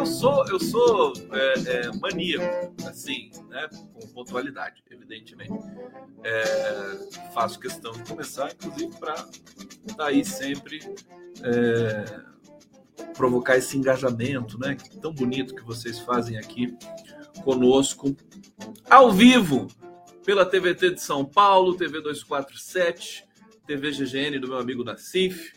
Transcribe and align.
Eu 0.00 0.06
sou, 0.06 0.48
eu 0.48 0.58
sou 0.58 1.12
é, 1.30 1.72
é, 1.72 1.92
maníaco, 1.98 2.74
assim, 2.88 3.30
né? 3.50 3.68
Com 3.92 4.06
pontualidade, 4.08 4.82
evidentemente. 4.90 5.52
É, 6.24 7.30
faço 7.34 7.60
questão 7.60 7.92
de 7.92 8.02
começar, 8.04 8.50
inclusive, 8.50 8.98
para 8.98 9.12
estar 9.12 9.94
tá 9.94 10.06
aí 10.06 10.24
sempre. 10.24 10.80
É, 11.42 12.30
provocar 13.14 13.58
esse 13.58 13.76
engajamento, 13.76 14.58
né? 14.58 14.74
Tão 15.02 15.12
bonito 15.12 15.54
que 15.54 15.62
vocês 15.62 15.98
fazem 15.98 16.38
aqui 16.38 16.74
conosco 17.44 18.16
ao 18.88 19.12
vivo 19.12 19.66
pela 20.24 20.46
TVT 20.46 20.94
de 20.94 21.02
São 21.02 21.26
Paulo, 21.26 21.76
TV 21.76 22.00
247, 22.00 23.28
TV 23.66 23.90
GGN 23.90 24.38
do 24.38 24.48
meu 24.48 24.58
amigo 24.58 24.82
Nassif, 24.82 25.52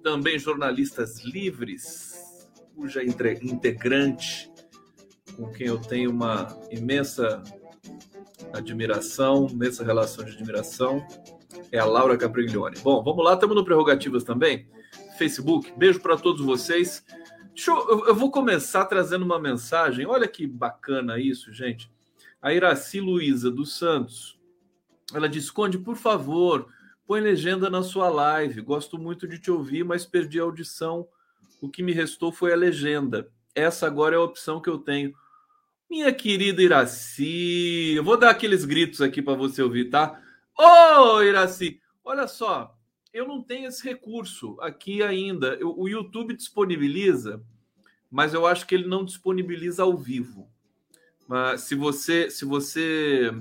também 0.00 0.38
jornalistas 0.38 1.24
livres, 1.24 2.07
cuja 2.78 3.02
integrante 3.02 4.48
com 5.34 5.50
quem 5.50 5.66
eu 5.66 5.80
tenho 5.80 6.12
uma 6.12 6.56
imensa 6.70 7.42
admiração, 8.52 9.48
imensa 9.50 9.84
relação 9.84 10.24
de 10.24 10.30
admiração, 10.30 11.04
é 11.72 11.78
a 11.78 11.84
Laura 11.84 12.16
Capriglione. 12.16 12.78
Bom, 12.78 13.02
vamos 13.02 13.24
lá, 13.24 13.34
estamos 13.34 13.56
no 13.56 13.64
Prerrogativas 13.64 14.22
também, 14.22 14.68
Facebook. 15.18 15.72
Beijo 15.76 15.98
para 16.00 16.16
todos 16.16 16.40
vocês. 16.40 17.04
Eu, 17.66 18.06
eu, 18.06 18.14
vou 18.14 18.30
começar 18.30 18.84
trazendo 18.84 19.24
uma 19.24 19.40
mensagem. 19.40 20.06
Olha 20.06 20.28
que 20.28 20.46
bacana 20.46 21.18
isso, 21.18 21.52
gente. 21.52 21.90
A 22.40 22.54
Iraci 22.54 23.00
Luiza 23.00 23.50
dos 23.50 23.76
Santos. 23.76 24.38
Ela 25.12 25.28
diz: 25.28 25.50
Conde, 25.50 25.78
por 25.78 25.96
favor, 25.96 26.68
põe 27.04 27.20
legenda 27.20 27.68
na 27.68 27.82
sua 27.82 28.08
live. 28.08 28.60
Gosto 28.60 28.96
muito 28.96 29.26
de 29.26 29.40
te 29.40 29.50
ouvir, 29.50 29.84
mas 29.84 30.06
perdi 30.06 30.38
a 30.38 30.44
audição. 30.44 31.08
O 31.60 31.68
que 31.68 31.82
me 31.82 31.92
restou 31.92 32.32
foi 32.32 32.52
a 32.52 32.56
legenda. 32.56 33.30
Essa 33.54 33.86
agora 33.86 34.14
é 34.14 34.18
a 34.18 34.22
opção 34.22 34.60
que 34.60 34.70
eu 34.70 34.78
tenho. 34.78 35.14
Minha 35.90 36.12
querida 36.12 36.62
Iraci, 36.62 37.94
eu 37.96 38.04
vou 38.04 38.16
dar 38.16 38.30
aqueles 38.30 38.64
gritos 38.64 39.00
aqui 39.00 39.22
para 39.22 39.34
você 39.34 39.62
ouvir, 39.62 39.86
tá? 39.86 40.20
Ô, 40.56 41.16
oh, 41.16 41.22
Iraci, 41.22 41.80
olha 42.04 42.28
só, 42.28 42.76
eu 43.12 43.26
não 43.26 43.42
tenho 43.42 43.68
esse 43.68 43.82
recurso 43.82 44.56
aqui 44.60 45.02
ainda. 45.02 45.54
Eu, 45.54 45.74
o 45.78 45.88
YouTube 45.88 46.36
disponibiliza, 46.36 47.42
mas 48.10 48.34
eu 48.34 48.46
acho 48.46 48.66
que 48.66 48.74
ele 48.74 48.86
não 48.86 49.04
disponibiliza 49.04 49.82
ao 49.82 49.96
vivo. 49.96 50.48
Mas 51.26 51.62
se 51.62 51.74
você 51.74 52.30
se 52.30 52.44
você 52.44 53.32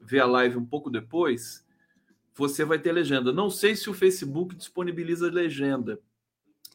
ver 0.00 0.20
a 0.20 0.26
live 0.26 0.58
um 0.58 0.66
pouco 0.66 0.90
depois, 0.90 1.64
você 2.34 2.64
vai 2.64 2.78
ter 2.78 2.92
legenda. 2.92 3.32
Não 3.32 3.48
sei 3.48 3.76
se 3.76 3.88
o 3.88 3.94
Facebook 3.94 4.54
disponibiliza 4.54 5.30
legenda, 5.30 6.00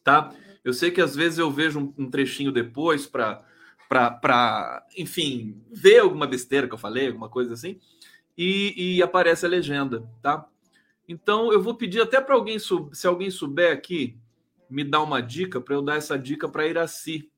tá? 0.03 0.34
Eu 0.68 0.74
sei 0.74 0.92
que 0.92 1.00
às 1.00 1.16
vezes 1.16 1.40
eu 1.40 1.50
vejo 1.50 1.80
um, 1.80 1.94
um 1.98 2.10
trechinho 2.10 2.52
depois 2.52 3.06
para 3.06 3.42
para, 3.88 4.86
enfim, 4.98 5.64
ver 5.72 6.00
alguma 6.00 6.28
besteira 6.28 6.68
que 6.68 6.74
eu 6.74 6.78
falei, 6.78 7.08
alguma 7.08 7.30
coisa 7.30 7.54
assim, 7.54 7.80
e, 8.38 8.98
e 8.98 9.02
aparece 9.02 9.46
a 9.46 9.50
legenda, 9.50 10.04
tá? 10.22 10.46
Então 11.08 11.54
eu 11.54 11.64
vou 11.64 11.74
pedir 11.74 12.02
até 12.02 12.20
para 12.20 12.36
alguém, 12.36 12.58
se 12.60 13.08
alguém 13.08 13.32
souber 13.32 13.72
aqui, 13.72 14.18
me 14.70 14.84
dar 14.84 15.02
uma 15.02 15.22
dica 15.22 15.62
para 15.62 15.74
eu 15.74 15.82
dar 15.82 15.96
essa 15.96 16.20
dica 16.20 16.50
para 16.50 16.68
Iraci. 16.68 17.32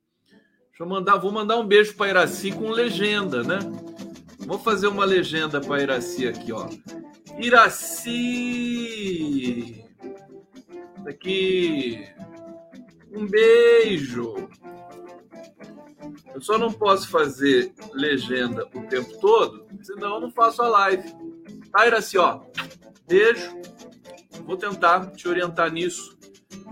Deixa 0.69 0.81
eu 0.81 0.87
mandar, 0.87 1.17
vou 1.17 1.31
mandar 1.31 1.57
um 1.57 1.67
beijo 1.67 1.93
para 1.95 2.09
Iraci 2.09 2.51
com 2.51 2.71
legenda, 2.71 3.43
né? 3.43 3.59
Vou 4.39 4.57
fazer 4.57 4.87
uma 4.87 5.05
legenda 5.05 5.61
para 5.61 5.83
Iraci 5.83 6.27
aqui, 6.27 6.51
ó. 6.51 6.67
Iraci, 7.39 8.15
aqui, 11.05 12.09
um 13.11 13.25
beijo. 13.25 14.49
Eu 16.33 16.41
só 16.41 16.57
não 16.57 16.71
posso 16.71 17.09
fazer 17.09 17.73
legenda 17.93 18.67
o 18.73 18.87
tempo 18.87 19.19
todo, 19.19 19.65
senão 19.81 20.15
eu 20.15 20.21
não 20.21 20.31
faço 20.31 20.61
a 20.61 20.67
live. 20.67 21.13
Tá, 21.71 21.87
Iraci, 21.87 22.17
ó. 22.17 22.41
Beijo. 23.07 23.59
Vou 24.45 24.57
tentar 24.57 25.11
te 25.11 25.27
orientar 25.27 25.71
nisso, 25.71 26.17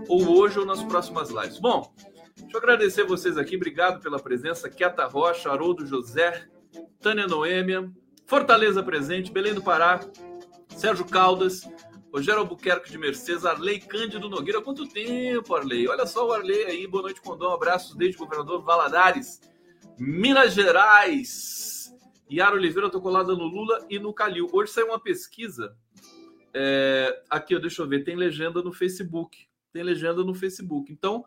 ou 0.08 0.38
hoje 0.38 0.58
ou 0.58 0.66
nas 0.66 0.82
próximas 0.82 1.30
lives. 1.30 1.60
Bom, 1.60 1.92
deixa 2.36 2.56
eu 2.56 2.58
agradecer 2.58 3.04
vocês 3.04 3.36
aqui. 3.36 3.56
Obrigado 3.56 4.00
pela 4.00 4.18
presença. 4.18 4.68
Quieta 4.68 5.06
Rocha, 5.06 5.50
Haroldo 5.50 5.86
José, 5.86 6.48
Tânia 7.00 7.26
Noêmia, 7.26 7.88
Fortaleza 8.26 8.82
Presente, 8.82 9.30
Belém 9.30 9.54
do 9.54 9.62
Pará, 9.62 10.00
Sérgio 10.76 11.04
Caldas, 11.04 11.68
Rogério 12.12 12.40
Albuquerque 12.40 12.90
de 12.90 12.98
Mercedes, 12.98 13.44
Arley 13.44 13.80
Cândido 13.80 14.28
Nogueira. 14.28 14.62
Quanto 14.62 14.88
tempo, 14.88 15.54
Arley? 15.54 15.86
Olha 15.88 16.06
só 16.06 16.26
o 16.26 16.32
Arley 16.32 16.64
aí. 16.64 16.86
Boa 16.86 17.02
noite, 17.02 17.20
Condão. 17.20 17.52
Abraços 17.52 17.94
desde 17.94 18.16
o 18.16 18.20
governador 18.24 18.62
Valadares, 18.62 19.40
Minas 19.98 20.54
Gerais. 20.54 21.94
Yara 22.30 22.56
Oliveira, 22.56 22.86
estou 22.86 23.00
colada 23.00 23.34
no 23.34 23.44
Lula 23.44 23.86
e 23.88 23.98
no 23.98 24.12
Calil. 24.12 24.48
Hoje 24.52 24.72
saiu 24.72 24.88
uma 24.88 25.00
pesquisa 25.00 25.74
é, 26.52 27.22
aqui, 27.28 27.58
deixa 27.58 27.82
eu 27.82 27.88
ver, 27.88 28.04
tem 28.04 28.16
legenda 28.16 28.62
no 28.62 28.72
Facebook. 28.72 29.46
Tem 29.72 29.82
legenda 29.82 30.24
no 30.24 30.34
Facebook. 30.34 30.92
Então, 30.92 31.24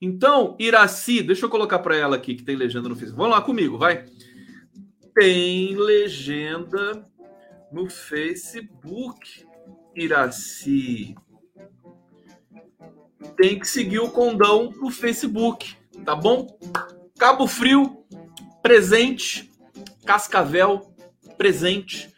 então 0.00 0.56
Iraci, 0.58 1.22
deixa 1.22 1.46
eu 1.46 1.50
colocar 1.50 1.78
para 1.78 1.96
ela 1.96 2.16
aqui 2.16 2.34
que 2.34 2.44
tem 2.44 2.56
legenda 2.56 2.88
no 2.88 2.94
Facebook. 2.94 3.18
Vamos 3.18 3.36
lá 3.36 3.42
comigo, 3.42 3.78
vai. 3.78 4.04
Tem 5.14 5.74
legenda 5.76 7.08
no 7.72 7.88
Facebook, 7.88 9.46
Iraci. 9.96 11.14
Tem 13.36 13.58
que 13.58 13.66
seguir 13.66 13.98
o 13.98 14.10
condão 14.10 14.70
no 14.70 14.90
Facebook, 14.90 15.76
tá 16.04 16.14
bom? 16.14 16.58
Cabo 17.18 17.46
Frio, 17.46 18.04
presente. 18.62 19.50
Cascavel, 20.04 20.94
presente. 21.36 22.12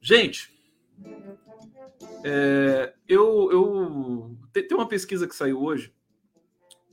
Gente, 0.00 0.50
é, 2.24 2.92
eu, 3.08 3.50
eu 3.52 4.36
tem 4.52 4.76
uma 4.76 4.88
pesquisa 4.88 5.26
que 5.26 5.34
saiu 5.34 5.62
hoje 5.62 5.92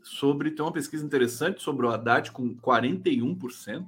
sobre 0.04 0.52
tem 0.52 0.64
uma 0.64 0.72
pesquisa 0.72 1.04
interessante 1.04 1.64
sobre 1.64 1.86
o 1.86 1.90
Haddad 1.90 2.32
com 2.32 2.56
41%. 2.56 3.88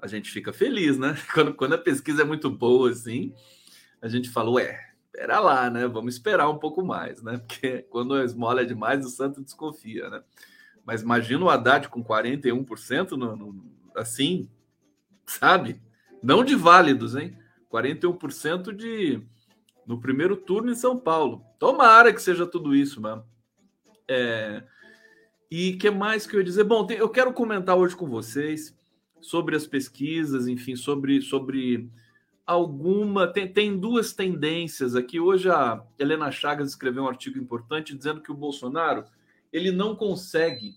A 0.00 0.06
gente 0.06 0.30
fica 0.30 0.52
feliz, 0.52 0.98
né? 0.98 1.16
Quando, 1.34 1.54
quando 1.54 1.74
a 1.74 1.78
pesquisa 1.78 2.22
é 2.22 2.24
muito 2.24 2.48
boa 2.50 2.90
assim, 2.90 3.34
a 4.00 4.08
gente 4.08 4.30
fala, 4.30 4.50
ué, 4.52 4.87
espera 5.08 5.40
lá, 5.40 5.70
né? 5.70 5.86
Vamos 5.86 6.14
esperar 6.14 6.48
um 6.48 6.58
pouco 6.58 6.84
mais, 6.84 7.22
né? 7.22 7.38
Porque 7.38 7.82
quando 7.90 8.14
a 8.14 8.24
esmola 8.24 8.62
é 8.62 8.64
demais, 8.64 9.04
o 9.04 9.10
santo 9.10 9.42
desconfia, 9.42 10.08
né? 10.08 10.22
Mas 10.84 11.02
imagina 11.02 11.44
o 11.44 11.50
Haddad 11.50 11.88
com 11.88 12.02
41% 12.02 13.10
no, 13.12 13.36
no, 13.36 13.72
assim, 13.94 14.48
sabe? 15.26 15.80
Não 16.22 16.42
de 16.42 16.54
válidos, 16.54 17.14
hein? 17.14 17.36
41% 17.70 18.74
de 18.74 19.22
no 19.86 20.00
primeiro 20.00 20.36
turno 20.36 20.70
em 20.70 20.74
São 20.74 20.98
Paulo. 20.98 21.42
Tomara 21.58 22.12
que 22.12 22.22
seja 22.22 22.46
tudo 22.46 22.74
isso, 22.74 23.00
mano. 23.00 23.24
É... 24.06 24.62
E 25.50 25.74
que 25.74 25.90
mais 25.90 26.26
que 26.26 26.36
eu 26.36 26.40
ia 26.40 26.44
dizer? 26.44 26.64
Bom, 26.64 26.86
eu 26.90 27.08
quero 27.08 27.32
comentar 27.32 27.74
hoje 27.74 27.96
com 27.96 28.06
vocês 28.06 28.76
sobre 29.20 29.56
as 29.56 29.66
pesquisas, 29.66 30.46
enfim, 30.46 30.76
sobre, 30.76 31.22
sobre 31.22 31.90
alguma. 32.48 33.26
Tem, 33.26 33.46
tem 33.46 33.78
duas 33.78 34.14
tendências 34.14 34.96
aqui. 34.96 35.20
Hoje 35.20 35.50
a 35.50 35.84
Helena 35.98 36.30
Chagas 36.30 36.70
escreveu 36.70 37.04
um 37.04 37.08
artigo 37.08 37.38
importante 37.38 37.94
dizendo 37.94 38.22
que 38.22 38.32
o 38.32 38.36
Bolsonaro 38.36 39.04
ele 39.52 39.70
não 39.70 39.94
consegue 39.94 40.74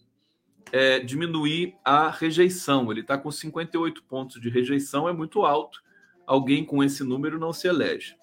é, 0.72 1.00
diminuir 1.00 1.76
a 1.84 2.10
rejeição. 2.10 2.92
Ele 2.92 3.00
está 3.02 3.18
com 3.18 3.32
58 3.32 4.04
pontos 4.04 4.42
de 4.42 4.50
rejeição, 4.50 5.08
é 5.08 5.14
muito 5.14 5.44
alto. 5.44 5.82
Alguém 6.28 6.66
com 6.66 6.84
esse 6.84 7.04
número 7.04 7.40
não 7.40 7.54
se 7.54 7.68
elege 7.68 8.16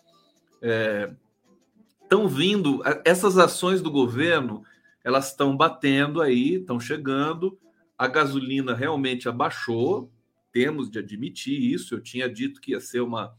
estão 2.03 2.25
é, 2.25 2.29
vindo, 2.29 2.83
essas 3.05 3.39
ações 3.39 3.81
do 3.81 3.91
governo, 3.91 4.65
elas 5.05 5.31
estão 5.31 5.57
batendo 5.57 6.21
aí, 6.21 6.55
estão 6.55 6.81
chegando. 6.81 7.59
A 7.97 8.07
gasolina 8.07 8.75
realmente 8.75 9.29
abaixou, 9.29 10.11
temos 10.53 10.91
de 10.91 10.99
admitir 10.99 11.61
isso. 11.61 11.95
Eu 11.95 12.01
tinha 12.01 12.29
dito 12.29 12.61
que 12.61 12.73
ia 12.73 12.81
ser 12.81 13.01
uma, 13.01 13.35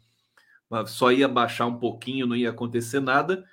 uma 0.70 0.86
só 0.86 1.12
ia 1.12 1.28
baixar 1.28 1.66
um 1.66 1.78
pouquinho, 1.78 2.28
não 2.28 2.36
ia 2.36 2.50
acontecer 2.50 3.00
nada. 3.00 3.44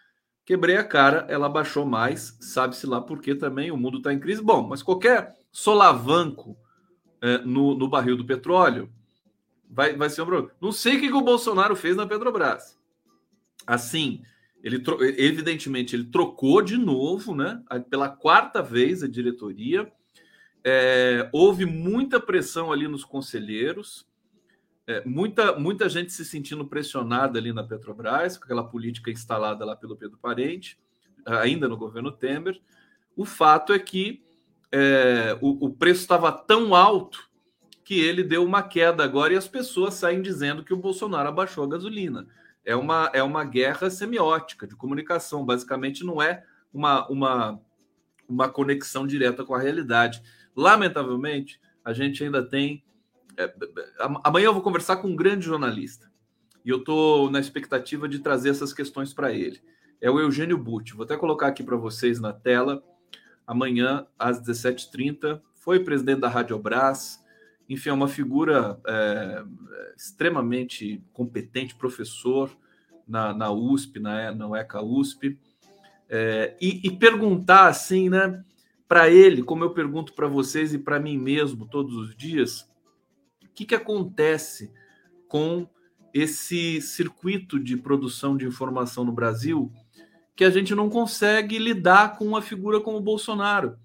Quebrei 0.45 0.77
a 0.77 0.85
cara, 0.85 1.27
ela 1.29 1.49
baixou 1.49 1.85
mais, 1.85 2.39
sabe-se 2.41 2.87
lá 2.87 3.01
porque 3.01 3.35
também 3.35 3.71
o 3.71 3.77
mundo 3.77 3.99
está 3.99 4.13
em 4.13 4.21
crise. 4.21 4.41
Bom, 4.41 4.67
mas 4.67 4.83
qualquer 4.83 5.35
solavanco 5.51 6.57
é, 7.21 7.39
no, 7.39 7.77
no 7.77 7.89
barril 7.89 8.17
do 8.17 8.25
petróleo 8.25 8.93
vai, 9.69 9.97
vai 9.97 10.09
ser 10.09 10.23
um 10.23 10.27
problema. 10.27 10.53
Não 10.61 10.71
sei 10.71 10.97
o 10.97 11.01
que, 11.01 11.09
que 11.09 11.15
o 11.15 11.23
Bolsonaro 11.23 11.75
fez 11.75 11.97
na 11.97 12.07
Petrobras 12.07 12.77
assim, 13.67 14.23
ele 14.63 14.83
evidentemente 15.19 15.97
ele 15.97 16.05
trocou 16.05 16.63
de 16.63 16.77
novo, 16.79 17.35
né? 17.35 17.63
Pela 17.91 18.09
quarta 18.09 18.63
vez 18.63 19.03
a 19.03 19.09
diretoria. 19.09 19.91
É, 20.69 21.29
houve 21.33 21.65
muita 21.65 22.19
pressão 22.19 22.73
ali 22.73 22.89
nos 22.89 23.05
conselheiros. 23.05 24.05
é, 24.85 25.01
muita, 25.05 25.57
muita 25.57 25.89
gente 25.89 26.13
se 26.13 26.25
sentindo 26.25 26.67
pressionada 26.67 27.39
ali 27.39 27.53
na 27.53 27.63
Petrobras, 27.63 28.37
com 28.37 28.45
aquela 28.45 28.65
política 28.65 29.11
instalada 29.11 29.65
lá 29.65 29.77
pelo 29.77 29.97
Pedro 29.97 30.19
Parente, 30.19 30.77
ainda 31.25 31.69
no 31.69 31.77
governo 31.77 32.11
Temer. 32.11 32.61
O 33.17 33.25
fato 33.25 33.73
é 33.73 33.79
que 33.79 34.25
é, 34.73 35.39
o, 35.41 35.67
o 35.67 35.73
preço 35.73 36.01
estava 36.01 36.33
tão 36.33 36.75
alto 36.75 37.31
que 37.85 38.01
ele 38.01 38.25
deu 38.25 38.45
uma 38.45 38.65
queda 38.65 39.05
agora 39.05 39.33
e 39.33 39.37
as 39.37 39.47
pessoas 39.47 39.95
saem 39.95 40.21
dizendo 40.21 40.65
que 40.65 40.75
o 40.75 40.77
Bolsonaro 40.77 41.29
abaixou 41.29 41.63
a 41.63 41.69
gasolina. 41.69 42.27
É 42.65 42.75
uma, 42.75 43.09
é 43.13 43.23
uma 43.23 43.45
guerra 43.45 43.89
semiótica 43.89 44.67
de 44.67 44.75
comunicação, 44.75 45.47
basicamente 45.47 46.05
não 46.05 46.21
é 46.21 46.45
uma, 46.75 47.07
uma, 47.09 47.61
uma 48.29 48.49
conexão 48.49 49.07
direta 49.07 49.45
com 49.45 49.55
a 49.55 49.61
realidade. 49.61 50.21
Lamentavelmente, 50.57 51.61
a 51.85 51.93
gente 51.93 52.25
ainda 52.25 52.43
tem. 52.43 52.83
É, 53.37 53.53
amanhã 54.25 54.47
eu 54.47 54.55
vou 54.55 54.63
conversar 54.63 54.97
com 54.97 55.09
um 55.09 55.17
grande 55.17 55.45
jornalista 55.45 56.11
e 56.65 56.71
eu 56.71 56.79
estou 56.79 57.31
na 57.31 57.39
expectativa 57.39 58.09
de 58.09 58.19
trazer 58.19 58.49
essas 58.49 58.73
questões 58.73 59.15
para 59.15 59.33
ele. 59.33 59.61
É 60.01 60.11
o 60.11 60.19
Eugênio 60.19 60.59
Butti. 60.59 60.95
Vou 60.95 61.05
até 61.05 61.17
colocar 61.17 61.47
aqui 61.47 61.63
para 61.63 61.77
vocês 61.77 62.19
na 62.19 62.33
tela. 62.33 62.83
Amanhã, 63.47 64.05
às 64.19 64.41
17h30, 64.41 65.41
foi 65.55 65.79
presidente 65.85 66.21
da 66.21 66.29
Rádio 66.29 66.59
Brás. 66.59 67.25
Enfim, 67.69 67.91
é 67.91 67.93
uma 67.93 68.09
figura 68.09 68.81
é, 68.85 69.45
extremamente 69.97 71.01
competente, 71.13 71.77
professor 71.77 72.51
na, 73.07 73.33
na 73.33 73.51
USP, 73.53 74.01
na, 74.01 74.33
na 74.33 74.59
ECA 74.59 74.83
USP. 74.83 75.39
É, 76.09 76.57
e, 76.61 76.81
e 76.83 76.91
perguntar 76.91 77.69
assim, 77.69 78.09
né? 78.09 78.45
Para 78.89 79.11
ele, 79.11 79.43
como 79.43 79.65
eu 79.65 79.71
pergunto 79.71 80.13
para 80.13 80.29
vocês 80.29 80.73
e 80.73 80.79
para 80.79 81.01
mim 81.01 81.19
mesmo 81.19 81.67
todos 81.67 81.97
os 81.97 82.15
dias, 82.15 82.63
o 83.43 83.49
que, 83.55 83.65
que 83.65 83.75
acontece 83.75 84.73
com 85.29 85.69
esse 86.15 86.81
circuito 86.81 87.59
de 87.59 87.77
produção 87.77 88.37
de 88.37 88.47
informação 88.47 89.05
no 89.05 89.13
Brasil 89.13 89.71
que 90.37 90.45
a 90.45 90.51
gente 90.51 90.75
não 90.75 90.91
consegue 90.91 91.59
lidar 91.59 92.17
com 92.17 92.27
uma 92.27 92.43
figura 92.43 92.79
como 92.79 92.99
o 92.99 93.03
Bolsonaro. 93.03 93.79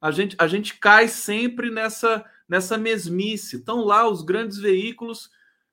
A 0.00 0.10
gente, 0.10 0.36
a 0.38 0.46
gente 0.46 0.78
cai 0.78 1.08
sempre 1.08 1.70
nessa, 1.70 2.22
nessa 2.46 2.76
mesmice. 2.76 3.56
Estão 3.56 3.82
lá 3.82 4.08
os 4.08 4.22
grandes 4.22 4.58
veículos 4.58 5.30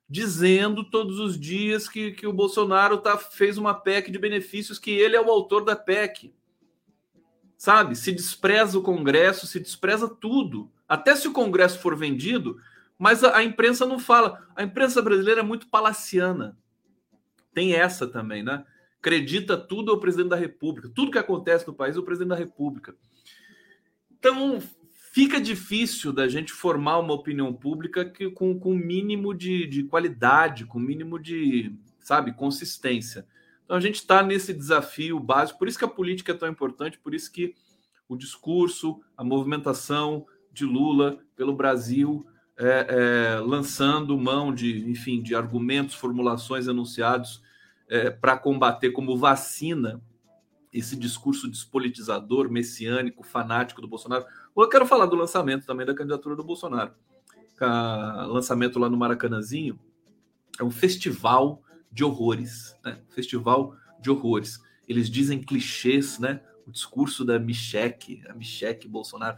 dizendo 0.08 0.82
todos 0.82 1.18
os 1.18 1.38
dias 1.38 1.88
que, 1.88 2.12
que 2.12 2.26
o 2.26 2.32
Bolsonaro 2.32 2.98
tá, 2.98 3.18
fez 3.18 3.58
uma 3.58 3.74
PEC 3.74 4.10
de 4.10 4.18
benefícios, 4.18 4.78
que 4.78 4.90
ele 4.90 5.14
é 5.14 5.20
o 5.20 5.30
autor 5.30 5.62
da 5.64 5.76
PEC 5.76 6.32
sabe? 7.56 7.96
Se 7.96 8.12
despreza 8.12 8.78
o 8.78 8.82
Congresso, 8.82 9.46
se 9.46 9.60
despreza 9.60 10.08
tudo. 10.08 10.70
Até 10.88 11.16
se 11.16 11.26
o 11.28 11.32
Congresso 11.32 11.78
for 11.78 11.96
vendido, 11.96 12.58
mas 12.98 13.24
a, 13.24 13.38
a 13.38 13.44
imprensa 13.44 13.86
não 13.86 13.98
fala. 13.98 14.46
A 14.54 14.62
imprensa 14.62 15.02
brasileira 15.02 15.40
é 15.40 15.44
muito 15.44 15.68
palaciana. 15.68 16.56
Tem 17.52 17.74
essa 17.74 18.06
também, 18.06 18.42
né? 18.42 18.64
Acredita 18.98 19.56
tudo 19.56 19.92
ao 19.92 20.00
presidente 20.00 20.30
da 20.30 20.36
República. 20.36 20.90
Tudo 20.94 21.10
que 21.10 21.18
acontece 21.18 21.66
no 21.66 21.74
país 21.74 21.96
é 21.96 21.98
o 21.98 22.04
presidente 22.04 22.30
da 22.30 22.36
República. 22.36 22.94
Então, 24.10 24.60
fica 25.12 25.40
difícil 25.40 26.12
da 26.12 26.26
gente 26.26 26.52
formar 26.52 26.98
uma 26.98 27.12
opinião 27.14 27.52
pública 27.52 28.04
que, 28.04 28.30
com, 28.30 28.58
com 28.58 28.74
mínimo 28.74 29.34
de, 29.34 29.66
de 29.66 29.84
qualidade, 29.84 30.64
com 30.64 30.78
mínimo 30.78 31.18
de, 31.18 31.76
sabe, 32.00 32.32
consistência. 32.32 33.26
Então 33.64 33.76
a 33.76 33.80
gente 33.80 33.96
está 33.96 34.22
nesse 34.22 34.52
desafio 34.52 35.18
básico, 35.18 35.58
por 35.58 35.68
isso 35.68 35.78
que 35.78 35.84
a 35.84 35.88
política 35.88 36.32
é 36.32 36.34
tão 36.34 36.48
importante, 36.48 36.98
por 36.98 37.14
isso 37.14 37.32
que 37.32 37.54
o 38.08 38.16
discurso, 38.16 39.00
a 39.16 39.24
movimentação 39.24 40.26
de 40.52 40.64
Lula 40.64 41.18
pelo 41.34 41.54
Brasil, 41.54 42.26
é, 42.56 42.86
é, 43.36 43.40
lançando 43.40 44.16
mão 44.16 44.54
de, 44.54 44.88
enfim, 44.88 45.20
de 45.20 45.34
argumentos, 45.34 45.94
formulações, 45.94 46.68
enunciados 46.68 47.42
é, 47.88 48.10
para 48.10 48.36
combater 48.36 48.90
como 48.90 49.16
vacina 49.16 50.00
esse 50.72 50.96
discurso 50.96 51.50
despolitizador, 51.50 52.50
messiânico, 52.50 53.24
fanático 53.24 53.80
do 53.80 53.88
Bolsonaro. 53.88 54.24
Eu 54.56 54.68
quero 54.68 54.86
falar 54.86 55.06
do 55.06 55.16
lançamento 55.16 55.66
também 55.66 55.86
da 55.86 55.94
candidatura 55.94 56.36
do 56.36 56.44
Bolsonaro. 56.44 56.92
O 57.60 58.32
lançamento 58.32 58.78
lá 58.78 58.88
no 58.88 58.96
Maracanãzinho 58.96 59.78
é 60.58 60.64
um 60.64 60.72
festival 60.72 61.62
de 61.94 62.04
horrores, 62.04 62.76
né? 62.84 62.98
Festival 63.10 63.76
de 64.00 64.10
horrores. 64.10 64.60
Eles 64.88 65.08
dizem 65.08 65.40
clichês, 65.40 66.18
né? 66.18 66.40
O 66.66 66.72
discurso 66.72 67.24
da 67.24 67.38
Michelle, 67.38 68.22
a 68.28 68.34
Michelle 68.34 68.88
Bolsonaro, 68.88 69.36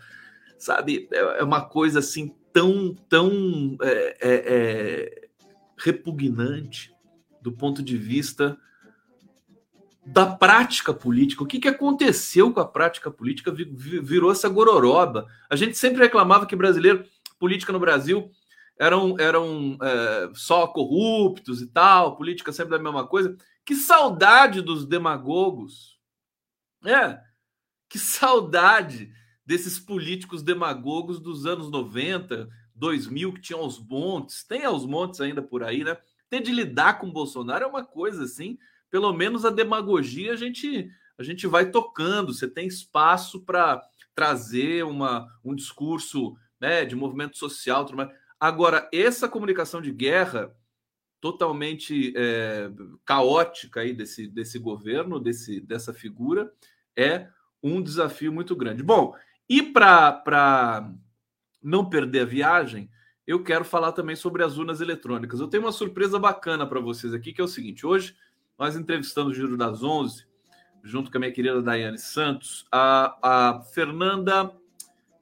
sabe? 0.58 1.06
É, 1.12 1.40
é 1.40 1.44
uma 1.44 1.60
coisa 1.60 1.98
assim 1.98 2.34
tão, 2.52 2.94
tão 3.08 3.76
é, 3.82 4.16
é, 4.20 4.34
é, 4.46 5.28
repugnante 5.76 6.94
do 7.42 7.52
ponto 7.52 7.82
de 7.82 7.98
vista 7.98 8.56
da 10.04 10.24
prática 10.24 10.94
política. 10.94 11.42
O 11.42 11.46
que, 11.46 11.58
que 11.58 11.68
aconteceu 11.68 12.52
com 12.52 12.60
a 12.60 12.66
prática 12.66 13.10
política? 13.10 13.52
Virou 13.52 14.32
essa 14.32 14.48
gororoba. 14.48 15.26
A 15.50 15.56
gente 15.56 15.76
sempre 15.76 16.02
reclamava 16.02 16.46
que 16.46 16.56
brasileiro, 16.56 17.04
política 17.38 17.72
no 17.72 17.80
Brasil, 17.80 18.30
eram, 18.78 19.16
eram 19.18 19.78
é, 19.82 20.30
só 20.34 20.66
corruptos 20.66 21.62
e 21.62 21.66
tal, 21.66 22.16
política 22.16 22.52
sempre 22.52 22.76
da 22.76 22.82
mesma 22.82 23.06
coisa. 23.06 23.36
Que 23.64 23.74
saudade 23.74 24.60
dos 24.60 24.86
demagogos. 24.86 25.98
É, 26.84 27.20
que 27.88 27.98
saudade 27.98 29.10
desses 29.44 29.78
políticos 29.78 30.42
demagogos 30.42 31.20
dos 31.20 31.46
anos 31.46 31.70
90, 31.70 32.48
2000, 32.74 33.32
que 33.34 33.40
tinham 33.40 33.64
os 33.64 33.78
montes, 33.78 34.44
tem 34.44 34.66
os 34.66 34.84
montes 34.84 35.20
ainda 35.20 35.40
por 35.40 35.62
aí, 35.62 35.84
né? 35.84 35.96
Ter 36.28 36.42
de 36.42 36.52
lidar 36.52 36.98
com 36.98 37.10
Bolsonaro 37.10 37.64
é 37.64 37.66
uma 37.66 37.84
coisa 37.84 38.24
assim, 38.24 38.58
pelo 38.90 39.12
menos 39.12 39.44
a 39.44 39.50
demagogia 39.50 40.32
a 40.32 40.36
gente, 40.36 40.90
a 41.16 41.22
gente 41.22 41.46
vai 41.46 41.70
tocando, 41.70 42.34
você 42.34 42.48
tem 42.48 42.66
espaço 42.66 43.40
para 43.44 43.80
trazer 44.14 44.84
uma, 44.84 45.26
um 45.44 45.54
discurso 45.54 46.36
né, 46.60 46.84
de 46.84 46.96
movimento 46.96 47.36
social, 47.36 47.84
tudo 47.84 47.98
mais. 47.98 48.10
Agora, 48.38 48.88
essa 48.92 49.28
comunicação 49.28 49.80
de 49.80 49.90
guerra 49.90 50.54
totalmente 51.20 52.12
é, 52.16 52.70
caótica 53.04 53.80
aí 53.80 53.92
desse, 53.92 54.28
desse 54.28 54.58
governo, 54.58 55.18
desse, 55.18 55.60
dessa 55.60 55.92
figura, 55.92 56.52
é 56.94 57.28
um 57.62 57.82
desafio 57.82 58.32
muito 58.32 58.54
grande. 58.54 58.82
Bom, 58.82 59.14
e 59.48 59.62
para 59.62 60.92
não 61.62 61.88
perder 61.88 62.20
a 62.20 62.26
viagem, 62.26 62.90
eu 63.26 63.42
quero 63.42 63.64
falar 63.64 63.92
também 63.92 64.14
sobre 64.14 64.44
as 64.44 64.56
urnas 64.56 64.80
eletrônicas. 64.80 65.40
Eu 65.40 65.48
tenho 65.48 65.64
uma 65.64 65.72
surpresa 65.72 66.18
bacana 66.18 66.66
para 66.66 66.80
vocês 66.80 67.12
aqui, 67.12 67.32
que 67.32 67.40
é 67.40 67.44
o 67.44 67.48
seguinte: 67.48 67.86
hoje 67.86 68.14
nós 68.58 68.76
entrevistamos 68.76 69.32
o 69.32 69.34
Giro 69.34 69.56
das 69.56 69.82
Onze, 69.82 70.26
junto 70.84 71.10
com 71.10 71.18
a 71.18 71.20
minha 71.20 71.32
querida 71.32 71.62
Daiane 71.62 71.98
Santos, 71.98 72.66
a, 72.70 73.18
a 73.22 73.60
Fernanda. 73.62 74.54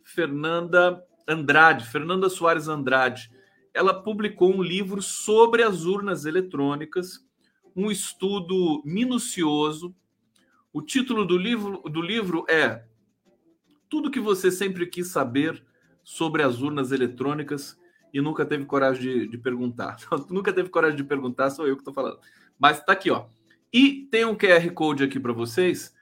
Fernanda 0.03 1.03
Andrade, 1.27 1.87
Fernanda 1.87 2.29
Soares 2.29 2.69
Andrade, 2.69 3.31
ela 3.73 4.03
publicou 4.03 4.55
um 4.55 4.63
livro 4.63 5.03
sobre 5.03 5.63
as 5.63 5.85
urnas 5.85 6.25
eletrônicas, 6.25 7.25
um 7.75 7.91
estudo 7.91 8.83
minucioso. 8.85 9.95
O 10.73 10.81
título 10.81 11.25
do 11.25 11.37
livro, 11.37 11.83
do 11.91 12.01
livro 12.01 12.45
é 12.49 12.85
Tudo 13.89 14.11
que 14.11 14.21
você 14.21 14.51
sempre 14.51 14.87
quis 14.87 15.09
saber 15.09 15.65
sobre 16.03 16.43
as 16.43 16.61
urnas 16.61 16.93
eletrônicas 16.93 17.79
e 18.13 18.21
nunca 18.21 18.47
teve 18.47 18.65
coragem 18.65 19.03
de, 19.03 19.29
de 19.29 19.39
perguntar. 19.39 19.97
nunca 20.31 20.53
teve 20.53 20.69
coragem 20.69 20.97
de 20.97 21.05
perguntar, 21.05 21.51
sou 21.51 21.67
eu 21.67 21.75
que 21.75 21.81
estou 21.81 21.95
falando. 21.95 22.21
Mas 22.59 22.79
está 22.79 22.93
aqui, 22.93 23.11
ó. 23.11 23.27
E 23.73 24.07
tem 24.11 24.25
um 24.25 24.37
QR 24.37 24.71
Code 24.73 25.03
aqui 25.03 25.19
para 25.19 25.33
vocês 25.33 25.93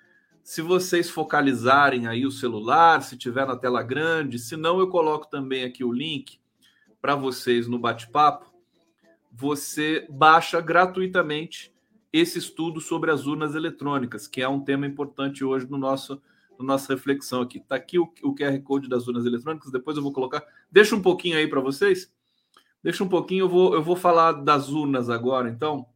se 0.43 0.61
vocês 0.61 1.09
focalizarem 1.09 2.07
aí 2.07 2.27
o 2.27 2.31
celular, 2.31 3.03
se 3.03 3.17
tiver 3.17 3.47
na 3.47 3.57
tela 3.57 3.83
grande, 3.83 4.39
se 4.39 4.57
não, 4.57 4.81
eu 4.81 4.89
coloco 4.89 5.29
também 5.29 5.65
aqui 5.65 5.85
o 5.85 5.93
link 5.93 6.41
para 7.01 7.15
vocês 7.15 7.69
no 7.69 7.79
bate-papo. 7.79 8.53
Você 9.31 10.07
baixa 10.11 10.61
gratuitamente 10.61 11.73
esse 12.13 12.39
estudo 12.39 12.81
sobre 12.81 13.11
as 13.11 13.27
urnas 13.27 13.55
eletrônicas, 13.55 14.27
que 14.27 14.43
é 14.43 14.49
um 14.49 14.61
tema 14.61 14.87
importante 14.87 15.45
hoje 15.45 15.67
no 15.71 15.79
nosso 15.79 16.21
no 16.59 16.67
nossa 16.67 16.93
reflexão 16.93 17.41
aqui. 17.41 17.59
Está 17.59 17.77
aqui 17.77 17.99
o, 17.99 18.13
o 18.23 18.35
QR 18.35 18.61
Code 18.63 18.89
das 18.89 19.09
urnas 19.09 19.25
eletrônicas, 19.25 19.71
depois 19.71 19.97
eu 19.97 20.03
vou 20.03 20.13
colocar. 20.13 20.45
Deixa 20.71 20.95
um 20.95 21.03
pouquinho 21.03 21.39
aí 21.39 21.49
para 21.49 21.61
vocês. 21.61 22.13
Deixa 22.83 23.03
um 23.03 23.09
pouquinho, 23.09 23.45
eu 23.45 23.49
vou, 23.49 23.75
eu 23.75 23.83
vou 23.83 23.97
falar 23.97 24.33
das 24.33 24.69
urnas 24.69 25.09
agora, 25.09 25.49
então, 25.49 25.87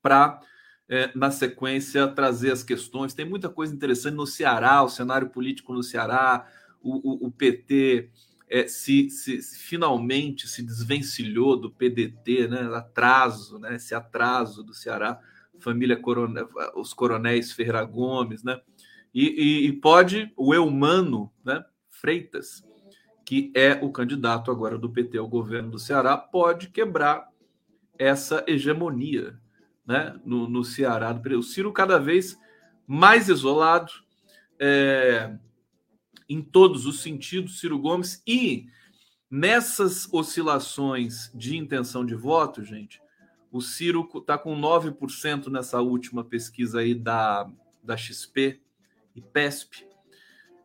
para 0.00 0.40
é, 0.88 1.10
na 1.14 1.30
sequência, 1.30 2.06
trazer 2.08 2.52
as 2.52 2.62
questões. 2.62 3.14
Tem 3.14 3.24
muita 3.24 3.48
coisa 3.48 3.74
interessante 3.74 4.14
no 4.14 4.26
Ceará, 4.26 4.82
o 4.82 4.88
cenário 4.88 5.30
político 5.30 5.72
no 5.72 5.82
Ceará, 5.82 6.46
o, 6.80 7.24
o, 7.24 7.26
o 7.26 7.30
PT 7.30 8.10
é, 8.48 8.68
se, 8.68 9.10
se, 9.10 9.42
finalmente 9.58 10.46
se 10.46 10.62
desvencilhou 10.62 11.56
do 11.56 11.70
PDT, 11.70 12.48
né? 12.48 12.60
atraso, 12.74 13.58
né? 13.58 13.74
esse 13.74 13.94
atraso 13.94 14.62
do 14.62 14.72
Ceará, 14.72 15.20
família 15.58 15.96
coronel, 15.96 16.48
os 16.76 16.94
coronéis 16.94 17.52
Ferreira 17.52 17.84
Gomes, 17.84 18.42
né? 18.42 18.60
E, 19.12 19.28
e, 19.28 19.66
e, 19.68 19.72
pode 19.72 20.30
o 20.36 20.54
Eumano 20.54 21.32
né? 21.42 21.64
Freitas, 21.90 22.62
que 23.24 23.50
é 23.56 23.72
o 23.82 23.90
candidato 23.90 24.50
agora 24.50 24.76
do 24.76 24.90
PT 24.90 25.16
ao 25.16 25.26
governo 25.26 25.70
do 25.70 25.78
Ceará, 25.78 26.18
pode 26.18 26.68
quebrar 26.68 27.26
essa 27.98 28.44
hegemonia 28.46 29.40
né, 29.86 30.18
no, 30.24 30.48
no 30.48 30.64
Ceará. 30.64 31.18
O 31.38 31.42
Ciro 31.42 31.72
cada 31.72 31.98
vez 31.98 32.38
mais 32.86 33.28
isolado 33.28 33.92
é, 34.58 35.36
em 36.28 36.42
todos 36.42 36.86
os 36.86 37.00
sentidos, 37.00 37.60
Ciro 37.60 37.78
Gomes, 37.78 38.22
e 38.26 38.66
nessas 39.30 40.12
oscilações 40.12 41.30
de 41.34 41.56
intenção 41.56 42.04
de 42.04 42.14
voto, 42.14 42.64
gente, 42.64 43.00
o 43.50 43.60
Ciro 43.60 44.08
está 44.16 44.36
com 44.36 44.58
9% 44.58 45.48
nessa 45.48 45.80
última 45.80 46.24
pesquisa 46.24 46.80
aí 46.80 46.94
da, 46.94 47.48
da 47.82 47.96
XP 47.96 48.60
e 49.14 49.20
PESP. 49.20 49.86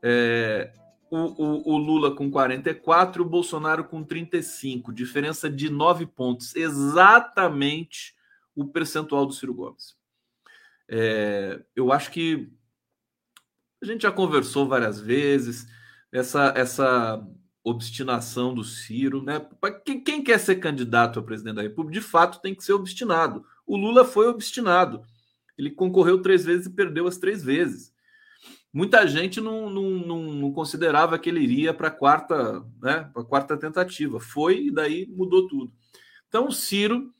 É, 0.03 0.73
o, 1.09 1.17
o, 1.17 1.73
o, 1.73 1.77
Lula 1.77 2.15
com 2.15 2.31
44 2.31 3.21
e 3.21 3.25
o 3.25 3.29
Bolsonaro 3.29 3.83
com 3.83 4.03
35, 4.03 4.93
diferença 4.93 5.49
de 5.49 5.69
9 5.69 6.05
pontos, 6.07 6.55
exatamente 6.55 8.15
o 8.55 8.65
percentual 8.65 9.25
do 9.25 9.33
Ciro 9.33 9.53
Gomes. 9.53 9.95
É, 10.89 11.63
eu 11.75 11.91
acho 11.91 12.11
que 12.11 12.51
a 13.81 13.85
gente 13.85 14.03
já 14.03 14.11
conversou 14.11 14.67
várias 14.67 14.99
vezes, 14.99 15.67
essa, 16.11 16.53
essa 16.55 17.25
obstinação 17.63 18.53
do 18.53 18.63
Ciro, 18.63 19.23
né? 19.23 19.45
Quem, 19.85 20.03
quem 20.03 20.23
quer 20.23 20.39
ser 20.39 20.57
candidato 20.57 21.19
a 21.19 21.23
presidente 21.23 21.55
da 21.55 21.61
República, 21.61 21.99
de 21.99 22.05
fato, 22.05 22.41
tem 22.41 22.53
que 22.53 22.63
ser 22.63 22.73
obstinado. 22.73 23.45
O 23.65 23.77
Lula 23.77 24.03
foi 24.03 24.27
obstinado. 24.27 25.03
Ele 25.57 25.71
concorreu 25.71 26.21
três 26.21 26.43
vezes 26.45 26.67
e 26.67 26.73
perdeu 26.73 27.07
as 27.07 27.17
três 27.17 27.43
vezes 27.43 27.91
muita 28.73 29.05
gente 29.05 29.41
não, 29.41 29.69
não, 29.69 29.89
não, 29.89 30.21
não 30.33 30.51
considerava 30.51 31.19
que 31.19 31.29
ele 31.29 31.41
iria 31.41 31.73
para 31.73 31.89
a 31.89 31.91
quarta, 31.91 32.63
né, 32.81 33.09
para 33.13 33.23
quarta 33.23 33.57
tentativa. 33.57 34.19
Foi 34.19 34.67
e 34.67 34.71
daí 34.71 35.07
mudou 35.07 35.47
tudo. 35.47 35.73
Então, 36.27 36.47
o 36.47 36.51
Ciro 36.51 37.11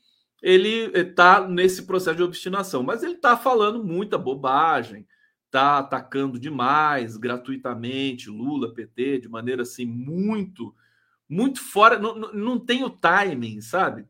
ele 0.42 0.92
está 0.98 1.48
nesse 1.48 1.86
processo 1.86 2.18
de 2.18 2.24
obstinação, 2.24 2.84
mas 2.84 3.04
ele 3.04 3.14
está 3.14 3.38
falando 3.38 3.84
muita 3.84 4.18
bobagem, 4.18 5.08
está 5.46 5.80
atacando 5.80 6.40
demais, 6.40 7.18
gratuitamente, 7.18 8.30
Lula, 8.30 8.74
PT, 8.74 9.20
de 9.20 9.30
maneira 9.30 9.62
assim 9.64 9.86
muito, 9.86 10.76
muito 11.30 11.62
fora, 11.62 12.00
não, 12.00 12.16
não 12.16 12.60
tem 12.60 12.84
o 12.84 12.90
timing, 12.90 13.62
sabe? 13.62 14.08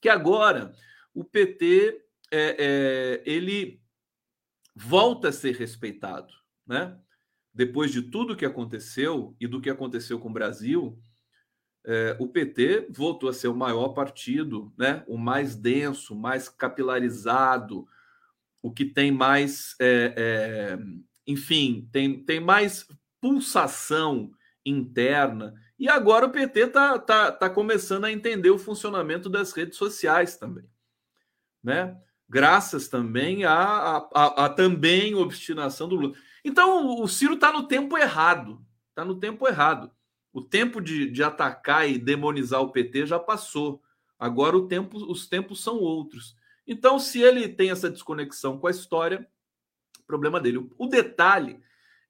Que 0.00 0.08
agora 0.08 0.72
o 1.14 1.24
PT 1.24 2.04
é, 2.30 2.56
é, 2.58 3.22
ele 3.24 3.80
volta 4.74 5.28
a 5.28 5.32
ser 5.32 5.54
respeitado 5.54 6.34
né? 6.66 6.98
Depois 7.54 7.92
de 7.92 8.02
tudo 8.02 8.36
que 8.36 8.44
aconteceu 8.44 9.34
e 9.40 9.46
do 9.46 9.60
que 9.60 9.70
aconteceu 9.70 10.18
com 10.18 10.28
o 10.28 10.32
Brasil, 10.32 10.98
é, 11.86 12.16
o 12.18 12.26
PT 12.26 12.88
voltou 12.90 13.28
a 13.28 13.32
ser 13.32 13.46
o 13.46 13.54
maior 13.54 13.90
partido, 13.90 14.72
né? 14.76 15.04
O 15.06 15.16
mais 15.16 15.54
denso, 15.54 16.16
mais 16.16 16.48
capilarizado, 16.48 17.86
o 18.60 18.72
que 18.72 18.84
tem 18.84 19.12
mais, 19.12 19.76
é, 19.80 20.12
é, 20.16 20.78
enfim, 21.24 21.88
tem, 21.92 22.24
tem 22.24 22.40
mais 22.40 22.88
pulsação 23.20 24.32
interna. 24.64 25.54
E 25.78 25.88
agora 25.88 26.26
o 26.26 26.30
PT 26.30 26.60
está 26.60 26.98
tá, 26.98 27.30
tá 27.30 27.48
começando 27.48 28.04
a 28.04 28.12
entender 28.12 28.50
o 28.50 28.58
funcionamento 28.58 29.30
das 29.30 29.52
redes 29.52 29.78
sociais 29.78 30.36
também, 30.36 30.68
né? 31.62 31.96
Graças 32.28 32.88
também 32.88 33.44
à, 33.44 34.08
à, 34.12 34.46
à 34.46 34.48
também 34.48 35.14
obstinação 35.14 35.88
do 35.88 35.94
Lula. 35.94 36.14
Então 36.44 37.00
o 37.00 37.06
Ciro 37.06 37.34
está 37.34 37.52
no 37.52 37.68
tempo 37.68 37.96
errado. 37.96 38.60
Está 38.88 39.04
no 39.04 39.20
tempo 39.20 39.46
errado. 39.46 39.92
O 40.36 40.42
tempo 40.42 40.82
de, 40.82 41.10
de 41.10 41.22
atacar 41.22 41.88
e 41.88 41.96
demonizar 41.96 42.60
o 42.60 42.70
PT 42.70 43.06
já 43.06 43.18
passou. 43.18 43.82
Agora 44.18 44.54
o 44.54 44.68
tempo, 44.68 44.98
os 45.10 45.26
tempos 45.26 45.62
são 45.62 45.78
outros. 45.78 46.36
Então, 46.66 46.98
se 46.98 47.22
ele 47.22 47.48
tem 47.48 47.70
essa 47.70 47.88
desconexão 47.88 48.58
com 48.58 48.66
a 48.66 48.70
história, 48.70 49.26
problema 50.06 50.38
dele. 50.38 50.68
O 50.76 50.88
detalhe 50.88 51.58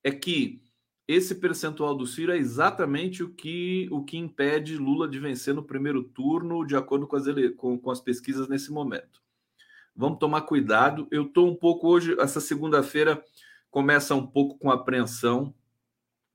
é 0.02 0.10
que 0.10 0.60
esse 1.06 1.36
percentual 1.36 1.94
do 1.94 2.04
Ciro 2.04 2.32
é 2.32 2.36
exatamente 2.36 3.22
o 3.22 3.32
que, 3.32 3.86
o 3.92 4.02
que 4.02 4.18
impede 4.18 4.76
Lula 4.76 5.08
de 5.08 5.20
vencer 5.20 5.54
no 5.54 5.62
primeiro 5.62 6.02
turno, 6.02 6.66
de 6.66 6.74
acordo 6.74 7.06
com 7.06 7.14
as, 7.14 7.28
ele, 7.28 7.50
com, 7.50 7.78
com 7.78 7.92
as 7.92 8.00
pesquisas 8.00 8.48
nesse 8.48 8.72
momento. 8.72 9.22
Vamos 9.94 10.18
tomar 10.18 10.40
cuidado. 10.40 11.06
Eu 11.12 11.26
estou 11.26 11.48
um 11.48 11.54
pouco 11.54 11.86
hoje, 11.86 12.16
essa 12.18 12.40
segunda-feira, 12.40 13.24
começa 13.70 14.16
um 14.16 14.26
pouco 14.26 14.58
com 14.58 14.68
apreensão, 14.68 15.54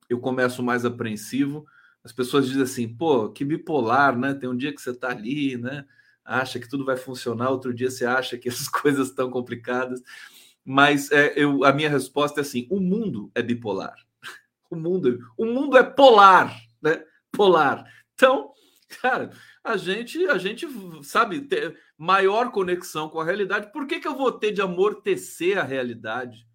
eu 0.09 0.21
começo 0.21 0.63
mais 0.63 0.85
apreensivo. 0.85 1.67
As 2.03 2.11
pessoas 2.11 2.47
dizem 2.47 2.63
assim, 2.63 2.87
pô, 2.87 3.29
que 3.29 3.45
bipolar, 3.45 4.17
né? 4.17 4.33
Tem 4.33 4.49
um 4.49 4.57
dia 4.57 4.73
que 4.73 4.81
você 4.81 4.91
está 4.91 5.09
ali, 5.09 5.57
né? 5.57 5.85
Acha 6.25 6.59
que 6.59 6.67
tudo 6.67 6.85
vai 6.85 6.97
funcionar, 6.97 7.49
outro 7.49 7.73
dia 7.73 7.89
você 7.89 8.05
acha 8.05 8.37
que 8.37 8.49
as 8.49 8.67
coisas 8.67 9.09
estão 9.09 9.29
complicadas. 9.29 10.01
Mas 10.63 11.11
é, 11.11 11.33
eu, 11.35 11.63
a 11.63 11.73
minha 11.73 11.89
resposta 11.89 12.39
é 12.39 12.41
assim: 12.41 12.67
o 12.69 12.79
mundo 12.79 13.31
é 13.35 13.41
bipolar. 13.41 13.95
O 14.71 14.75
mundo, 14.77 15.19
o 15.37 15.45
mundo 15.45 15.77
é 15.77 15.83
polar, 15.83 16.57
né? 16.81 17.03
Polar. 17.29 17.83
Então, 18.13 18.53
cara, 19.01 19.31
a 19.61 19.75
gente, 19.75 20.25
a 20.27 20.37
gente 20.37 20.65
sabe 21.03 21.41
ter 21.41 21.77
maior 21.97 22.51
conexão 22.51 23.09
com 23.09 23.19
a 23.19 23.25
realidade. 23.25 23.69
Por 23.73 23.85
que, 23.85 23.99
que 23.99 24.07
eu 24.07 24.15
vou 24.15 24.31
ter 24.31 24.53
de 24.53 24.61
amortecer 24.61 25.57
a 25.57 25.63
realidade? 25.63 26.47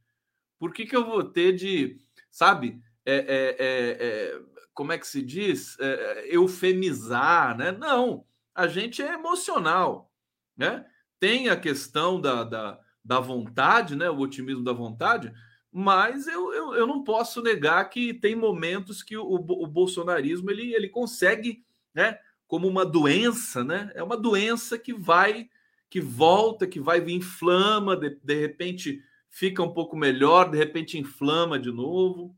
Por 0.58 0.72
que, 0.72 0.86
que 0.86 0.96
eu 0.96 1.04
vou 1.04 1.24
ter 1.24 1.52
de, 1.52 1.98
sabe, 2.30 2.80
é, 3.04 3.16
é, 3.16 3.56
é, 3.58 3.96
é 4.00 4.40
como 4.76 4.92
é 4.92 4.98
que 4.98 5.06
se 5.06 5.22
diz? 5.22 5.76
É, 5.80 5.86
é, 5.86 6.36
eufemizar, 6.36 7.56
né? 7.56 7.72
Não, 7.72 8.26
a 8.54 8.68
gente 8.68 9.02
é 9.02 9.14
emocional, 9.14 10.12
né? 10.54 10.84
Tem 11.18 11.48
a 11.48 11.56
questão 11.56 12.20
da, 12.20 12.44
da, 12.44 12.78
da 13.02 13.18
vontade, 13.18 13.96
né? 13.96 14.10
O 14.10 14.18
otimismo 14.18 14.62
da 14.62 14.74
vontade, 14.74 15.32
mas 15.72 16.26
eu, 16.26 16.52
eu, 16.52 16.74
eu 16.74 16.86
não 16.86 17.02
posso 17.02 17.42
negar 17.42 17.88
que 17.88 18.12
tem 18.12 18.36
momentos 18.36 19.02
que 19.02 19.16
o, 19.16 19.26
o 19.26 19.66
bolsonarismo 19.66 20.50
ele, 20.50 20.74
ele 20.74 20.90
consegue, 20.90 21.64
né? 21.94 22.18
Como 22.46 22.68
uma 22.68 22.84
doença, 22.84 23.64
né? 23.64 23.90
É 23.94 24.02
uma 24.02 24.16
doença 24.16 24.78
que 24.78 24.92
vai, 24.92 25.48
que 25.88 26.02
volta, 26.02 26.66
que 26.66 26.78
vai 26.78 26.98
inflama, 27.10 27.96
de, 27.96 28.10
de 28.22 28.38
repente 28.38 29.02
fica 29.30 29.62
um 29.62 29.72
pouco 29.72 29.96
melhor, 29.96 30.50
de 30.50 30.58
repente 30.58 30.98
inflama 30.98 31.58
de 31.58 31.72
novo. 31.72 32.36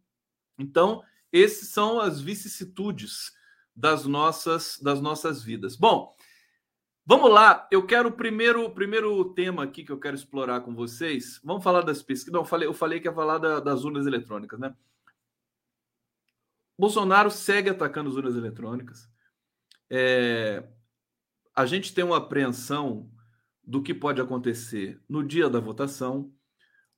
Então, 0.57 1.03
esses 1.33 1.69
são 1.69 2.01
as 2.01 2.21
vicissitudes 2.21 3.33
das 3.75 4.07
nossas 4.07 4.79
das 4.83 5.01
nossas 5.01 5.43
vidas. 5.43 5.77
Bom, 5.77 6.15
vamos 7.07 7.31
lá. 7.31 7.67
Eu 7.71 7.87
quero 7.87 8.09
o 8.09 8.13
primeiro 8.13 8.71
primeiro 8.71 9.33
tema 9.35 9.65
aqui 9.65 9.85
que 9.85 9.93
eu 9.93 10.01
quero 10.01 10.17
explorar 10.17 10.63
com 10.63 10.75
vocês. 10.75 11.41
Vamos 11.45 11.63
falar 11.63 11.83
das 11.83 12.03
pesquisas. 12.03 12.33
Não, 12.33 12.41
eu 12.41 12.47
falei, 12.47 12.69
eu 12.69 12.75
falei 12.75 13.01
que 13.01 13.09
ia 13.09 13.15
falar 13.15 13.39
da, 13.39 13.61
das 13.61 13.85
urnas 13.85 14.07
eletrônicas, 14.07 14.59
né? 14.59 14.75
Bolsonaro 16.79 17.31
segue 17.31 17.71
atacando 17.71 18.09
as 18.09 18.17
urnas 18.17 18.37
eletrônicas. 18.37 19.11
É, 19.91 20.65
a 21.55 21.67
gente 21.67 21.93
tem 21.93 22.05
uma 22.05 22.19
apreensão 22.19 23.11
do 23.65 23.83
que 23.83 23.93
pode 23.93 24.21
acontecer 24.21 25.01
no 25.09 25.23
dia 25.23 25.51
da 25.51 25.61
votação. 25.61 26.33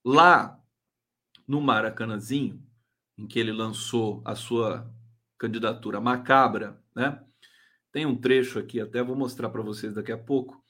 Lá 0.05 0.59
no 1.47 1.61
Maracanãzinho, 1.61 2.63
em 3.21 3.27
que 3.27 3.39
ele 3.39 3.53
lançou 3.53 4.23
a 4.25 4.35
sua 4.35 4.91
candidatura 5.39 6.01
macabra, 6.01 6.83
né? 6.97 7.23
Tem 7.93 8.07
um 8.07 8.17
trecho 8.17 8.59
aqui, 8.59 8.81
até 8.81 9.03
vou 9.03 9.15
mostrar 9.15 9.51
para 9.51 9.63
vocês 9.63 9.95
daqui 9.95 10.11
a 10.11 10.17
pouco. 10.17 10.63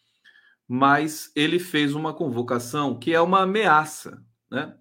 Mas 0.67 1.31
ele 1.37 1.59
fez 1.59 1.95
uma 1.95 2.13
convocação 2.13 2.99
que 2.99 3.15
é 3.15 3.21
uma 3.21 3.43
ameaça, 3.43 4.21
né? 4.51 4.77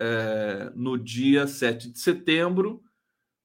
É, 0.00 0.72
no 0.74 0.96
dia 0.96 1.46
7 1.46 1.90
de 1.92 1.98
setembro, 1.98 2.82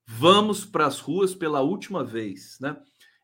vamos 0.08 0.64
para 0.64 0.86
as 0.86 1.00
ruas 1.00 1.36
pela 1.36 1.62
última 1.62 2.04
vez, 2.04 2.58
né? 2.62 2.78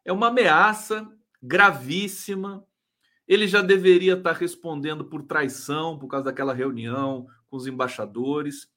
É 0.03 0.11
uma 0.11 0.27
ameaça 0.27 1.07
gravíssima 1.41 2.67
ele 3.29 3.47
já 3.47 3.61
deveria 3.61 4.13
estar 4.13 4.31
respondendo 4.31 5.05
por 5.05 5.21
traição 5.21 5.99
por 5.99 6.07
causa 6.07 6.25
daquela 6.25 6.51
reunião 6.51 7.27
com 7.47 7.57
os 7.57 7.67
embaixadores. 7.67 8.67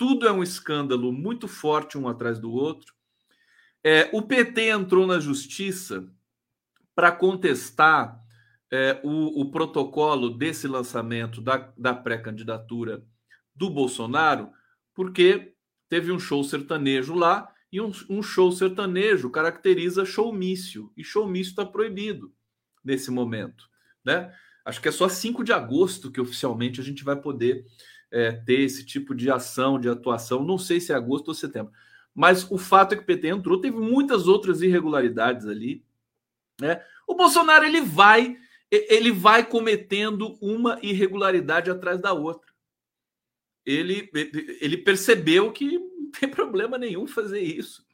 Tudo 0.00 0.26
é 0.26 0.32
um 0.32 0.42
escândalo 0.42 1.12
muito 1.12 1.46
forte 1.46 1.98
um 1.98 2.08
atrás 2.08 2.38
do 2.38 2.50
outro. 2.50 2.94
É, 3.84 4.08
o 4.14 4.22
PT 4.22 4.70
entrou 4.70 5.06
na 5.06 5.20
justiça 5.20 6.10
para 6.94 7.12
contestar 7.12 8.18
é, 8.72 8.98
o, 9.04 9.42
o, 9.42 9.50
protocolo 9.50 10.30
desse 10.30 10.66
lançamento 10.66 11.42
da, 11.42 11.70
da 11.76 11.92
pré-candidatura 11.92 13.04
do 13.54 13.68
Bolsonaro, 13.68 14.50
porque 14.94 15.52
teve 15.86 16.10
um 16.10 16.18
show 16.18 16.42
sertanejo 16.42 17.12
lá 17.12 17.52
e 17.70 17.78
um, 17.78 17.92
um 18.08 18.22
show 18.22 18.50
sertanejo 18.50 19.28
caracteriza 19.28 20.06
showmício, 20.06 20.90
e 20.96 21.04
showmício 21.04 21.50
está 21.50 21.66
proibido 21.66 22.32
nesse 22.82 23.10
momento 23.10 23.68
né? 24.04 24.34
Acho 24.64 24.80
que 24.80 24.88
é 24.88 24.92
só 24.92 25.08
5 25.08 25.42
de 25.42 25.52
agosto 25.52 26.10
que 26.10 26.20
oficialmente 26.20 26.80
a 26.80 26.84
gente 26.84 27.02
vai 27.02 27.16
poder 27.16 27.64
é, 28.10 28.32
ter 28.32 28.60
esse 28.60 28.84
tipo 28.84 29.14
de 29.14 29.30
ação, 29.30 29.78
de 29.78 29.88
atuação. 29.88 30.44
Não 30.44 30.58
sei 30.58 30.80
se 30.80 30.92
é 30.92 30.94
agosto 30.94 31.28
ou 31.28 31.34
setembro. 31.34 31.72
mas 32.14 32.50
o 32.50 32.58
fato 32.58 32.92
é 32.92 32.96
que 32.96 33.02
o 33.02 33.06
PT 33.06 33.28
entrou, 33.28 33.60
teve 33.60 33.76
muitas 33.76 34.26
outras 34.26 34.62
irregularidades 34.62 35.46
ali, 35.46 35.84
né? 36.60 36.82
O 37.06 37.14
Bolsonaro 37.14 37.64
ele 37.64 37.80
vai 37.80 38.36
ele 38.70 39.10
vai 39.10 39.44
cometendo 39.44 40.38
uma 40.40 40.78
irregularidade 40.80 41.70
atrás 41.70 42.00
da 42.00 42.12
outra. 42.12 42.48
Ele, 43.66 44.08
ele 44.60 44.76
percebeu 44.76 45.52
que 45.52 45.78
não 45.78 46.10
tem 46.12 46.28
problema 46.28 46.78
nenhum 46.78 47.06
fazer 47.06 47.40
isso. 47.40 47.84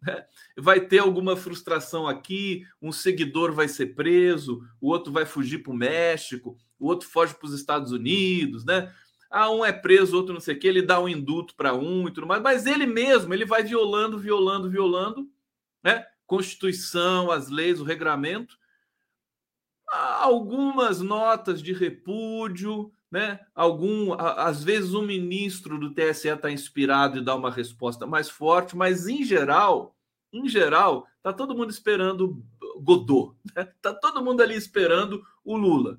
Né? 0.00 0.24
Vai 0.56 0.80
ter 0.80 0.98
alguma 0.98 1.36
frustração 1.36 2.08
aqui, 2.08 2.66
um 2.80 2.90
seguidor 2.90 3.52
vai 3.52 3.68
ser 3.68 3.94
preso, 3.94 4.66
o 4.80 4.88
outro 4.88 5.12
vai 5.12 5.26
fugir 5.26 5.58
para 5.58 5.72
o 5.72 5.76
México, 5.76 6.56
o 6.78 6.86
outro 6.86 7.08
foge 7.08 7.34
para 7.34 7.46
os 7.46 7.54
Estados 7.54 7.92
Unidos, 7.92 8.64
né? 8.64 8.92
Ah, 9.34 9.50
um 9.50 9.64
é 9.64 9.72
preso, 9.72 10.14
outro 10.14 10.34
não 10.34 10.40
sei 10.42 10.54
o 10.54 10.58
que, 10.58 10.68
ele 10.68 10.82
dá 10.82 11.00
um 11.00 11.08
induto 11.08 11.54
para 11.54 11.74
um 11.74 12.06
e 12.06 12.10
tudo 12.10 12.26
mais, 12.26 12.42
mas 12.42 12.66
ele 12.66 12.84
mesmo, 12.84 13.32
ele 13.32 13.46
vai 13.46 13.62
violando, 13.62 14.18
violando, 14.18 14.68
violando, 14.68 15.26
né? 15.82 16.06
Constituição, 16.26 17.30
as 17.30 17.48
leis, 17.48 17.80
o 17.80 17.84
regramento, 17.84 18.58
algumas 19.88 21.00
notas 21.00 21.62
de 21.62 21.72
repúdio, 21.72 22.92
né? 23.10 23.40
Algum, 23.54 24.12
às 24.12 24.62
vezes 24.62 24.92
o 24.92 25.00
ministro 25.00 25.78
do 25.78 25.94
TSE 25.94 26.28
está 26.28 26.50
inspirado 26.50 27.16
e 27.16 27.24
dá 27.24 27.34
uma 27.34 27.50
resposta 27.50 28.06
mais 28.06 28.28
forte, 28.28 28.76
mas 28.76 29.08
em 29.08 29.24
geral, 29.24 29.96
em 30.30 30.46
geral, 30.46 31.06
tá 31.22 31.32
todo 31.32 31.56
mundo 31.56 31.70
esperando 31.70 32.44
Godot, 32.82 33.34
né? 33.56 33.66
Tá 33.80 33.94
todo 33.94 34.22
mundo 34.22 34.42
ali 34.42 34.56
esperando 34.56 35.24
o 35.42 35.56
Lula 35.56 35.98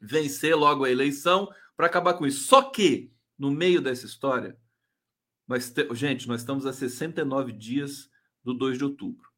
vencer 0.00 0.56
logo 0.56 0.84
a 0.84 0.90
eleição 0.90 1.48
para 1.76 1.86
acabar 1.86 2.14
com 2.14 2.26
isso. 2.26 2.44
Só 2.44 2.62
que 2.62 3.12
no 3.38 3.50
meio 3.50 3.80
dessa 3.80 4.06
história, 4.06 4.58
nós 5.46 5.70
te... 5.70 5.86
gente, 5.94 6.28
nós 6.28 6.40
estamos 6.40 6.66
a 6.66 6.72
69 6.72 7.52
dias 7.52 8.10
do 8.42 8.54
2 8.54 8.78
de 8.78 8.84
outubro. 8.84 9.28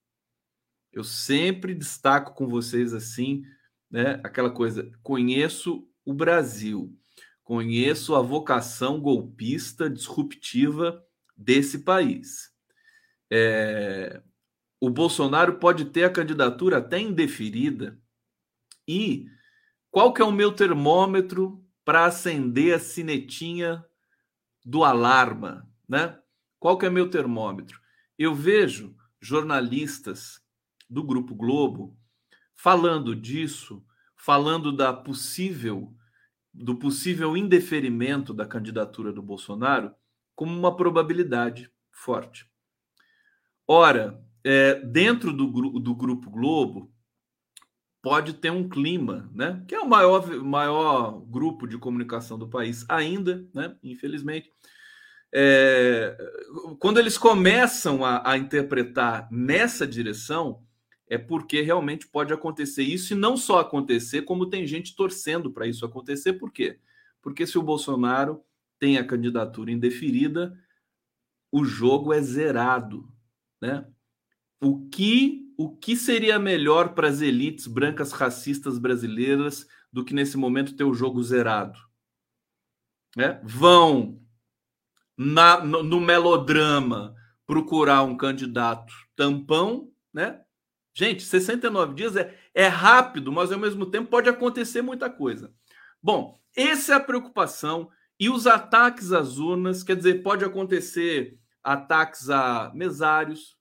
Eu 0.93 1.03
sempre 1.03 1.75
destaco 1.75 2.35
com 2.35 2.47
vocês 2.47 2.95
assim, 2.95 3.45
né, 3.91 4.21
aquela 4.23 4.51
coisa, 4.51 4.91
conheço 5.03 5.89
o 6.05 6.13
Brasil. 6.13 6.97
Conheço 7.43 8.15
a 8.15 8.23
vocação 8.23 9.01
golpista, 9.01 9.91
disruptiva 9.91 11.05
desse 11.37 11.81
país. 11.81 12.51
É, 13.31 14.23
o 14.81 14.89
Bolsonaro 14.89 15.59
pode 15.59 15.87
ter 15.87 16.05
a 16.05 16.11
candidatura 16.11 16.79
até 16.79 16.99
indeferida. 16.99 17.99
E 18.87 19.27
qual 19.91 20.13
que 20.13 20.23
é 20.23 20.25
o 20.25 20.33
meu 20.33 20.53
termômetro 20.53 21.64
para 21.85 22.07
acender 22.07 22.75
a 22.75 22.79
sinetinha 22.79 23.85
do 24.65 24.85
alarma, 24.85 25.69
né? 25.89 26.19
Qual 26.59 26.79
que 26.79 26.87
é 26.87 26.91
meu 26.91 27.11
termômetro? 27.11 27.79
Eu 28.19 28.35
vejo 28.35 28.97
jornalistas 29.21 30.41
do 30.89 31.03
Grupo 31.03 31.35
Globo 31.35 31.97
falando 32.55 33.15
disso 33.15 33.85
falando 34.25 34.73
da 34.75 34.91
possível 34.91 35.95
do 36.51 36.77
possível 36.77 37.37
indeferimento 37.37 38.33
da 38.33 38.47
candidatura 38.47 39.13
do 39.13 39.21
Bolsonaro 39.21 39.93
como 40.35 40.57
uma 40.57 40.75
probabilidade 40.75 41.71
forte. 41.91 42.49
Ora, 43.67 44.25
é, 44.43 44.77
dentro 44.81 45.33
do, 45.33 45.47
do 45.79 45.95
Grupo 45.95 46.31
Globo, 46.31 46.94
pode 48.05 48.35
ter 48.35 48.51
um 48.51 48.69
clima, 48.69 49.31
né? 49.35 49.65
Que 49.67 49.75
é 49.75 49.81
o 49.81 49.89
maior, 49.89 50.31
maior 50.43 51.23
grupo 51.23 51.67
de 51.67 51.79
comunicação 51.79 52.39
do 52.39 52.47
país 52.47 52.85
ainda, 52.87 53.49
né? 53.55 53.75
Infelizmente. 53.83 54.53
É, 55.33 56.15
quando 56.79 56.99
eles 56.99 57.17
começam 57.17 58.05
a, 58.05 58.31
a 58.31 58.37
interpretar 58.37 59.27
nessa 59.33 59.87
direção, 59.87 60.63
é 61.09 61.17
porque 61.17 61.63
realmente 61.63 62.07
pode 62.07 62.31
acontecer 62.31 62.83
isso 62.83 63.15
e 63.15 63.17
não 63.17 63.39
só 63.39 63.59
acontecer, 63.59 64.23
como 64.23 64.51
tem 64.51 64.67
gente 64.67 64.95
torcendo 64.95 65.51
para 65.51 65.67
isso 65.67 65.87
acontecer. 65.87 66.35
Por 66.35 66.53
quê? 66.53 66.79
Porque 67.23 67.47
se 67.47 67.57
o 67.57 67.63
Bolsonaro 67.63 68.45
tem 68.79 68.99
a 68.99 69.07
candidatura 69.07 69.73
indeferida, 69.73 70.55
o 71.51 71.65
jogo 71.65 72.13
é 72.13 72.21
zerado, 72.21 73.09
né? 73.63 73.87
O 74.61 74.87
que 74.91 75.44
o 75.57 75.77
que 75.77 75.97
seria 75.97 76.39
melhor 76.39 76.95
para 76.95 77.09
as 77.09 77.21
elites 77.21 77.67
brancas 77.67 78.13
racistas 78.13 78.79
brasileiras 78.79 79.67
do 79.93 80.05
que 80.05 80.15
nesse 80.15 80.37
momento 80.37 80.77
ter 80.77 80.85
o 80.85 80.95
jogo 80.95 81.23
zerado? 81.23 81.79
Né? 83.17 83.41
Vão 83.45 84.21
na, 85.17 85.65
no, 85.65 85.83
no 85.83 86.01
melodrama 86.01 87.15
procurar 87.47 88.03
um 88.03 88.17
candidato 88.17 88.93
tampão, 89.15 89.93
né? 90.13 90.41
Gente, 90.97 91.25
69 91.25 91.95
dias 91.95 92.17
é, 92.17 92.39
é 92.55 92.69
rápido, 92.69 93.33
mas 93.33 93.51
ao 93.51 93.59
mesmo 93.59 93.87
tempo 93.87 94.09
pode 94.09 94.29
acontecer 94.29 94.81
muita 94.81 95.11
coisa. 95.11 95.53
Bom, 96.01 96.39
essa 96.57 96.93
é 96.93 96.97
a 96.97 97.01
preocupação. 97.01 97.91
E 98.19 98.31
os 98.31 98.47
ataques 98.47 99.11
às 99.11 99.39
urnas, 99.39 99.83
quer 99.83 99.97
dizer, 99.97 100.23
pode 100.23 100.45
acontecer 100.45 101.37
ataques 101.65 102.31
a 102.31 102.71
mesários? 102.75 103.57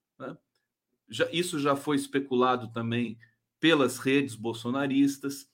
Já, 1.13 1.27
isso 1.31 1.59
já 1.59 1.75
foi 1.75 1.95
especulado 1.95 2.71
também 2.71 3.17
pelas 3.59 3.97
redes 3.99 4.35
bolsonaristas. 4.35 5.47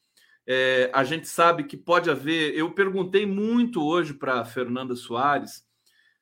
É, 0.48 0.90
a 0.94 1.04
gente 1.04 1.28
sabe 1.28 1.66
que 1.66 1.78
pode 1.78 2.10
haver. 2.10 2.56
Eu 2.56 2.72
perguntei 2.72 3.26
muito 3.26 3.84
hoje 3.84 4.14
para 4.14 4.44
Fernanda 4.46 4.96
Soares 4.96 5.64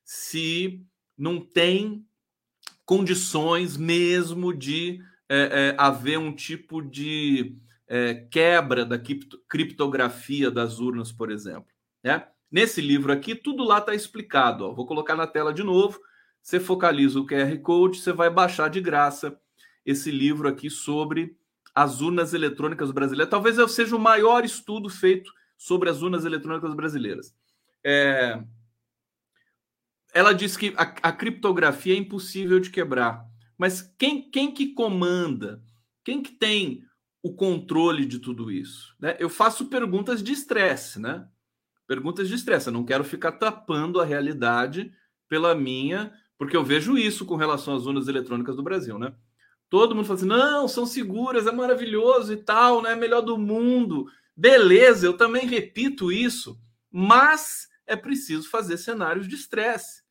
se 0.03 0.83
não 1.17 1.39
tem 1.39 2.05
condições 2.85 3.77
mesmo 3.77 4.53
de 4.53 5.01
é, 5.29 5.37
é, 5.37 5.75
haver 5.77 6.17
um 6.17 6.33
tipo 6.33 6.81
de 6.81 7.55
é, 7.87 8.15
quebra 8.31 8.85
da 8.85 8.99
criptografia 9.47 10.49
das 10.49 10.79
urnas, 10.79 11.11
por 11.11 11.31
exemplo. 11.31 11.67
Né? 12.03 12.25
Nesse 12.51 12.81
livro 12.81 13.11
aqui, 13.11 13.35
tudo 13.35 13.63
lá 13.63 13.79
está 13.79 13.93
explicado. 13.93 14.65
Ó. 14.65 14.73
Vou 14.73 14.85
colocar 14.85 15.15
na 15.15 15.27
tela 15.27 15.53
de 15.53 15.63
novo. 15.63 15.99
Você 16.47 16.61
focaliza 16.61 17.19
o 17.19 17.27
QR 17.27 17.59
Code, 17.59 17.99
você 17.99 18.13
vai 18.13 18.29
baixar 18.29 18.69
de 18.69 18.79
graça 18.79 19.37
esse 19.85 20.09
livro 20.09 20.47
aqui 20.47 20.69
sobre 20.69 21.35
as 21.75 21.99
urnas 21.99 22.33
eletrônicas 22.33 22.89
brasileiras. 22.89 23.29
Talvez 23.29 23.57
seja 23.73 23.93
o 23.93 23.99
maior 23.99 24.45
estudo 24.45 24.87
feito 24.87 25.29
sobre 25.57 25.89
as 25.89 26.01
urnas 26.01 26.23
eletrônicas 26.23 26.73
brasileiras. 26.73 27.35
É... 27.83 28.41
Ela 30.13 30.31
diz 30.31 30.55
que 30.55 30.73
a, 30.77 30.83
a 30.83 31.11
criptografia 31.11 31.93
é 31.93 31.97
impossível 31.97 32.61
de 32.61 32.69
quebrar. 32.69 33.25
Mas 33.57 33.81
quem, 33.97 34.31
quem 34.31 34.49
que 34.49 34.73
comanda? 34.73 35.61
Quem 36.01 36.23
que 36.23 36.31
tem 36.31 36.81
o 37.21 37.35
controle 37.35 38.05
de 38.05 38.19
tudo 38.19 38.49
isso? 38.49 38.95
Né? 39.01 39.17
Eu 39.19 39.29
faço 39.29 39.65
perguntas 39.65 40.23
de 40.23 40.31
estresse, 40.31 40.97
né? 40.97 41.27
Perguntas 41.85 42.29
de 42.29 42.35
estresse. 42.35 42.67
Eu 42.67 42.73
não 42.73 42.85
quero 42.85 43.03
ficar 43.03 43.33
tapando 43.33 43.99
a 43.99 44.05
realidade 44.05 44.93
pela 45.27 45.53
minha, 45.53 46.13
porque 46.37 46.55
eu 46.55 46.63
vejo 46.63 46.97
isso 46.97 47.25
com 47.25 47.35
relação 47.35 47.75
às 47.75 47.85
urnas 47.85 48.07
eletrônicas 48.07 48.55
do 48.55 48.63
Brasil, 48.63 48.99
né? 48.99 49.13
Todo 49.69 49.95
mundo 49.95 50.05
fala 50.05 50.17
assim: 50.17 50.27
não, 50.27 50.67
são 50.67 50.85
seguras, 50.85 51.47
é 51.47 51.51
maravilhoso 51.51 52.31
e 52.33 52.37
tal, 52.37 52.81
né? 52.81 52.95
Melhor 52.95 53.21
do 53.21 53.37
mundo. 53.37 54.05
Beleza, 54.35 55.05
eu 55.05 55.17
também 55.17 55.47
repito 55.47 56.11
isso, 56.11 56.59
mas 56.91 57.67
é 57.85 57.95
preciso 57.95 58.49
fazer 58.49 58.77
cenários 58.77 59.27
de 59.27 59.35
estresse. 59.35 60.03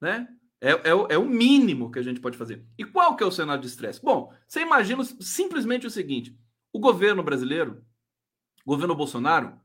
Né? 0.00 0.26
É, 0.60 0.72
é, 0.72 0.90
é, 1.10 1.18
o 1.18 1.26
mínimo 1.26 1.90
que 1.90 1.98
a 1.98 2.02
gente 2.02 2.20
pode 2.20 2.36
fazer. 2.36 2.66
E 2.76 2.84
qual 2.84 3.16
que 3.16 3.22
é 3.22 3.26
o 3.26 3.30
cenário 3.30 3.62
de 3.62 3.68
estresse? 3.68 4.02
Bom, 4.02 4.34
você 4.48 4.60
imagina 4.60 5.04
simplesmente 5.20 5.86
o 5.86 5.90
seguinte: 5.90 6.36
o 6.72 6.80
governo 6.80 7.22
brasileiro, 7.22 7.84
o 8.64 8.70
governo 8.70 8.94
Bolsonaro, 8.94 9.58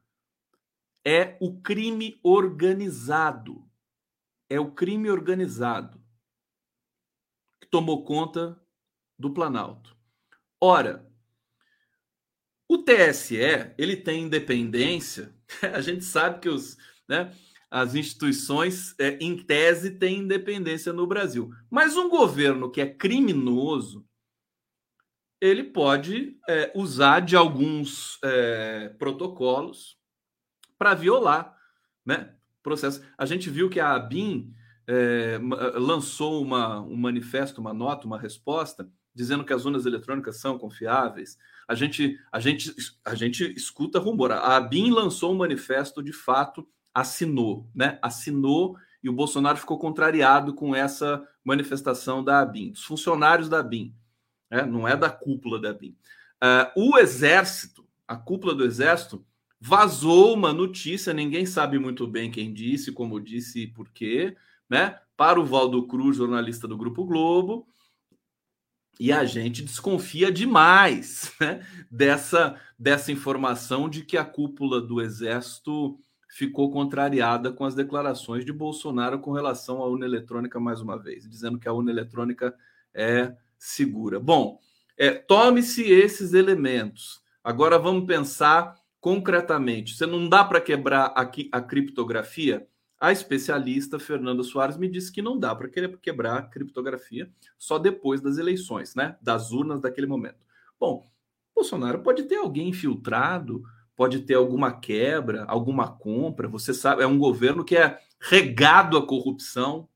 é 1.04 1.38
o 1.42 1.60
crime 1.62 2.20
organizado. 2.24 3.65
É 4.50 4.60
o 4.60 4.72
crime 4.72 5.10
organizado 5.10 6.02
que 7.60 7.68
tomou 7.68 8.04
conta 8.04 8.60
do 9.18 9.34
Planalto. 9.34 9.96
Ora, 10.62 11.10
o 12.68 12.80
TSE, 12.80 13.38
ele 13.78 13.96
tem 13.96 14.24
independência, 14.24 15.36
a 15.74 15.82
gente 15.82 16.04
sabe 16.04 16.40
que 16.40 16.50
os, 16.50 16.78
né, 17.08 17.34
as 17.70 17.96
instituições, 17.96 18.96
é, 19.00 19.18
em 19.20 19.38
tese, 19.38 19.92
têm 19.92 20.20
independência 20.20 20.94
no 20.94 21.06
Brasil. 21.06 21.52
Mas 21.70 21.98
um 21.98 22.10
governo 22.10 22.72
que 22.72 22.82
é 22.82 22.86
criminoso, 22.88 24.08
ele 25.42 25.64
pode 25.64 26.40
é, 26.48 26.72
usar 26.74 27.20
de 27.20 27.36
alguns 27.36 28.18
é, 28.24 28.90
protocolos 28.98 29.98
para 30.78 30.94
violar 30.94 31.56
né, 32.06 32.35
processo. 32.66 33.02
A 33.18 33.26
gente 33.26 33.50
viu 33.50 33.70
que 33.70 33.80
a 33.80 33.94
ABIN 33.94 34.54
é, 34.88 35.40
lançou 35.76 36.42
uma, 36.42 36.82
um 36.82 36.98
manifesto, 36.98 37.62
uma 37.62 37.74
nota, 37.74 38.06
uma 38.06 38.20
resposta, 38.20 38.90
dizendo 39.14 39.46
que 39.46 39.54
as 39.54 39.64
urnas 39.64 39.86
eletrônicas 39.86 40.38
são 40.38 40.58
confiáveis. 40.58 41.38
A 41.68 41.74
gente, 41.74 42.20
a 42.32 42.40
gente, 42.40 42.76
a 43.06 43.16
gente 43.16 43.54
escuta 43.56 44.00
rumor. 44.00 44.32
A 44.32 44.58
ABIN 44.58 44.92
lançou 44.92 45.32
um 45.32 45.38
manifesto 45.38 46.04
de 46.04 46.12
fato 46.12 46.68
assinou, 46.96 47.70
né? 47.76 48.00
Assinou 48.02 48.78
e 49.04 49.10
o 49.10 49.14
Bolsonaro 49.14 49.58
ficou 49.58 49.78
contrariado 49.78 50.54
com 50.54 50.74
essa 50.74 51.28
manifestação 51.44 52.24
da 52.24 52.40
ABIN, 52.40 52.72
dos 52.72 52.86
funcionários 52.86 53.50
da 53.50 53.60
ABIN, 53.60 53.94
né? 54.50 54.66
não 54.66 54.88
é 54.88 54.96
da 54.96 55.10
cúpula 55.10 55.62
da 55.62 55.72
ABIN. 55.72 55.96
Uh, 56.42 56.94
o 56.94 56.98
Exército, 56.98 57.86
a 58.08 58.16
cúpula 58.16 58.56
do 58.56 58.66
Exército, 58.66 59.24
vazou 59.60 60.34
uma 60.34 60.54
notícia, 60.54 61.14
ninguém 61.14 61.46
sabe 61.46 61.80
muito 61.80 62.08
bem 62.08 62.32
quem 62.32 62.54
disse, 62.54 62.92
como 62.92 63.20
disse 63.20 63.64
e 63.64 63.68
por 63.68 63.90
quê, 63.90 64.36
né? 64.70 65.00
Para 65.18 65.40
o 65.40 65.46
Valdo 65.46 65.88
Cruz, 65.88 66.18
jornalista 66.18 66.68
do 66.68 66.78
Grupo 66.78 67.06
Globo, 67.06 67.68
e 69.00 69.12
a 69.12 69.26
gente 69.26 69.62
desconfia 69.62 70.32
demais 70.32 71.34
né, 71.40 71.66
dessa, 71.92 72.60
dessa 72.78 73.12
informação 73.12 73.90
de 73.90 74.04
que 74.04 74.18
a 74.18 74.26
cúpula 74.26 74.82
do 74.82 75.02
Exército 75.02 76.00
ficou 76.30 76.72
contrariada 76.72 77.52
com 77.52 77.64
as 77.64 77.76
declarações 77.76 78.44
de 78.44 78.52
Bolsonaro 78.52 79.20
com 79.20 79.32
relação 79.32 79.82
à 79.82 79.88
urna 79.88 80.06
eletrônica 80.06 80.60
mais 80.60 80.82
uma 80.82 80.98
vez, 80.98 81.28
dizendo 81.30 81.60
que 81.60 81.68
a 81.68 81.74
urna 81.74 81.92
eletrônica 81.92 82.54
é 82.94 83.36
segura. 83.58 84.20
Bom, 84.20 84.60
é, 84.98 85.12
tome-se 85.12 85.84
esses 85.84 86.34
elementos. 86.34 87.22
Agora 87.44 87.78
vamos 87.78 88.06
pensar 88.06 88.76
concretamente. 89.06 89.96
Você 89.96 90.08
não 90.08 90.28
dá 90.28 90.44
para 90.44 90.60
quebrar 90.60 91.14
aqui 91.16 91.48
a 91.52 91.62
criptografia? 91.62 92.68
A 93.00 93.12
especialista 93.12 94.00
Fernanda 94.00 94.42
Soares 94.42 94.78
me 94.78 94.90
disse 94.90 95.12
que 95.12 95.22
não 95.22 95.38
dá 95.38 95.54
para 95.54 95.70
quebrar 95.70 96.38
a 96.40 96.42
criptografia 96.42 97.32
só 97.56 97.78
depois 97.78 98.20
das 98.20 98.40
eleições, 98.40 98.96
né? 98.96 99.16
Das 99.22 99.52
urnas 99.52 99.80
daquele 99.80 100.08
momento. 100.08 100.40
Bom, 100.80 101.06
Bolsonaro 101.54 102.00
pode 102.00 102.24
ter 102.24 102.38
alguém 102.38 102.70
infiltrado, 102.70 103.62
pode 103.96 104.22
ter 104.22 104.34
alguma 104.34 104.72
quebra, 104.72 105.46
alguma 105.48 105.88
compra. 105.88 106.48
Você 106.48 106.74
sabe, 106.74 107.04
é 107.04 107.08
um 107.08 107.20
governo 107.20 107.64
que 107.64 107.78
é 107.78 108.00
regado 108.20 108.98
a 108.98 109.06
corrupção. 109.06 109.88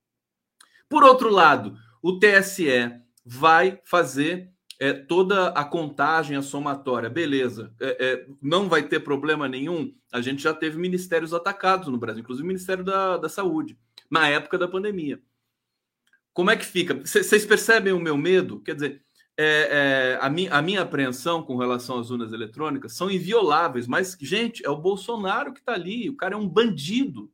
Por 0.88 1.04
outro 1.04 1.32
lado, 1.32 1.76
o 2.00 2.20
TSE 2.20 3.02
vai 3.26 3.82
fazer 3.84 4.54
é, 4.80 4.94
toda 4.94 5.50
a 5.50 5.66
contagem, 5.66 6.38
a 6.38 6.42
somatória, 6.42 7.10
beleza, 7.10 7.74
é, 7.82 7.98
é, 8.00 8.28
não 8.42 8.70
vai 8.70 8.84
ter 8.84 9.02
problema 9.02 9.48
nenhum. 9.48 9.94
A 10.12 10.22
gente 10.22 10.42
já 10.42 10.54
teve 10.54 10.78
ministérios 10.78 11.34
atacados 11.34 11.90
no 11.90 11.98
Brasil, 11.98 12.22
inclusive 12.22 12.46
o 12.46 12.48
Ministério 12.48 12.84
da, 12.84 13.18
da 13.18 13.28
Saúde, 13.28 13.78
na 14.10 14.30
época 14.30 14.58
da 14.58 14.68
pandemia. 14.68 15.22
Como 16.32 16.50
é 16.50 16.56
que 16.56 16.66
fica? 16.66 16.94
Vocês 16.96 17.46
percebem 17.46 17.92
o 17.92 18.00
meu 18.00 18.16
medo? 18.16 18.62
Quer 18.62 18.76
dizer, 18.76 19.04
é, 19.38 19.46
é, 19.46 20.20
a, 20.22 20.30
minha, 20.30 20.54
a 20.54 20.62
minha 20.62 20.82
apreensão 20.82 21.44
com 21.44 21.58
relação 21.58 22.00
às 22.00 22.10
urnas 22.10 22.32
eletrônicas 22.32 22.94
são 22.94 23.12
invioláveis, 23.12 23.88
mas, 23.88 24.18
gente, 24.22 24.66
é 24.66 24.70
o 24.70 24.78
Bolsonaro 24.78 25.54
que 25.54 25.60
está 25.60 25.74
ali, 25.74 26.10
o 26.10 26.16
cara 26.16 26.36
é 26.36 26.38
um 26.38 26.48
bandido. 26.48 27.30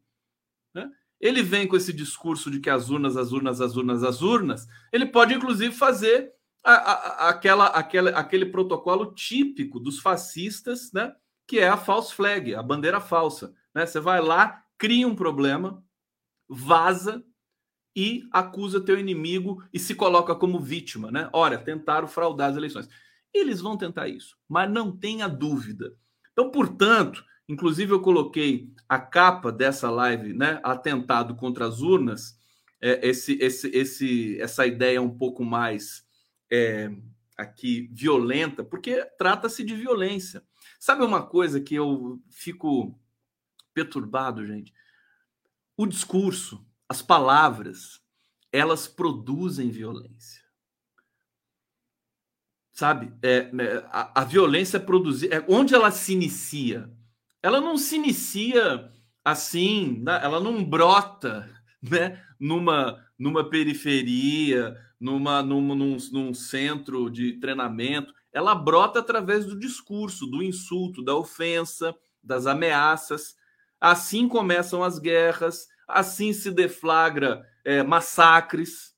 Né? 0.74 0.90
Ele 1.20 1.44
vem 1.44 1.68
com 1.68 1.76
esse 1.76 1.94
discurso 1.94 2.50
de 2.50 2.60
que 2.60 2.70
as 2.70 2.90
urnas, 2.90 3.16
as 3.16 3.32
urnas, 3.32 3.62
as 3.62 3.76
urnas, 3.76 4.04
as 4.04 4.22
urnas. 4.24 4.68
Ele 4.92 5.06
pode, 5.06 5.36
inclusive, 5.36 5.74
fazer 5.74 6.35
a, 6.66 6.74
a, 6.74 7.30
aquela, 7.30 7.68
aquela, 7.68 8.10
aquele 8.12 8.48
protocolo 8.48 9.14
típico 9.14 9.80
dos 9.80 10.00
fascistas, 10.00 10.92
né? 10.92 11.14
Que 11.48 11.60
é 11.60 11.68
a 11.68 11.78
false 11.78 12.14
flag, 12.14 12.56
a 12.56 12.64
bandeira 12.64 13.00
falsa. 13.00 13.54
Né? 13.74 13.86
Você 13.86 14.00
vai 14.00 14.20
lá, 14.20 14.64
cria 14.78 15.08
um 15.08 15.16
problema, 15.16 15.84
vaza 16.50 17.24
e 17.96 18.28
acusa 18.32 18.82
teu 18.82 19.00
inimigo 19.00 19.64
e 19.72 19.78
se 19.78 19.94
coloca 19.94 20.34
como 20.34 20.60
vítima, 20.60 21.12
né? 21.12 21.30
Olha, 21.32 21.58
tentaram 21.58 22.08
fraudar 22.08 22.50
as 22.50 22.58
eleições. 22.58 22.90
Eles 23.32 23.62
vão 23.62 23.78
tentar 23.78 24.08
isso, 24.08 24.36
mas 24.50 24.70
não 24.70 24.92
tenha 24.92 25.28
dúvida. 25.28 25.96
Então, 26.34 26.50
portanto, 26.50 27.24
inclusive 27.48 27.94
eu 27.94 28.02
coloquei 28.02 28.74
a 28.90 28.98
capa 28.98 29.52
dessa 29.52 29.90
live, 29.92 30.34
né? 30.34 30.60
Atentado 30.64 31.36
contra 31.36 31.68
as 31.68 31.82
urnas. 31.82 32.40
É, 32.82 33.08
esse, 33.08 33.38
esse, 33.40 33.70
esse, 33.70 34.42
essa 34.42 34.66
ideia 34.66 35.02
um 35.02 35.16
pouco 35.16 35.46
mais 35.46 36.05
é, 36.56 36.92
aqui 37.38 37.90
violenta, 37.92 38.64
porque 38.64 39.04
trata-se 39.18 39.64
de 39.64 39.76
violência. 39.76 40.44
Sabe 40.80 41.04
uma 41.04 41.26
coisa 41.26 41.60
que 41.60 41.76
eu 41.76 42.22
fico 42.30 42.98
perturbado, 43.74 44.46
gente? 44.46 44.74
O 45.76 45.86
discurso, 45.86 46.66
as 46.88 47.02
palavras, 47.02 48.02
elas 48.52 48.88
produzem 48.88 49.70
violência. 49.70 50.44
Sabe? 52.72 53.14
É, 53.22 53.52
né, 53.52 53.78
a, 53.88 54.22
a 54.22 54.24
violência 54.24 54.78
é 54.78 54.80
produzida. 54.80 55.36
É, 55.36 55.46
onde 55.50 55.74
ela 55.74 55.92
se 55.92 56.14
inicia? 56.14 56.90
Ela 57.44 57.60
não 57.60 57.78
se 57.78 57.96
inicia 57.96 58.92
assim, 59.24 60.02
né? 60.04 60.20
ela 60.24 60.40
não 60.40 60.64
brota 60.64 61.50
né? 61.82 62.25
Numa, 62.40 63.04
numa 63.18 63.50
periferia, 63.50 64.78
numa, 65.00 65.42
num, 65.42 65.62
num, 65.76 65.98
num 66.12 66.34
centro 66.34 67.10
de 67.10 67.34
treinamento, 67.34 68.14
ela 68.32 68.54
brota 68.54 69.00
através 69.00 69.46
do 69.46 69.58
discurso, 69.58 70.26
do 70.26 70.44
insulto, 70.44 71.04
da 71.04 71.16
ofensa, 71.16 71.96
das 72.22 72.46
ameaças. 72.46 73.36
Assim 73.80 74.28
começam 74.28 74.84
as 74.84 75.00
guerras, 75.00 75.68
assim 75.88 76.34
se 76.34 76.52
deflagra 76.52 77.48
é, 77.64 77.84
massacres, 77.84 78.96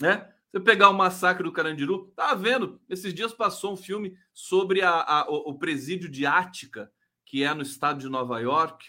né? 0.00 0.28
Você 0.50 0.58
pegar 0.58 0.90
o 0.90 0.94
massacre 0.94 1.44
do 1.44 1.52
Carandiru, 1.52 2.12
tá 2.16 2.34
vendo? 2.34 2.80
Esses 2.88 3.14
dias 3.14 3.32
passou 3.32 3.74
um 3.74 3.76
filme 3.76 4.16
sobre 4.34 4.82
a, 4.82 4.90
a, 4.90 5.26
o 5.28 5.56
presídio 5.56 6.10
de 6.10 6.26
Ática, 6.26 6.90
que 7.24 7.44
é 7.44 7.54
no 7.54 7.62
estado 7.62 8.00
de 8.00 8.08
Nova 8.08 8.40
York. 8.40 8.88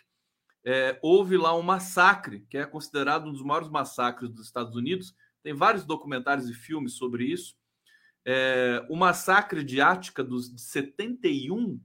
É, 0.63 0.99
houve 1.01 1.37
lá 1.37 1.55
um 1.55 1.61
massacre, 1.61 2.45
que 2.49 2.57
é 2.57 2.65
considerado 2.65 3.27
um 3.27 3.31
dos 3.31 3.43
maiores 3.43 3.69
massacres 3.69 4.29
dos 4.29 4.45
Estados 4.45 4.75
Unidos, 4.75 5.15
tem 5.43 5.53
vários 5.53 5.85
documentários 5.85 6.47
e 6.49 6.53
filmes 6.53 6.93
sobre 6.93 7.25
isso. 7.25 7.55
É, 8.23 8.85
o 8.89 8.95
massacre 8.95 9.63
de 9.63 9.81
Ática 9.81 10.23
dos, 10.23 10.53
de 10.53 10.61
71, 10.61 11.81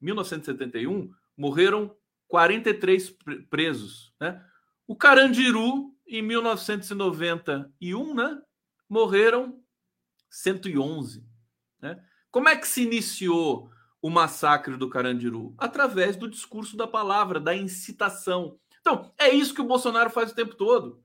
1971, 0.00 1.12
morreram 1.36 1.94
43 2.26 3.14
presos. 3.50 4.14
Né? 4.20 4.42
O 4.86 4.96
Carandiru, 4.96 5.94
em 6.06 6.22
1991, 6.22 8.14
né, 8.14 8.40
morreram 8.88 9.62
111. 10.30 11.26
Né? 11.80 12.02
Como 12.30 12.48
é 12.48 12.56
que 12.56 12.66
se 12.66 12.82
iniciou 12.82 13.70
o 14.00 14.10
massacre 14.10 14.76
do 14.76 14.88
Carandiru? 14.88 15.54
Através 15.58 16.16
do 16.16 16.28
discurso 16.28 16.76
da 16.76 16.86
palavra, 16.86 17.40
da 17.40 17.54
incitação. 17.54 18.58
Então, 18.80 19.12
é 19.18 19.28
isso 19.30 19.54
que 19.54 19.60
o 19.60 19.66
Bolsonaro 19.66 20.10
faz 20.10 20.30
o 20.32 20.34
tempo 20.34 20.54
todo 20.54 21.02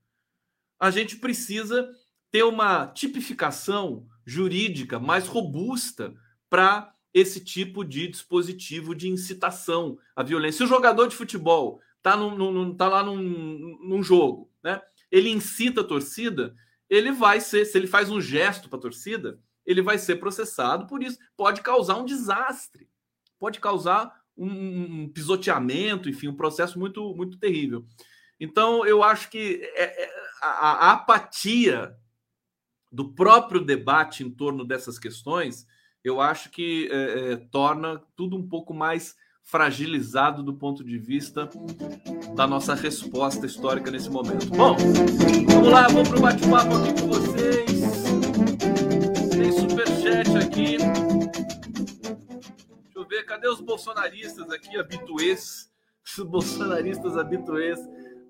a 0.84 0.91
gente 0.91 1.15
precisa 1.15 1.89
ter 2.29 2.43
uma 2.43 2.88
tipificação 2.88 4.06
jurídica 4.25 4.99
mais 4.99 5.27
robusta 5.27 6.13
para 6.49 6.93
esse 7.13 7.39
tipo 7.39 7.86
de 7.86 8.10
dispositivo 8.10 8.93
de 8.93 9.08
incitação 9.08 9.97
à 10.13 10.21
violência. 10.21 10.58
Se 10.58 10.63
o 10.65 10.67
jogador 10.67 11.08
de 11.08 11.15
futebol 11.15 11.79
está 11.97 12.17
tá 12.77 12.89
lá 12.89 13.01
num, 13.01 13.77
num 13.82 14.03
jogo, 14.03 14.51
né? 14.62 14.82
ele 15.10 15.29
incita 15.29 15.79
a 15.79 15.86
torcida, 15.86 16.53
ele 16.89 17.13
vai 17.13 17.39
ser, 17.39 17.63
se 17.63 17.77
ele 17.77 17.88
faz 17.88 18.10
um 18.10 18.19
gesto 18.19 18.67
para 18.67 18.77
a 18.77 18.82
torcida, 18.82 19.39
ele 19.65 19.82
vai 19.82 19.97
ser 19.97 20.17
processado 20.17 20.88
por 20.88 21.04
isso. 21.04 21.17
Pode 21.36 21.62
causar 21.62 21.97
um 21.97 22.06
desastre, 22.06 22.88
pode 23.39 23.60
causar 23.60 24.13
um, 24.38 25.04
um 25.04 25.10
pisoteamento, 25.10 26.10
enfim, 26.10 26.28
um 26.28 26.36
processo 26.36 26.80
muito, 26.80 27.13
muito 27.15 27.38
terrível. 27.38 27.86
Então, 28.39 28.86
eu 28.86 29.04
acho 29.04 29.30
que 29.30 29.62
é, 29.76 30.04
é, 30.04 30.10
a, 30.41 30.88
a 30.88 30.91
apatia 30.93 31.95
do 32.91 33.13
próprio 33.13 33.62
debate 33.62 34.23
em 34.23 34.30
torno 34.30 34.63
dessas 34.63 34.99
questões, 34.99 35.65
eu 36.04 36.21
acho 36.21 36.49
que 36.49 36.89
é, 36.91 37.32
é, 37.32 37.36
torna 37.38 38.02
tudo 38.15 38.36
um 38.36 38.47
pouco 38.47 38.73
mais 38.73 39.15
fragilizado 39.41 40.43
do 40.43 40.54
ponto 40.54 40.84
de 40.84 40.97
vista 40.97 41.49
da 42.36 42.47
nossa 42.47 42.73
resposta 42.76 43.45
histórica 43.45 43.91
nesse 43.91 44.10
momento. 44.10 44.47
Bom, 44.47 44.76
vamos 45.47 45.69
lá, 45.69 45.88
vamos 45.88 46.10
para 46.10 46.17
o 46.17 46.21
bate-papo 46.21 46.76
aqui 46.76 47.02
com 47.02 47.08
vocês. 47.08 47.62
Aqui. 50.53 50.77
Deixa 50.77 50.93
eu 52.95 53.07
ver, 53.07 53.25
cadê 53.25 53.47
os 53.47 53.59
bolsonaristas 53.59 54.51
aqui, 54.51 54.77
habituês? 54.77 55.71
Os 56.05 56.23
bolsonaristas 56.23 57.17
habituês 57.17 57.79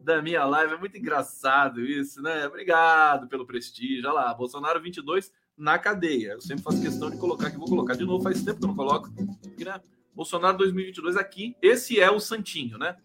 da 0.01 0.21
minha 0.21 0.45
live. 0.45 0.75
É 0.75 0.77
muito 0.77 0.97
engraçado 0.97 1.81
isso, 1.81 2.21
né? 2.21 2.47
Obrigado 2.47 3.27
pelo 3.27 3.45
prestígio. 3.45 4.09
Olha 4.09 4.13
lá, 4.13 4.33
Bolsonaro 4.33 4.81
22 4.81 5.33
na 5.57 5.77
cadeia. 5.77 6.31
Eu 6.31 6.41
sempre 6.41 6.63
faço 6.63 6.81
questão 6.81 7.11
de 7.11 7.17
colocar 7.17 7.47
aqui, 7.47 7.57
vou 7.57 7.67
colocar 7.67 7.93
de 7.93 8.05
novo, 8.05 8.23
faz 8.23 8.41
tempo 8.41 8.57
que 8.57 8.63
eu 8.63 8.69
não 8.69 8.75
coloco. 8.75 9.09
Né? 9.09 9.81
Bolsonaro 10.15 10.57
2022 10.59 11.17
aqui. 11.17 11.57
Esse 11.61 11.99
é 11.99 12.09
o 12.09 12.21
Santinho, 12.21 12.77
né? 12.77 12.95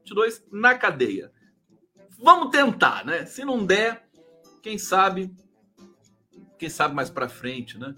22 0.00 0.44
na 0.52 0.74
cadeia. 0.74 1.32
Vamos 2.18 2.50
tentar, 2.50 3.06
né? 3.06 3.24
Se 3.24 3.42
não 3.42 3.64
der, 3.64 4.06
quem 4.62 4.76
sabe, 4.76 5.34
quem 6.58 6.68
sabe 6.68 6.94
mais 6.94 7.08
para 7.08 7.26
frente, 7.26 7.78
né? 7.78 7.96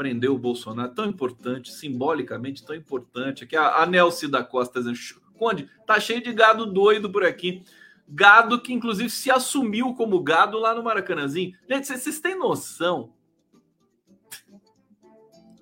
Prender 0.00 0.30
o 0.30 0.38
Bolsonaro, 0.38 0.94
tão 0.94 1.04
importante, 1.04 1.70
simbolicamente 1.70 2.64
tão 2.64 2.74
importante. 2.74 3.44
Aqui 3.44 3.54
a, 3.54 3.82
a 3.82 3.86
da 4.30 4.42
Costa 4.42 4.80
dizendo, 4.80 5.20
Conde, 5.36 5.68
tá 5.86 6.00
cheio 6.00 6.22
de 6.22 6.32
gado 6.32 6.64
doido 6.64 7.12
por 7.12 7.22
aqui. 7.22 7.62
Gado 8.08 8.62
que, 8.62 8.72
inclusive, 8.72 9.10
se 9.10 9.30
assumiu 9.30 9.92
como 9.92 10.22
gado 10.22 10.58
lá 10.58 10.74
no 10.74 10.82
Maracanãzinho. 10.82 11.54
Gente, 11.68 11.86
vocês 11.86 12.18
têm 12.18 12.34
noção? 12.34 13.12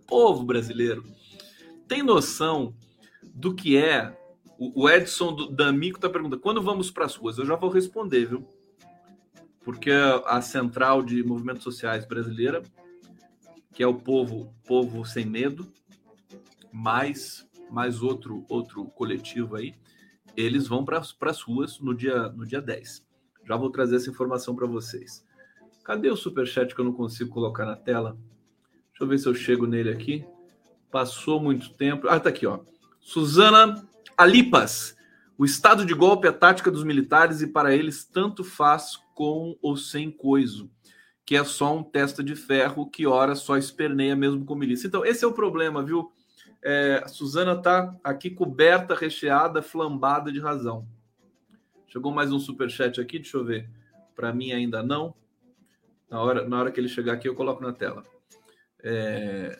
Povo 0.07 0.44
brasileiro, 0.44 1.03
tem 1.88 2.01
noção 2.01 2.77
do 3.35 3.53
que 3.53 3.77
é? 3.77 4.16
O 4.57 4.88
Edson 4.88 5.35
do 5.35 5.51
D'Amico 5.51 5.98
está 5.98 6.09
perguntando: 6.09 6.40
quando 6.40 6.62
vamos 6.62 6.92
para 6.92 7.07
as 7.07 7.16
ruas? 7.16 7.38
Eu 7.38 7.44
já 7.44 7.57
vou 7.57 7.70
responder, 7.70 8.24
viu? 8.24 8.46
Porque 9.64 9.90
a 10.27 10.40
central 10.40 11.03
de 11.03 11.24
movimentos 11.24 11.64
sociais 11.64 12.07
brasileira, 12.07 12.62
que 13.79 13.83
é 13.85 13.87
o 13.87 13.95
povo, 13.95 14.53
povo 14.67 15.05
sem 15.05 15.25
medo, 15.25 15.64
mais 16.73 17.49
mais 17.71 18.03
outro 18.03 18.45
outro 18.49 18.87
coletivo 18.87 19.55
aí, 19.55 19.73
eles 20.37 20.67
vão 20.67 20.85
para 20.85 20.99
as 20.99 21.41
ruas 21.41 21.79
no 21.79 21.95
dia, 21.95 22.29
no 22.31 22.45
dia 22.45 22.61
10. 22.61 23.07
Já 23.47 23.57
vou 23.57 23.71
trazer 23.71 23.95
essa 23.95 24.11
informação 24.11 24.57
para 24.57 24.67
vocês. 24.67 25.25
Cadê 25.85 26.11
o 26.11 26.17
superchat 26.17 26.75
que 26.75 26.81
eu 26.81 26.85
não 26.85 26.93
consigo 26.93 27.31
colocar 27.31 27.64
na 27.67 27.77
tela? 27.77 28.19
Deixa 28.88 29.05
eu 29.05 29.07
ver 29.07 29.19
se 29.19 29.29
eu 29.29 29.35
chego 29.35 29.64
nele 29.64 29.91
aqui. 29.91 30.27
Passou 30.91 31.38
muito 31.38 31.73
tempo. 31.75 32.09
Ah, 32.09 32.19
tá 32.19 32.31
aqui, 32.31 32.49
ó. 32.49 32.59
Suzana 33.01 33.87
Alipas. 34.17 34.97
O 35.38 35.45
estado 35.45 35.87
de 35.87 35.95
golpe 35.95 36.27
é 36.27 36.33
tática 36.33 36.69
dos 36.69 36.83
militares 36.83 37.43
e 37.43 37.47
para 37.47 37.73
eles 37.73 38.05
tanto 38.05 38.43
faz 38.43 38.99
com 39.14 39.57
ou 39.62 39.77
sem 39.77 40.11
coiso, 40.11 40.69
que 41.29 41.37
é 41.37 41.45
só 41.45 41.77
um 41.77 41.83
testa 41.83 42.25
de 42.25 42.35
ferro 42.35 42.88
que 42.88 43.07
ora 43.07 43.35
só 43.35 43.59
esperneia 43.59 44.17
mesmo 44.17 44.47
com 44.47 44.55
milícia. 44.55 44.87
Então, 44.87 45.05
esse 45.05 45.23
é 45.27 45.29
o 45.29 45.33
problema, 45.35 45.83
viu? 45.83 46.11
É, 46.62 47.03
a 47.05 47.09
Suzana 47.09 47.53
está 47.53 47.95
aqui 48.03 48.31
coberta, 48.31 48.95
recheada, 48.95 49.61
flambada 49.61 50.33
de 50.33 50.41
razão. 50.41 50.88
Chegou 51.87 52.11
mais 52.11 52.33
um 52.33 52.38
super 52.38 52.71
chat 52.71 52.99
aqui, 52.99 53.19
deixa 53.19 53.37
eu 53.37 53.45
ver. 53.45 53.69
Para 54.17 54.33
mim 54.33 54.53
ainda 54.53 54.83
não. 54.83 55.14
Na 56.09 56.19
hora, 56.23 56.49
na 56.49 56.61
hora 56.61 56.73
que 56.73 56.81
ele 56.81 56.88
chegar 56.88 57.12
aqui, 57.12 57.29
eu 57.29 57.35
coloco 57.35 57.62
na 57.62 57.75
tela. 57.75 58.03
É, 58.83 59.59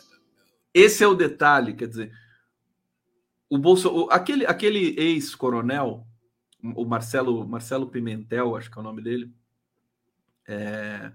esse 0.73 1.05
é 1.05 1.07
o 1.07 1.15
detalhe, 1.15 1.75
quer 1.75 1.89
dizer, 1.89 2.11
o 3.47 3.59
Bolso, 3.59 4.09
aquele, 4.11 4.47
aquele 4.47 4.99
ex-coronel, 4.99 6.07
o 6.75 6.87
Marcelo, 6.87 7.47
Marcelo 7.47 7.91
Pimentel, 7.91 8.57
acho 8.57 8.71
que 8.71 8.79
é 8.79 8.81
o 8.81 8.85
nome 8.85 9.03
dele, 9.03 9.31
é, 10.47 11.13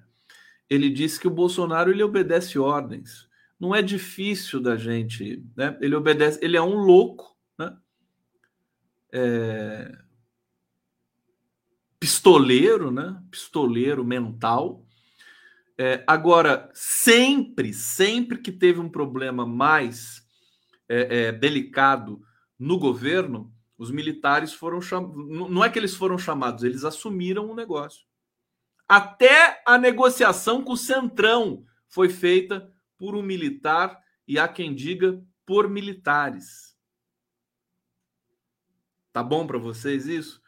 ele 0.70 0.90
disse 0.90 1.20
que 1.20 1.28
o 1.28 1.32
Bolsonaro 1.32 1.92
ele 1.92 2.04
obedece 2.04 2.58
ordens 2.58 3.28
não 3.64 3.74
é 3.74 3.82
difícil 3.82 4.60
da 4.60 4.76
gente, 4.76 5.42
né? 5.56 5.78
Ele 5.80 5.96
obedece, 5.96 6.38
ele 6.42 6.58
é 6.58 6.62
um 6.62 6.76
louco, 6.76 7.34
né? 7.58 7.78
É... 9.14 9.98
Pistoleiro, 11.98 12.92
né? 12.92 13.24
Pistoleiro 13.32 14.04
mental. 14.04 14.86
É, 15.78 16.04
agora, 16.06 16.70
sempre, 16.74 17.74
sempre 17.74 18.40
que 18.40 18.52
teve 18.52 18.82
um 18.82 18.90
problema 18.90 19.46
mais 19.46 20.22
é, 20.90 21.28
é 21.28 21.32
delicado 21.32 22.22
no 22.60 22.78
governo, 22.78 23.52
os 23.78 23.90
militares 23.90 24.54
foram 24.54 24.82
chamados. 24.82 25.50
Não 25.50 25.64
é 25.64 25.70
que 25.70 25.80
eles 25.80 25.96
foram 25.96 26.18
chamados, 26.18 26.66
eles 26.66 26.84
assumiram 26.84 27.50
o 27.50 27.56
negócio. 27.56 28.06
Até 28.94 29.60
a 29.66 29.76
negociação 29.76 30.64
com 30.64 30.74
o 30.74 30.78
Centrão 30.78 31.66
foi 31.88 32.10
feita 32.10 32.72
por 32.96 33.16
um 33.16 33.24
militar 33.24 34.00
e 34.28 34.38
há 34.38 34.48
quem 34.48 34.72
diga 34.72 35.20
por 35.48 35.68
militares. 35.68 36.78
Tá 39.12 39.24
bom 39.24 39.48
para 39.48 39.58
vocês 39.58 40.06
isso? 40.06 40.40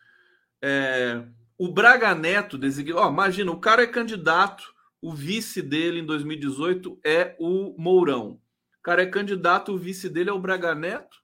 É, 0.61 1.25
o 1.57 1.73
Braga 1.73 2.13
Neto 2.13 2.55
designou. 2.55 3.03
Oh, 3.03 3.09
imagina, 3.09 3.51
o 3.51 3.59
cara 3.59 3.81
é 3.81 3.87
candidato, 3.87 4.75
o 5.01 5.11
vice 5.11 5.59
dele 5.59 6.01
em 6.01 6.05
2018 6.05 6.99
é 7.03 7.35
o 7.39 7.73
Mourão. 7.79 8.39
O 8.77 8.81
cara 8.83 9.01
é 9.01 9.07
candidato, 9.07 9.73
o 9.73 9.77
vice 9.79 10.07
dele 10.07 10.29
é 10.29 10.33
o 10.33 10.39
Braga 10.39 10.75
Neto. 10.75 11.17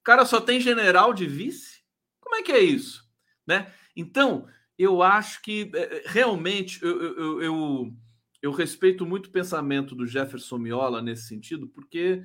O 0.00 0.04
cara 0.04 0.26
só 0.26 0.42
tem 0.42 0.60
general 0.60 1.14
de 1.14 1.26
vice? 1.26 1.82
Como 2.20 2.36
é 2.36 2.42
que 2.42 2.52
é 2.52 2.60
isso? 2.60 3.08
Né? 3.46 3.72
Então, 3.96 4.46
eu 4.78 5.02
acho 5.02 5.42
que 5.42 5.70
é, 5.74 6.02
realmente 6.06 6.82
eu, 6.82 7.02
eu, 7.02 7.42
eu 7.42 7.96
eu 8.42 8.52
respeito 8.52 9.04
muito 9.04 9.26
o 9.26 9.32
pensamento 9.32 9.94
do 9.94 10.06
Jefferson 10.06 10.58
Miola 10.58 11.02
nesse 11.02 11.26
sentido, 11.26 11.66
porque 11.68 12.22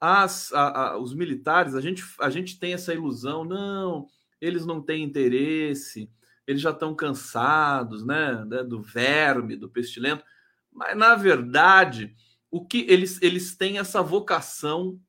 as, 0.00 0.52
a, 0.52 0.90
a, 0.92 0.98
os 0.98 1.14
militares, 1.14 1.74
a 1.74 1.80
gente, 1.80 2.04
a 2.20 2.30
gente 2.30 2.58
tem 2.58 2.74
essa 2.74 2.94
ilusão, 2.94 3.44
não, 3.44 4.06
eles 4.40 4.64
não 4.66 4.80
têm 4.80 5.02
interesse, 5.02 6.10
eles 6.46 6.62
já 6.62 6.70
estão 6.70 6.94
cansados, 6.94 8.04
né, 8.04 8.44
né, 8.44 8.62
do 8.62 8.80
verme, 8.82 9.56
do 9.56 9.68
pestilento, 9.68 10.22
mas 10.70 10.96
na 10.96 11.14
verdade, 11.14 12.14
o 12.50 12.64
que 12.64 12.86
eles, 12.88 13.20
eles 13.22 13.56
têm 13.56 13.78
essa 13.78 14.02
vocação 14.02 15.00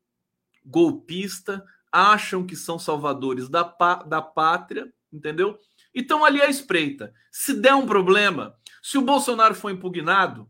golpista, 0.64 1.64
acham 1.92 2.46
que 2.46 2.56
são 2.56 2.80
salvadores 2.80 3.50
da, 3.50 3.64
da 4.08 4.22
pátria, 4.22 4.92
entendeu? 5.14 5.60
E 5.96 6.02
estão 6.02 6.26
ali 6.26 6.42
à 6.42 6.50
espreita. 6.50 7.14
Se 7.32 7.54
der 7.54 7.74
um 7.74 7.88
problema, 7.88 8.56
se 8.84 8.98
o 8.98 9.02
Bolsonaro 9.02 9.56
for 9.56 9.72
impugnado, 9.72 10.50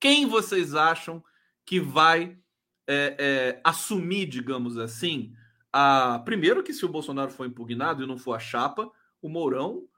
quem 0.00 0.26
vocês 0.26 0.74
acham 0.74 1.22
que 1.66 1.80
vai 1.80 2.38
é, 2.86 3.16
é, 3.18 3.60
assumir, 3.64 4.26
digamos 4.26 4.78
assim, 4.78 5.32
a 5.72 6.20
primeiro 6.20 6.62
que 6.62 6.72
se 6.72 6.84
o 6.84 6.88
Bolsonaro 6.88 7.30
for 7.30 7.46
impugnado 7.46 8.02
e 8.02 8.06
não 8.06 8.16
for 8.16 8.34
a 8.34 8.38
chapa, 8.38 8.88
o 9.20 9.28
Mourão 9.28 9.88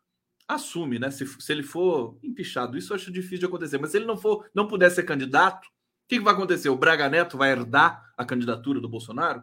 assume, 0.49 0.99
né? 0.99 1.11
Se, 1.11 1.27
se 1.27 1.53
ele 1.53 1.63
for 1.63 2.19
empichado, 2.23 2.79
isso 2.79 2.93
eu 2.93 2.97
acho 2.97 3.13
difícil 3.13 3.41
de 3.41 3.47
acontecer. 3.47 3.79
Mas 3.79 3.91
se 3.91 3.99
ele 3.99 4.07
não 4.07 4.17
for, 4.17 4.49
não 4.55 4.69
puder 4.69 4.91
ser 4.91 5.03
candidato, 5.03 5.67
o 5.67 6.09
que, 6.09 6.19
que 6.19 6.25
vai 6.25 6.33
acontecer? 6.33 6.69
O 6.69 6.77
Braga 6.77 7.09
Neto 7.11 7.37
vai 7.37 7.51
herdar 7.51 8.13
a 8.17 8.25
candidatura 8.25 8.81
do 8.81 8.89
Bolsonaro? 8.89 9.43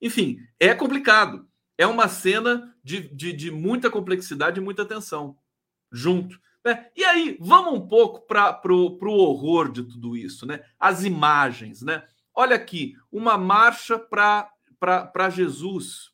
Enfim, 0.00 0.38
é 0.60 0.74
complicado. 0.74 1.48
É 1.76 1.86
uma 1.86 2.08
cena 2.08 2.74
de, 2.82 3.08
de, 3.14 3.32
de 3.32 3.50
muita 3.50 3.90
complexidade 3.90 4.60
e 4.60 4.62
muita 4.62 4.84
tensão 4.84 5.36
junto. 5.90 6.40
Né? 6.64 6.90
E 6.96 7.04
aí, 7.04 7.36
vamos 7.40 7.74
um 7.74 7.88
pouco 7.88 8.26
para 8.26 8.60
o 8.72 9.08
horror 9.08 9.70
de 9.70 9.82
tudo 9.82 10.16
isso, 10.16 10.46
né? 10.46 10.64
As 10.78 11.04
imagens, 11.04 11.82
né? 11.82 12.06
Olha 12.34 12.56
aqui, 12.56 12.96
uma 13.10 13.36
marcha 13.36 13.98
para 13.98 15.30
Jesus. 15.30 16.10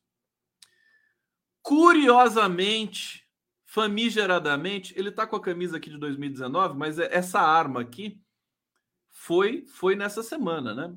Curiosamente, 1.63 3.29
famigeradamente, 3.67 4.95
ele 4.97 5.11
está 5.11 5.27
com 5.27 5.37
a 5.37 5.41
camisa 5.41 5.77
aqui 5.77 5.91
de 5.91 5.99
2019, 5.99 6.77
mas 6.77 6.99
é, 6.99 7.15
essa 7.15 7.41
arma 7.41 7.83
aqui 7.83 8.21
foi 9.11 9.67
foi 9.67 9.95
nessa 9.95 10.23
semana, 10.23 10.75
né? 10.75 10.97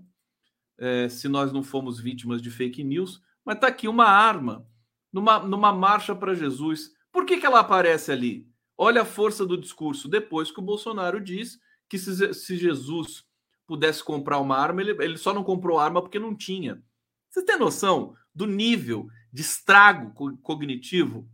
É, 0.78 1.10
se 1.10 1.28
nós 1.28 1.52
não 1.52 1.62
fomos 1.62 2.00
vítimas 2.00 2.41
de 2.41 2.50
fake 2.50 2.84
news, 2.84 3.21
mas 3.46 3.56
está 3.56 3.68
aqui 3.68 3.88
uma 3.88 4.06
arma 4.06 4.66
numa, 5.12 5.40
numa 5.40 5.74
marcha 5.74 6.16
para 6.16 6.34
Jesus. 6.34 6.92
Por 7.12 7.26
que, 7.26 7.38
que 7.38 7.46
ela 7.46 7.60
aparece 7.60 8.12
ali? 8.12 8.48
Olha 8.78 9.02
a 9.02 9.06
força 9.06 9.46
do 9.46 9.58
discurso 9.58 10.08
depois 10.08 10.52
que 10.52 10.60
o 10.60 10.64
Bolsonaro 10.64 11.20
diz 11.20 11.60
que 11.88 11.98
se, 11.98 12.34
se 12.34 12.58
Jesus 12.58 13.26
pudesse 13.68 14.04
comprar 14.04 14.40
uma 14.40 14.58
arma, 14.58 14.82
ele, 14.82 14.92
ele 15.04 15.18
só 15.18 15.34
não 15.34 15.44
comprou 15.44 15.80
arma 15.80 16.02
porque 16.02 16.20
não 16.20 16.36
tinha. 16.36 16.82
Você 17.30 17.44
tem 17.44 17.58
noção 17.58 18.16
do 18.34 18.46
nível 18.46 19.08
de 19.32 19.42
estrago 19.42 20.14
cognitivo 20.42 21.30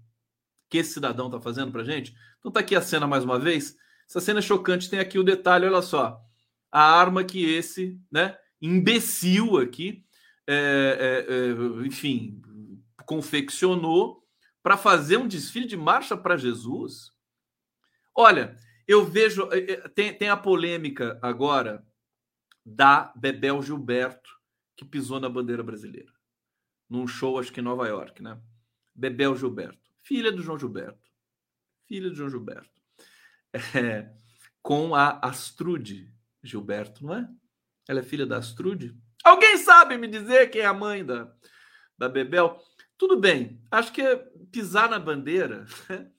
que 0.69 0.77
esse 0.77 0.93
cidadão 0.93 1.27
está 1.27 1.39
fazendo 1.39 1.71
para 1.71 1.83
gente? 1.83 2.15
Então 2.39 2.51
tá 2.51 2.59
aqui 2.59 2.75
a 2.75 2.81
cena 2.81 3.07
mais 3.07 3.23
uma 3.23 3.39
vez. 3.39 3.75
Essa 4.07 4.19
cena 4.19 4.39
é 4.39 4.41
chocante. 4.41 4.89
Tem 4.89 4.99
aqui 4.99 5.17
o 5.17 5.23
detalhe, 5.23 5.65
olha 5.65 5.81
só. 5.81 6.21
A 6.71 6.81
arma 6.81 7.23
que 7.23 7.43
esse, 7.43 7.99
né, 8.11 8.37
imbecil 8.61 9.57
aqui, 9.57 10.05
é, 10.47 11.25
é, 11.27 11.33
é, 11.33 11.85
enfim, 11.85 12.41
confeccionou 13.05 14.25
para 14.63 14.77
fazer 14.77 15.17
um 15.17 15.27
desfile 15.27 15.67
de 15.67 15.77
marcha 15.77 16.15
para 16.17 16.37
Jesus. 16.37 17.13
Olha, 18.13 18.57
eu 18.87 19.05
vejo. 19.05 19.49
Eh, 19.51 19.73
eh, 19.73 19.89
tem, 19.89 20.17
tem 20.17 20.29
a 20.29 20.37
polêmica 20.37 21.19
agora 21.21 21.85
da 22.65 23.13
Bebel 23.15 23.61
Gilberto, 23.61 24.29
que 24.75 24.83
pisou 24.83 25.19
na 25.19 25.29
bandeira 25.29 25.63
brasileira. 25.63 26.11
Num 26.89 27.07
show, 27.07 27.39
acho 27.39 27.51
que 27.51 27.59
em 27.59 27.63
Nova 27.63 27.87
York, 27.87 28.21
né? 28.21 28.41
Bebel 28.93 29.35
Gilberto, 29.35 29.89
filha 30.01 30.31
do 30.31 30.41
João 30.41 30.57
Gilberto. 30.57 31.09
Filha 31.87 32.09
do 32.09 32.15
João 32.15 32.29
Gilberto. 32.29 32.81
É, 33.73 34.13
com 34.61 34.93
a 34.93 35.19
Astrude 35.19 36.13
Gilberto, 36.43 37.05
não 37.05 37.13
é? 37.13 37.29
Ela 37.87 38.01
é 38.01 38.03
filha 38.03 38.25
da 38.25 38.37
Astrude? 38.37 38.97
Alguém 39.27 39.57
sabe 39.57 39.97
me 39.97 40.07
dizer 40.07 40.49
quem 40.49 40.61
é 40.61 40.65
a 40.65 40.73
mãe 40.73 41.05
da, 41.05 41.29
da 41.97 42.07
Bebel? 42.07 42.57
Tudo 42.97 43.19
bem, 43.19 43.61
acho 43.69 43.91
que 43.91 44.01
é 44.01 44.15
pisar 44.51 44.89
na 44.89 44.97
bandeira 44.97 45.65
né? 45.89 46.09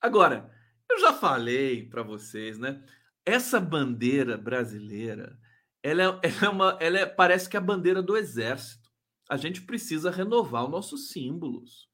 Agora, 0.00 0.52
eu 0.90 0.98
já 0.98 1.12
falei 1.12 1.88
para 1.88 2.02
vocês, 2.02 2.58
né? 2.58 2.84
Essa 3.24 3.60
bandeira 3.60 4.36
brasileira, 4.36 5.38
ela 5.82 6.02
é, 6.02 6.06
ela 6.06 6.44
é 6.44 6.48
uma, 6.48 6.78
ela 6.80 6.98
é, 6.98 7.06
parece 7.06 7.48
que 7.48 7.56
é 7.56 7.60
a 7.60 7.62
bandeira 7.62 8.02
do 8.02 8.16
exército. 8.16 8.90
A 9.28 9.36
gente 9.36 9.62
precisa 9.62 10.10
renovar 10.10 10.64
os 10.64 10.70
nossos 10.70 11.10
símbolos, 11.10 11.88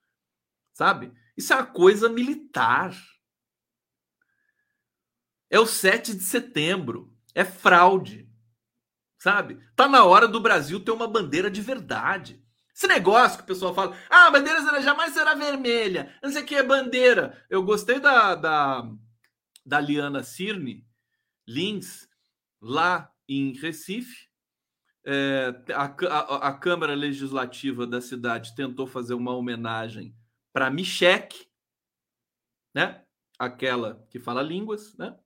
sabe? 0.73 1.13
Isso 1.37 1.53
é 1.53 1.57
uma 1.57 1.67
coisa 1.67 2.09
militar. 2.09 2.95
É 5.51 5.61
o 5.61 5.67
7 5.67 6.15
de 6.15 6.23
setembro. 6.23 7.15
É 7.35 7.45
fraude. 7.45 8.34
Sabe? 9.25 9.59
Tá 9.75 9.89
na 9.89 10.05
hora 10.05 10.29
do 10.29 10.39
Brasil 10.39 10.79
ter 10.79 10.91
uma 10.91 11.09
bandeira 11.09 11.51
de 11.51 11.63
verdade. 11.63 12.45
Esse 12.77 12.87
negócio 12.87 13.39
que 13.39 13.45
o 13.45 13.47
pessoal 13.47 13.75
fala, 13.75 13.97
ah, 14.11 14.27
a 14.27 14.31
bandeira 14.31 14.83
jamais 14.83 15.15
será 15.15 15.35
vermelha, 15.35 16.15
não 16.23 16.31
sei 16.31 16.43
o 16.43 16.45
que 16.45 16.55
é 16.55 16.63
bandeira. 16.63 17.43
Eu 17.49 17.63
gostei 17.63 17.99
da, 17.99 18.35
da, 18.35 18.87
da 19.65 19.81
Liana 19.81 20.23
Cirne 20.23 20.87
Lins, 21.49 22.07
lá 22.61 23.11
em 23.27 23.55
Recife. 23.55 24.29
É, 25.07 25.55
a, 25.73 25.85
a, 25.85 26.49
a, 26.49 26.59
Câmara 26.59 26.95
Legislativa 26.95 27.87
da 27.87 28.03
cidade 28.03 28.55
tentou 28.55 28.87
fazer 28.87 29.15
uma 29.15 29.35
homenagem 29.35 30.15
para 30.53 30.69
Michek, 30.69 31.49
né? 32.75 33.03
Aquela 33.39 34.07
que 34.11 34.21
fala 34.21 34.43
línguas, 34.43 34.95
né? 34.99 35.19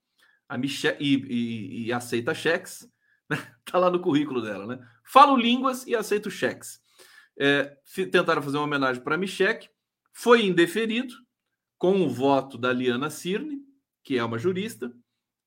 A 0.48 0.56
Michek, 0.56 1.02
e, 1.02 1.16
e, 1.16 1.87
e 1.87 1.92
aceita 1.92 2.32
cheques. 2.32 2.88
Né? 3.28 3.36
Tá 3.64 3.78
lá 3.78 3.90
no 3.90 4.00
currículo 4.00 4.40
dela, 4.40 4.66
né? 4.66 4.78
Falo 5.04 5.36
línguas 5.36 5.86
e 5.86 5.94
aceito 5.94 6.30
cheques 6.30 6.80
é, 7.38 7.76
tentaram 8.10 8.42
fazer 8.42 8.56
uma 8.56 8.64
homenagem 8.64 9.02
para 9.02 9.16
Michek, 9.16 9.68
foi 10.12 10.44
indeferido 10.44 11.14
com 11.78 12.02
o 12.02 12.10
voto 12.10 12.58
da 12.58 12.72
Liana 12.72 13.08
Cirne, 13.08 13.60
que 14.02 14.18
é 14.18 14.24
uma 14.24 14.38
jurista, 14.38 14.92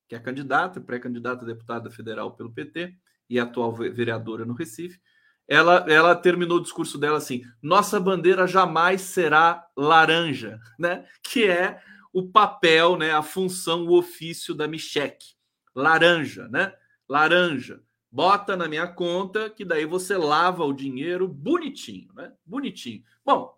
que 0.08 0.14
é 0.14 0.18
candidata, 0.18 0.80
pré-candidata 0.80 1.44
a 1.44 1.46
deputada 1.46 1.90
federal 1.90 2.34
pelo 2.34 2.52
PT 2.52 2.94
e 3.28 3.38
atual 3.38 3.74
vereadora 3.74 4.46
no 4.46 4.54
Recife. 4.54 4.98
Ela, 5.46 5.84
ela 5.88 6.14
terminou 6.14 6.58
o 6.58 6.62
discurso 6.62 6.96
dela 6.96 7.18
assim: 7.18 7.42
nossa 7.60 8.00
bandeira 8.00 8.46
jamais 8.46 9.02
será 9.02 9.66
laranja, 9.76 10.58
né? 10.78 11.06
Que 11.22 11.44
é 11.44 11.82
o 12.12 12.30
papel, 12.30 12.96
né? 12.96 13.12
A 13.12 13.22
função, 13.22 13.84
o 13.86 13.98
ofício 13.98 14.54
da 14.54 14.66
Michek. 14.66 15.34
Laranja, 15.74 16.48
né? 16.48 16.72
Laranja 17.12 17.82
bota 18.10 18.56
na 18.56 18.68
minha 18.68 18.86
conta, 18.86 19.50
que 19.50 19.64
daí 19.64 19.84
você 19.84 20.16
lava 20.16 20.64
o 20.64 20.72
dinheiro 20.72 21.28
bonitinho, 21.28 22.12
né? 22.14 22.32
Bonitinho. 22.44 23.02
Bom, 23.24 23.54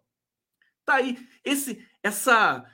tá 0.85 0.97
aí 0.97 1.19
esse 1.45 1.85
essa 2.03 2.65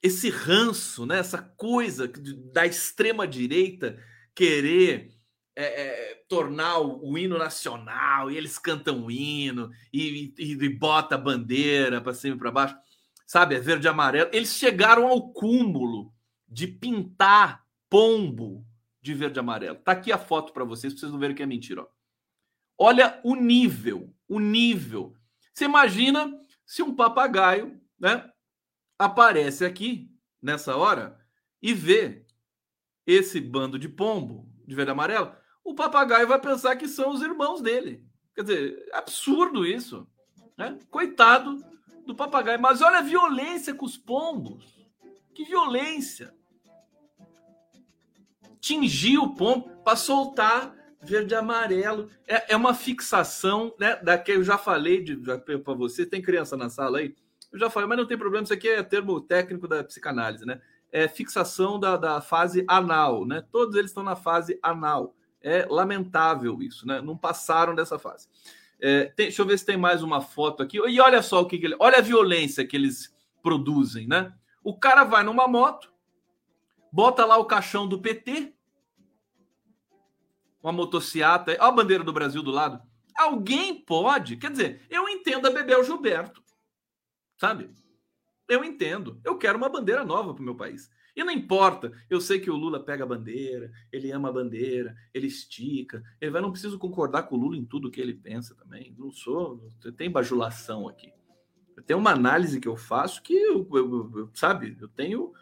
esse 0.00 0.30
ranço, 0.30 1.06
né? 1.06 1.18
Essa 1.18 1.38
coisa 1.38 2.08
da 2.52 2.66
extrema 2.66 3.26
direita 3.26 4.00
querer 4.34 5.12
é, 5.54 5.64
é, 5.64 6.14
tornar 6.28 6.78
o, 6.78 7.10
o, 7.10 7.18
hino 7.18 7.36
nacional 7.36 8.30
e 8.30 8.36
eles 8.36 8.58
cantam 8.58 9.04
o 9.04 9.10
hino 9.10 9.70
e, 9.92 10.32
e, 10.38 10.52
e 10.52 10.68
bota 10.68 11.16
a 11.16 11.18
bandeira 11.18 12.00
para 12.00 12.14
cima 12.14 12.36
e 12.36 12.38
para 12.38 12.50
baixo, 12.50 12.76
sabe? 13.26 13.56
É 13.56 13.60
verde 13.60 13.86
e 13.86 13.90
amarelo. 13.90 14.30
Eles 14.32 14.54
chegaram 14.54 15.06
ao 15.06 15.32
cúmulo 15.32 16.12
de 16.48 16.66
pintar 16.66 17.64
pombo 17.88 18.64
de 19.02 19.12
verde 19.12 19.38
e 19.38 19.40
amarelo. 19.40 19.78
Tá 19.78 19.92
aqui 19.92 20.12
a 20.12 20.18
foto 20.18 20.52
para 20.52 20.64
vocês, 20.64 20.92
vocês 20.92 21.10
não 21.10 21.18
verem 21.18 21.34
que 21.34 21.42
é 21.42 21.46
mentira. 21.46 21.82
Ó. 21.82 21.86
Olha 22.78 23.20
o 23.24 23.34
nível, 23.34 24.14
o 24.28 24.38
nível. 24.38 25.16
Você 25.52 25.64
imagina 25.64 26.32
se 26.64 26.82
um 26.82 26.94
papagaio, 26.94 27.78
né, 27.98 28.30
aparece 28.98 29.64
aqui 29.64 30.10
nessa 30.40 30.76
hora 30.76 31.20
e 31.60 31.74
vê 31.74 32.24
esse 33.06 33.40
bando 33.40 33.78
de 33.78 33.88
pombo 33.88 34.48
de 34.66 34.74
verde 34.74 34.90
e 34.90 34.92
amarelo, 34.92 35.34
o 35.64 35.74
papagaio 35.74 36.26
vai 36.26 36.40
pensar 36.40 36.76
que 36.76 36.88
são 36.88 37.10
os 37.10 37.20
irmãos 37.20 37.60
dele. 37.60 38.04
Quer 38.34 38.42
dizer, 38.42 38.88
absurdo 38.92 39.66
isso. 39.66 40.06
Né? 40.56 40.78
Coitado 40.90 41.62
do 42.06 42.14
papagaio. 42.14 42.60
Mas 42.60 42.80
olha 42.80 42.98
a 42.98 43.02
violência 43.02 43.74
com 43.74 43.84
os 43.84 43.96
pombos. 43.96 44.64
Que 45.34 45.44
violência 45.44 46.34
tingir 48.62 49.18
o 49.18 49.34
pombo 49.34 49.68
para 49.84 49.96
soltar 49.96 50.72
verde 51.02 51.34
e 51.34 51.36
amarelo. 51.36 52.08
É, 52.26 52.54
é 52.54 52.56
uma 52.56 52.72
fixação, 52.72 53.74
né? 53.78 53.96
Da 53.96 54.16
que 54.16 54.30
eu 54.30 54.44
já 54.44 54.56
falei 54.56 55.04
para 55.62 55.74
você. 55.74 56.06
Tem 56.06 56.22
criança 56.22 56.56
na 56.56 56.70
sala 56.70 56.98
aí? 56.98 57.14
Eu 57.52 57.58
já 57.58 57.68
falei, 57.68 57.88
mas 57.88 57.98
não 57.98 58.06
tem 58.06 58.16
problema. 58.16 58.44
Isso 58.44 58.54
aqui 58.54 58.68
é 58.68 58.82
termo 58.82 59.20
técnico 59.20 59.66
da 59.66 59.82
psicanálise, 59.82 60.46
né? 60.46 60.60
É 60.92 61.08
fixação 61.08 61.78
da, 61.78 61.96
da 61.96 62.20
fase 62.20 62.64
anal, 62.68 63.26
né? 63.26 63.44
Todos 63.50 63.74
eles 63.74 63.90
estão 63.90 64.04
na 64.04 64.14
fase 64.14 64.58
anal. 64.62 65.14
É 65.42 65.66
lamentável 65.68 66.62
isso, 66.62 66.86
né? 66.86 67.00
Não 67.00 67.16
passaram 67.16 67.74
dessa 67.74 67.98
fase. 67.98 68.28
É, 68.80 69.06
tem, 69.06 69.26
deixa 69.26 69.42
eu 69.42 69.46
ver 69.46 69.58
se 69.58 69.66
tem 69.66 69.76
mais 69.76 70.02
uma 70.02 70.20
foto 70.20 70.62
aqui. 70.62 70.78
E 70.78 71.00
olha 71.00 71.20
só 71.20 71.40
o 71.40 71.46
que, 71.46 71.58
que 71.58 71.66
ele. 71.66 71.76
Olha 71.80 71.98
a 71.98 72.02
violência 72.02 72.64
que 72.64 72.76
eles 72.76 73.12
produzem, 73.42 74.06
né? 74.06 74.32
O 74.62 74.78
cara 74.78 75.02
vai 75.02 75.24
numa 75.24 75.48
moto, 75.48 75.91
bota 76.92 77.24
lá 77.24 77.38
o 77.38 77.46
caixão 77.46 77.88
do 77.88 77.98
PT, 77.98 78.54
uma 80.62 80.72
motociata, 80.72 81.52
olha 81.52 81.62
a 81.62 81.72
bandeira 81.72 82.04
do 82.04 82.12
Brasil 82.12 82.42
do 82.42 82.50
lado. 82.50 82.80
Alguém 83.16 83.82
pode, 83.82 84.36
quer 84.36 84.50
dizer, 84.50 84.82
eu 84.88 85.08
entendo 85.08 85.46
a 85.46 85.50
Bebel 85.50 85.82
Gilberto, 85.82 86.42
sabe? 87.36 87.70
Eu 88.48 88.62
entendo. 88.64 89.20
Eu 89.24 89.36
quero 89.38 89.58
uma 89.58 89.68
bandeira 89.68 90.04
nova 90.04 90.34
para 90.34 90.42
o 90.42 90.44
meu 90.44 90.54
país. 90.54 90.90
E 91.14 91.22
não 91.22 91.32
importa, 91.32 91.92
eu 92.08 92.20
sei 92.20 92.40
que 92.40 92.50
o 92.50 92.56
Lula 92.56 92.82
pega 92.82 93.04
a 93.04 93.06
bandeira, 93.06 93.70
ele 93.90 94.10
ama 94.10 94.30
a 94.30 94.32
bandeira, 94.32 94.96
ele 95.12 95.26
estica, 95.26 96.02
ele 96.20 96.30
vai, 96.30 96.40
não 96.40 96.50
preciso 96.50 96.78
concordar 96.78 97.24
com 97.24 97.36
o 97.36 97.38
Lula 97.38 97.56
em 97.56 97.66
tudo 97.66 97.90
que 97.90 98.00
ele 98.00 98.14
pensa 98.14 98.54
também. 98.54 98.94
Não 98.98 99.10
sou, 99.10 99.70
tem 99.96 100.10
bajulação 100.10 100.88
aqui. 100.88 101.12
Tenho 101.86 101.98
uma 101.98 102.12
análise 102.12 102.60
que 102.60 102.68
eu 102.68 102.76
faço 102.76 103.22
que, 103.22 103.34
eu, 103.34 103.68
eu, 103.72 104.12
eu, 104.16 104.30
sabe, 104.34 104.76
eu 104.80 104.88
tenho 104.88 105.32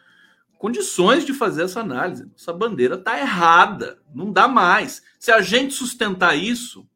condições 0.60 1.24
de 1.24 1.32
fazer 1.32 1.62
essa 1.62 1.80
análise. 1.80 2.30
Essa 2.36 2.52
bandeira 2.52 2.96
está 2.96 3.18
errada, 3.18 3.98
não 4.14 4.30
dá 4.30 4.46
mais. 4.46 5.02
Se 5.18 5.32
a 5.32 5.40
gente 5.40 5.72
sustentar 5.72 6.36
isso, 6.36 6.86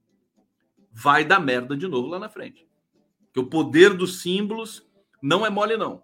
vai 0.92 1.24
dar 1.24 1.40
merda 1.40 1.74
de 1.74 1.88
novo 1.88 2.08
lá 2.08 2.18
na 2.18 2.28
frente. 2.28 2.68
Que 3.32 3.40
o 3.40 3.46
poder 3.46 3.94
dos 3.94 4.20
símbolos 4.20 4.86
não 5.22 5.46
é 5.46 5.48
mole, 5.48 5.78
não. 5.78 6.02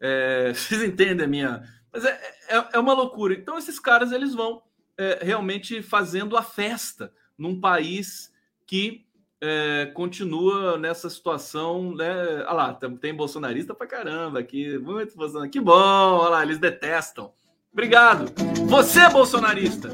É, 0.00 0.50
vocês 0.52 0.82
entendem 0.82 1.24
a 1.24 1.28
minha. 1.28 1.62
Mas 1.92 2.04
é, 2.04 2.20
é, 2.48 2.68
é, 2.72 2.78
uma 2.80 2.92
loucura. 2.92 3.34
Então, 3.34 3.56
esses 3.56 3.78
caras 3.78 4.10
eles 4.10 4.34
vão 4.34 4.60
é, 4.98 5.20
realmente 5.22 5.80
fazendo 5.80 6.36
a 6.36 6.42
festa 6.42 7.14
num 7.38 7.60
país 7.60 8.32
que 8.66 9.06
é, 9.40 9.90
continua 9.94 10.78
nessa 10.78 11.10
situação, 11.10 11.94
né? 11.94 12.44
Olha 12.46 12.52
lá, 12.52 12.74
tem 13.00 13.14
bolsonarista 13.14 13.74
pra 13.74 13.86
caramba 13.86 14.40
aqui, 14.40 14.78
muito 14.78 15.16
bolsonarista. 15.16 15.58
Que 15.58 15.60
bom, 15.60 15.72
olha 15.72 16.30
lá, 16.30 16.42
eles 16.42 16.58
detestam. 16.58 17.32
Obrigado. 17.72 18.32
Você, 18.68 19.00
é 19.00 19.10
bolsonarista, 19.10 19.90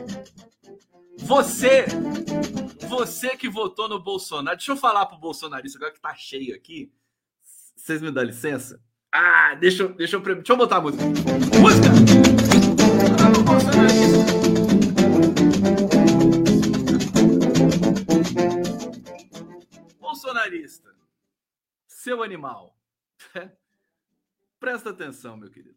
você, 1.18 1.86
você 2.88 3.36
que 3.36 3.48
votou 3.48 3.88
no 3.88 3.98
Bolsonaro, 3.98 4.56
deixa 4.56 4.72
eu 4.72 4.76
falar 4.76 5.06
pro 5.06 5.18
bolsonarista 5.18 5.78
agora 5.78 5.92
que 5.92 6.00
tá 6.00 6.14
cheio 6.14 6.54
aqui. 6.54 6.90
Vocês 7.76 8.02
me 8.02 8.10
dão 8.10 8.22
licença? 8.22 8.80
Ah, 9.12 9.54
deixa, 9.54 9.88
deixa 9.88 10.16
eu, 10.16 10.20
deixa 10.20 10.52
eu 10.52 10.56
botar 10.56 10.76
a 10.76 10.80
música. 10.80 11.02
Música! 11.60 12.19
Animal, 22.30 22.78
presta 24.60 24.90
atenção, 24.90 25.36
meu 25.36 25.50
querido. 25.50 25.76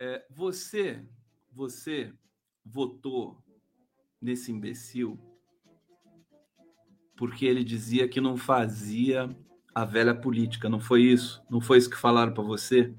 É, 0.00 0.24
você, 0.30 1.04
você 1.52 2.12
votou 2.64 3.42
nesse 4.20 4.50
imbecil 4.50 5.20
porque 7.14 7.44
ele 7.44 7.62
dizia 7.62 8.08
que 8.08 8.20
não 8.20 8.36
fazia 8.36 9.28
a 9.74 9.84
velha 9.84 10.14
política, 10.14 10.68
não 10.68 10.80
foi 10.80 11.02
isso? 11.02 11.44
Não 11.48 11.60
foi 11.60 11.78
isso 11.78 11.90
que 11.90 11.96
falaram 11.96 12.32
para 12.32 12.42
você? 12.42 12.94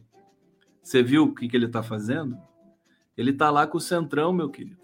Você 0.81 1.01
viu 1.01 1.25
o 1.25 1.35
que, 1.35 1.47
que 1.47 1.57
ele 1.57 1.65
está 1.65 1.81
fazendo? 1.81 2.37
Ele 3.17 3.31
está 3.31 3.49
lá 3.49 3.65
com 3.65 3.77
o 3.77 3.81
Centrão, 3.81 4.31
meu 4.31 4.49
querido. 4.49 4.81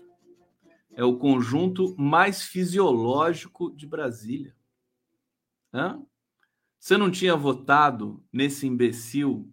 É 0.91 1.03
o 1.03 1.17
conjunto 1.17 1.95
mais 1.97 2.43
fisiológico 2.43 3.71
de 3.71 3.85
Brasília. 3.85 4.55
Hã? 5.73 6.01
Você 6.79 6.97
não 6.97 7.11
tinha 7.11 7.35
votado 7.35 8.23
nesse 8.31 8.65
imbecil 8.65 9.51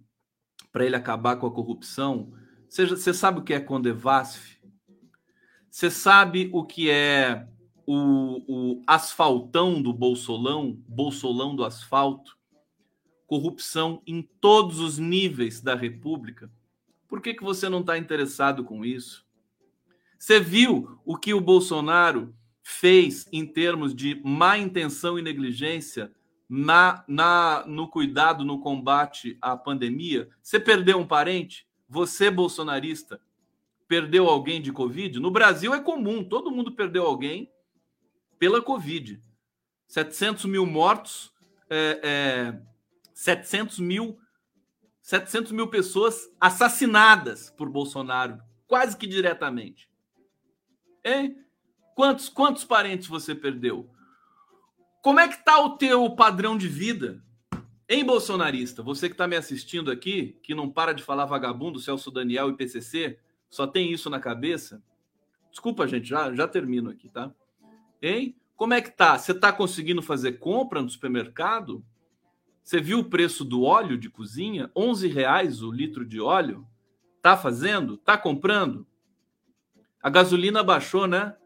para 0.71 0.87
ele 0.87 0.95
acabar 0.95 1.37
com 1.37 1.47
a 1.47 1.53
corrupção? 1.53 2.33
Você, 2.69 3.13
sabe 3.13 3.41
o 3.41 3.43
que 3.43 3.53
é 3.53 3.59
Condevasf? 3.59 4.57
Você 5.69 5.91
sabe 5.91 6.49
o 6.53 6.65
que 6.65 6.89
é 6.89 7.49
o, 7.85 8.77
o 8.77 8.83
asfaltão 8.87 9.83
do 9.83 9.93
Bolsolão, 9.93 10.81
Bolsolão 10.87 11.57
do 11.57 11.65
asfalto? 11.65 12.39
Corrupção 13.27 14.01
em 14.07 14.23
todos 14.23 14.79
os 14.79 14.99
níveis 14.99 15.61
da 15.61 15.75
República. 15.75 16.49
Por 17.09 17.21
que, 17.21 17.35
que 17.35 17.43
você 17.43 17.69
não 17.69 17.81
está 17.81 17.99
interessado 17.99 18.63
com 18.63 18.85
isso? 18.85 19.27
Você 20.17 20.39
viu 20.39 21.01
o 21.05 21.17
que 21.17 21.35
o 21.35 21.41
Bolsonaro 21.41 22.35
fez 22.63 23.29
em 23.33 23.45
termos 23.45 23.95
de 23.95 24.21
má 24.25 24.57
intenção 24.57 25.19
e 25.19 25.23
negligência 25.23 26.13
na, 26.49 27.05
na 27.09 27.65
no 27.67 27.89
cuidado, 27.89 28.45
no 28.45 28.61
combate 28.61 29.37
à 29.41 29.57
pandemia? 29.57 30.29
Você 30.43 30.61
perdeu 30.61 30.99
um 30.99 31.07
parente? 31.07 31.67
Você, 31.89 32.31
bolsonarista, 32.31 33.21
perdeu 33.89 34.29
alguém 34.29 34.61
de 34.61 34.73
Covid? 34.73 35.21
No 35.21 35.31
Brasil 35.31 35.75
é 35.75 35.81
comum, 35.81 36.25
todo 36.25 36.51
mundo 36.51 36.73
perdeu 36.73 37.05
alguém 37.05 37.51
pela 38.39 38.61
Covid. 38.61 39.21
700 39.87 40.45
mil 40.47 40.67
mortos, 40.67 41.33
é, 41.71 42.01
é, 42.03 42.61
700 43.15 43.79
mil 43.79 44.19
700 45.07 45.53
mil 45.53 45.69
pessoas 45.69 46.29
assassinadas 46.41 47.49
por 47.49 47.71
Bolsonaro, 47.71 48.43
quase 48.67 48.97
que 48.97 49.07
diretamente. 49.07 49.89
Hein? 51.05 51.47
Quantos, 51.95 52.29
quantos 52.29 52.65
parentes 52.65 53.07
você 53.07 53.33
perdeu? 53.33 53.89
Como 55.07 55.21
é 55.21 55.29
que 55.29 55.37
tá 55.45 55.61
o 55.61 55.77
teu 55.77 56.11
padrão 56.11 56.59
de 56.59 56.67
vida? 56.67 57.23
Em 57.89 58.05
bolsonarista, 58.05 58.83
você 58.83 59.09
que 59.09 59.15
está 59.15 59.29
me 59.29 59.37
assistindo 59.37 59.89
aqui, 59.89 60.37
que 60.43 60.53
não 60.53 60.69
para 60.69 60.93
de 60.93 61.01
falar 61.01 61.27
vagabundo, 61.27 61.79
Celso 61.79 62.11
Daniel 62.11 62.51
e 62.51 62.57
PCC, 62.57 63.17
só 63.49 63.69
tem 63.69 63.93
isso 63.93 64.11
na 64.11 64.19
cabeça. 64.19 64.83
Desculpa, 65.49 65.87
gente, 65.87 66.09
já, 66.09 66.35
já 66.35 66.49
termino 66.49 66.91
aqui, 66.91 67.09
tá? 67.09 67.33
Hein? 68.03 68.35
Como 68.57 68.75
é 68.75 68.81
que 68.81 68.91
tá? 68.91 69.17
Você 69.17 69.31
está 69.31 69.53
conseguindo 69.53 70.03
fazer 70.03 70.41
compra 70.41 70.83
no 70.83 70.91
supermercado? 70.91 71.85
Você 72.65 72.81
viu 72.81 72.99
o 72.99 73.09
preço 73.09 73.45
do 73.45 73.63
óleo 73.63 73.97
de 73.97 74.11
cozinha? 74.11 74.73
11 74.75 75.07
reais 75.07 75.63
o 75.63 75.71
litro 75.71 76.05
de 76.05 76.21
óleo? 76.21 76.67
Tá 77.23 77.37
fazendo? 77.37 77.97
Tá 77.97 78.19
comprando? 78.19 78.85
A 80.03 80.11
gasolina 80.11 80.65
baixou, 80.65 81.07
né? 81.07 81.37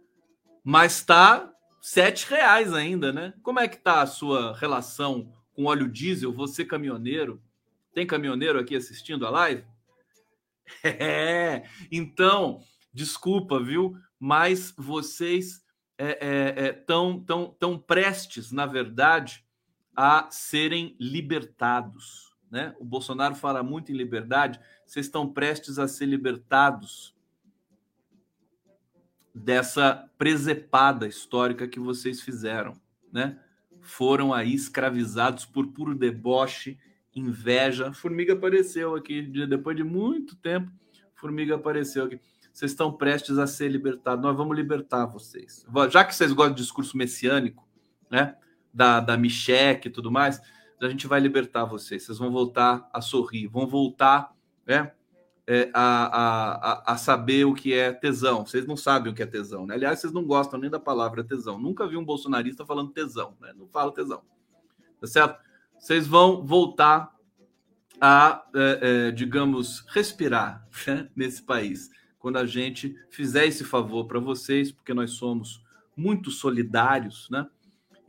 Mas 0.64 1.04
tá 1.04 1.52
7 1.81 2.28
reais 2.28 2.72
ainda, 2.72 3.12
né? 3.12 3.33
Como 3.43 3.59
é 3.59 3.66
que 3.66 3.78
tá 3.78 4.03
a 4.03 4.07
sua 4.07 4.57
relação 4.57 5.33
com 5.55 5.64
óleo 5.64 5.89
diesel? 5.89 6.33
Você 6.33 6.64
caminhoneiro? 6.64 7.43
Tem 7.95 8.07
caminhoneiro 8.07 8.59
aqui 8.59 8.76
assistindo 8.76 9.26
a 9.26 9.31
live? 9.31 9.64
É, 10.85 11.64
então, 11.91 12.61
desculpa, 12.95 13.59
viu? 13.59 13.97
Mas 14.20 14.72
vocês 14.76 15.64
é, 15.99 16.18
é, 16.20 16.66
é, 16.66 16.72
tão, 16.72 17.18
tão, 17.18 17.55
tão 17.59 17.76
prestes, 17.76 18.53
na 18.53 18.66
verdade, 18.66 19.45
a 19.97 20.28
serem 20.31 20.97
libertados. 20.99 22.33
Né? 22.51 22.74
O 22.78 22.85
Bolsonaro 22.85 23.35
fala 23.35 23.64
muito 23.64 23.91
em 23.91 23.97
liberdade, 23.97 24.61
vocês 24.87 25.07
estão 25.07 25.31
prestes 25.31 25.78
a 25.78 25.89
ser 25.89 26.07
libertados 26.07 27.14
dessa 29.35 30.09
presepada 30.18 31.07
histórica 31.07 31.68
que 31.68 31.81
vocês 31.81 32.20
fizeram. 32.20 32.74
Né? 33.12 33.39
Foram 33.81 34.33
aí 34.33 34.55
escravizados 34.55 35.45
por 35.45 35.68
puro 35.68 35.95
deboche, 35.95 36.78
inveja. 37.14 37.93
Formiga 37.93 38.35
apareceu 38.35 38.95
aqui, 38.95 39.22
depois 39.22 39.76
de 39.76 39.85
muito 39.85 40.37
tempo, 40.37 40.70
Formiga 41.14 41.55
apareceu 41.55 42.05
aqui. 42.05 42.20
Vocês 42.53 42.72
estão 42.72 42.93
prestes 42.93 43.39
a 43.39 43.47
ser 43.47 43.68
libertados. 43.68 44.22
Nós 44.22 44.37
vamos 44.37 44.57
libertar 44.57 45.07
vocês. 45.07 45.64
Já 45.91 46.05
que 46.05 46.14
vocês 46.14 46.33
gostam 46.33 46.55
de 46.55 46.62
discurso 46.62 46.97
messiânico, 46.97 47.66
né? 48.11 48.37
da, 48.72 49.01
da 49.01 49.16
Micheque 49.16 49.89
e 49.89 49.91
tudo 49.91 50.11
mais, 50.11 50.41
a 50.81 50.89
gente 50.89 51.07
vai 51.07 51.20
libertar 51.20 51.64
vocês. 51.64 52.05
Vocês 52.05 52.18
vão 52.18 52.31
voltar 52.31 52.89
a 52.93 53.01
sorrir, 53.01 53.47
vão 53.47 53.66
voltar 53.66 54.35
né, 54.66 54.93
é, 55.47 55.70
a, 55.74 56.91
a, 56.91 56.93
a 56.93 56.97
saber 56.97 57.45
o 57.45 57.55
que 57.55 57.72
é 57.72 57.93
tesão. 57.93 58.47
Vocês 58.47 58.66
não 58.66 58.76
sabem 58.76 59.12
o 59.12 59.14
que 59.14 59.22
é 59.22 59.26
tesão, 59.26 59.66
né? 59.66 59.74
Aliás, 59.74 59.99
vocês 59.99 60.12
não 60.12 60.24
gostam 60.24 60.61
nem 60.61 60.70
da 60.70 60.78
palavra 60.78 61.24
tesão. 61.24 61.59
Nunca 61.59 61.86
vi 61.86 61.97
um 61.97 62.05
bolsonarista 62.05 62.64
falando 62.64 62.93
tesão, 62.93 63.36
né? 63.41 63.53
Não 63.57 63.68
fala 63.68 63.93
tesão. 63.93 64.22
Tá 65.01 65.07
certo? 65.07 65.41
Vocês 65.78 66.07
vão 66.07 66.45
voltar 66.45 67.14
a, 68.01 68.45
é, 68.55 68.78
é, 68.82 69.11
digamos, 69.11 69.84
respirar 69.88 70.66
né, 70.86 71.09
nesse 71.16 71.43
país. 71.43 71.91
Quando 72.18 72.36
a 72.36 72.47
gente 72.47 72.95
fizer 73.11 73.47
esse 73.47 73.64
favor 73.64 74.07
para 74.07 74.20
vocês, 74.20 74.70
porque 74.70 74.93
nós 74.93 75.12
somos 75.12 75.62
muito 75.97 76.30
solidários, 76.30 77.28
né? 77.30 77.47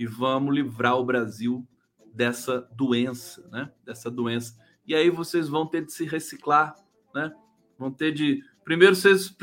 e 0.01 0.05
vamos 0.07 0.55
livrar 0.55 0.97
o 0.97 1.05
Brasil 1.05 1.63
dessa 2.11 2.67
doença, 2.75 3.47
né? 3.51 3.71
Dessa 3.85 4.09
doença. 4.09 4.57
E 4.83 4.95
aí 4.95 5.11
vocês 5.11 5.47
vão 5.47 5.67
ter 5.67 5.85
de 5.85 5.93
se 5.93 6.05
reciclar, 6.05 6.75
né? 7.13 7.33
Vão 7.77 7.91
ter 7.91 8.11
de 8.11 8.43
primeiro 8.63 8.95
vocês 8.95 9.35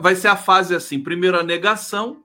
vai 0.00 0.14
ser 0.14 0.28
a 0.28 0.36
fase 0.36 0.74
assim, 0.74 1.02
primeiro 1.02 1.38
a 1.38 1.42
negação. 1.42 2.24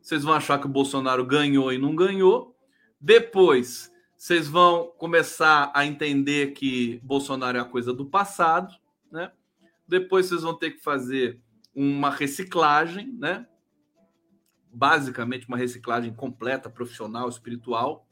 Vocês 0.00 0.22
vão 0.22 0.34
achar 0.34 0.58
que 0.58 0.66
o 0.66 0.70
Bolsonaro 0.70 1.24
ganhou 1.24 1.72
e 1.72 1.78
não 1.78 1.96
ganhou. 1.96 2.56
Depois 3.00 3.90
vocês 4.16 4.48
vão 4.48 4.92
começar 4.98 5.70
a 5.74 5.84
entender 5.84 6.52
que 6.52 7.00
Bolsonaro 7.02 7.58
é 7.58 7.60
a 7.60 7.64
coisa 7.64 7.92
do 7.92 8.06
passado, 8.06 8.74
né? 9.10 9.32
Depois 9.86 10.26
vocês 10.26 10.42
vão 10.42 10.54
ter 10.54 10.72
que 10.72 10.82
fazer 10.82 11.40
uma 11.74 12.10
reciclagem, 12.10 13.12
né? 13.12 13.46
basicamente 14.74 15.46
uma 15.46 15.56
reciclagem 15.56 16.12
completa, 16.12 16.68
profissional, 16.68 17.28
espiritual. 17.28 18.06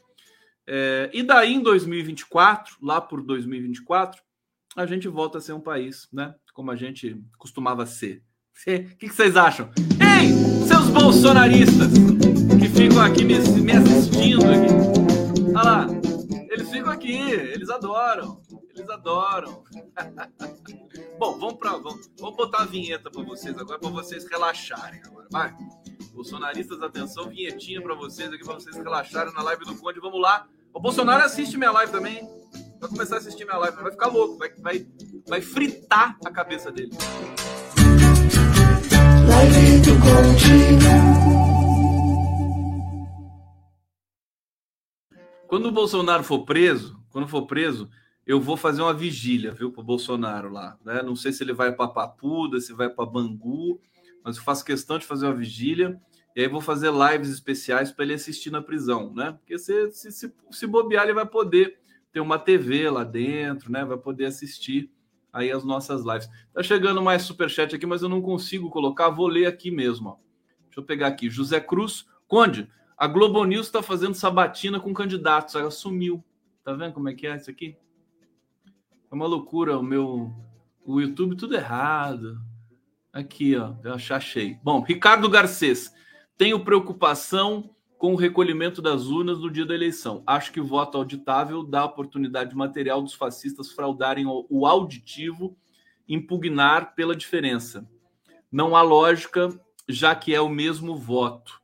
É, 0.67 1.11
e 1.13 1.23
daí, 1.23 1.55
em 1.55 1.61
2024, 1.61 2.77
lá 2.81 3.01
por 3.01 3.21
2024, 3.23 4.23
a 4.77 4.87
gente 4.87 5.09
volta 5.09 5.39
a 5.39 5.41
ser 5.41 5.53
um 5.53 5.61
país, 5.61 6.09
né? 6.13 6.35
Como 6.55 6.71
a 6.71 6.77
gente 6.77 7.21
costumava 7.39 7.85
ser. 7.87 8.23
O 8.61 8.65
que, 8.65 9.09
que 9.09 9.09
vocês 9.09 9.37
acham? 9.37 9.71
Ei, 10.01 10.29
seus 10.67 10.89
bolsonaristas 10.91 11.93
que 12.59 12.69
ficam 12.69 13.01
aqui 13.01 13.25
me, 13.25 13.39
me 13.39 13.73
assistindo 13.73 14.45
aqui. 14.45 15.53
Olha 15.55 15.63
lá, 15.63 15.87
eles 16.51 16.71
ficam 16.71 16.93
aqui, 16.93 17.19
eles 17.19 17.69
adoram, 17.71 18.41
eles 18.75 18.89
adoram. 18.89 19.65
Bom, 21.19 21.39
vamos 21.39 21.55
para 21.55 21.73
vamos, 21.73 22.11
vamos 22.19 22.37
botar 22.37 22.63
a 22.63 22.67
vinheta 22.67 23.11
para 23.11 23.23
vocês 23.23 23.57
agora, 23.57 23.79
para 23.79 23.91
vocês 23.91 24.29
relaxarem 24.29 25.01
agora, 25.05 25.29
vai. 25.31 25.55
Bolsonaristas, 26.13 26.81
atenção, 26.83 27.29
vinhetinha 27.29 27.81
para 27.81 27.95
vocês 27.95 28.33
aqui, 28.33 28.45
para 28.45 28.55
vocês 28.55 28.77
relaxarem 28.77 29.33
na 29.35 29.43
live 29.43 29.65
do 29.65 29.77
Conde. 29.77 30.01
Vamos 30.01 30.21
lá. 30.21 30.47
O 30.75 30.81
Bolsonaro 30.81 31.25
assiste 31.25 31.57
minha 31.57 31.71
live 31.71 31.91
também. 31.91 32.29
Vai 32.83 32.91
começar 32.91 33.15
a 33.15 33.19
assistir 33.19 33.45
minha 33.45 33.59
live, 33.59 33.77
vai 33.81 33.93
ficar 33.93 34.09
louco, 34.09 34.37
vai, 34.37 34.53
vai, 34.59 34.87
vai 35.29 35.41
fritar 35.41 36.19
a 36.25 36.31
cabeça 36.33 36.69
dele. 36.73 36.91
Quando 45.47 45.67
o 45.67 45.71
Bolsonaro 45.71 46.25
for 46.25 46.45
preso, 46.45 47.01
quando 47.11 47.29
for 47.29 47.47
preso, 47.47 47.89
eu 48.27 48.41
vou 48.41 48.57
fazer 48.57 48.83
uma 48.83 48.93
vigília, 48.93 49.53
viu, 49.53 49.71
pro 49.71 49.85
Bolsonaro 49.85 50.51
lá, 50.51 50.77
né? 50.85 51.03
Não 51.05 51.15
sei 51.15 51.31
se 51.31 51.45
ele 51.45 51.53
vai 51.53 51.71
para 51.71 51.87
Papuda, 51.87 52.61
se 52.61 52.73
vai 52.73 52.91
para 52.91 53.07
Bangu, 53.07 53.81
mas 54.25 54.37
eu 54.37 54.43
faço 54.43 54.65
questão 54.65 54.99
de 54.99 55.07
fazer 55.07 55.27
uma 55.27 55.35
vigília 55.37 56.01
e 56.35 56.41
aí 56.41 56.49
vou 56.49 56.61
fazer 56.61 56.91
lives 56.91 57.29
especiais 57.29 57.93
para 57.93 58.05
ele 58.05 58.15
assistir 58.15 58.51
na 58.51 58.61
prisão, 58.61 59.15
né? 59.15 59.39
Porque 59.39 59.57
se, 59.57 59.93
se, 59.93 60.11
se, 60.11 60.35
se 60.51 60.67
bobear, 60.67 61.05
ele 61.05 61.15
vai 61.15 61.27
poder 61.27 61.81
ter 62.13 62.21
uma 62.21 62.39
TV 62.39 62.91
lá 62.91 63.05
dentro, 63.05 63.73
né? 63.73 63.85
Vai 63.85 63.97
poder 63.97 64.27
assistir 64.27 64.91
aí 65.33 65.51
as 65.51 65.65
nossas 65.65 66.05
lives. 66.05 66.29
Tá 66.53 66.63
chegando 66.63 67.03
mais 67.03 67.23
super 67.23 67.49
chat 67.49 67.75
aqui, 67.75 67.87
mas 67.87 68.03
eu 68.03 68.09
não 68.09 68.21
consigo 68.21 68.71
colocar, 68.71 69.09
vou 69.09 69.27
ler 69.27 69.47
aqui 69.47 69.71
mesmo, 69.71 70.11
ó. 70.11 70.17
Deixa 70.67 70.81
eu 70.81 70.85
pegar 70.85 71.09
aqui. 71.09 71.31
José 71.31 71.61
Cruz, 71.61 72.07
Conde, 72.29 72.71
a 72.97 73.07
Globo 73.07 73.45
News 73.45 73.67
está 73.67 73.83
fazendo 73.83 74.15
sabatina 74.15 74.79
com 74.79 74.93
candidatos, 74.93 75.55
ela 75.55 75.71
sumiu. 75.71 76.23
Tá 76.63 76.73
vendo 76.73 76.93
como 76.93 77.09
é 77.09 77.15
que 77.15 77.27
é 77.27 77.37
isso 77.37 77.51
aqui? 77.51 77.77
É 79.11 79.15
uma 79.15 79.27
loucura 79.27 79.79
o 79.79 79.83
meu 79.83 80.33
o 80.85 81.01
YouTube 81.01 81.37
tudo 81.37 81.55
errado. 81.55 82.41
Aqui, 83.13 83.57
ó, 83.57 83.75
eu 83.85 83.95
achei. 83.95 84.59
Bom, 84.63 84.81
Ricardo 84.81 85.29
Garcês. 85.29 85.93
Tenho 86.37 86.65
preocupação 86.65 87.72
com 88.03 88.15
o 88.15 88.17
recolhimento 88.17 88.83
das 88.83 89.07
urnas 89.07 89.39
no 89.39 89.49
dia 89.49 89.65
da 89.65 89.77
eleição. 89.77 90.25
Acho 90.27 90.51
que 90.51 90.61
o 90.61 90.67
voto 90.67 90.99
auditável 90.99 91.63
dá 91.63 91.85
oportunidade 91.85 92.53
material 92.53 93.01
dos 93.01 93.15
fascistas 93.15 93.71
fraudarem 93.71 94.27
o 94.27 94.67
auditivo, 94.67 95.57
impugnar 96.09 96.97
pela 96.97 97.15
diferença. 97.15 97.89
Não 98.51 98.75
há 98.75 98.83
lógica, 98.83 99.57
já 99.89 100.17
que 100.17 100.35
é 100.35 100.41
o 100.41 100.49
mesmo 100.49 100.97
voto. 100.97 101.63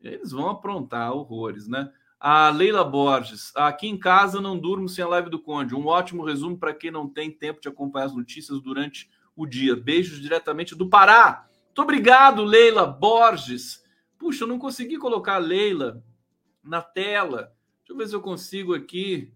Eles 0.00 0.30
vão 0.30 0.48
aprontar 0.48 1.12
horrores, 1.12 1.66
né? 1.66 1.90
A 2.20 2.50
Leila 2.50 2.84
Borges, 2.84 3.50
aqui 3.56 3.88
em 3.88 3.98
casa 3.98 4.40
não 4.40 4.56
durmo 4.56 4.88
sem 4.88 5.02
a 5.02 5.08
live 5.08 5.28
do 5.28 5.42
Conde. 5.42 5.74
Um 5.74 5.88
ótimo 5.88 6.24
resumo 6.24 6.56
para 6.56 6.72
quem 6.72 6.92
não 6.92 7.08
tem 7.08 7.32
tempo 7.32 7.60
de 7.60 7.66
acompanhar 7.66 8.06
as 8.06 8.14
notícias 8.14 8.60
durante 8.60 9.10
o 9.34 9.44
dia. 9.44 9.74
Beijos 9.74 10.20
diretamente 10.20 10.76
do 10.76 10.88
Pará. 10.88 11.48
Muito 11.66 11.82
obrigado, 11.82 12.44
Leila 12.44 12.86
Borges. 12.86 13.83
Puxa, 14.34 14.42
eu 14.42 14.48
não 14.48 14.58
consegui 14.58 14.98
colocar 14.98 15.34
a 15.34 15.38
Leila 15.38 16.02
na 16.60 16.82
tela. 16.82 17.54
Deixa 17.78 17.92
eu 17.92 17.96
ver 17.96 18.08
se 18.08 18.16
eu 18.16 18.20
consigo 18.20 18.74
aqui. 18.74 19.32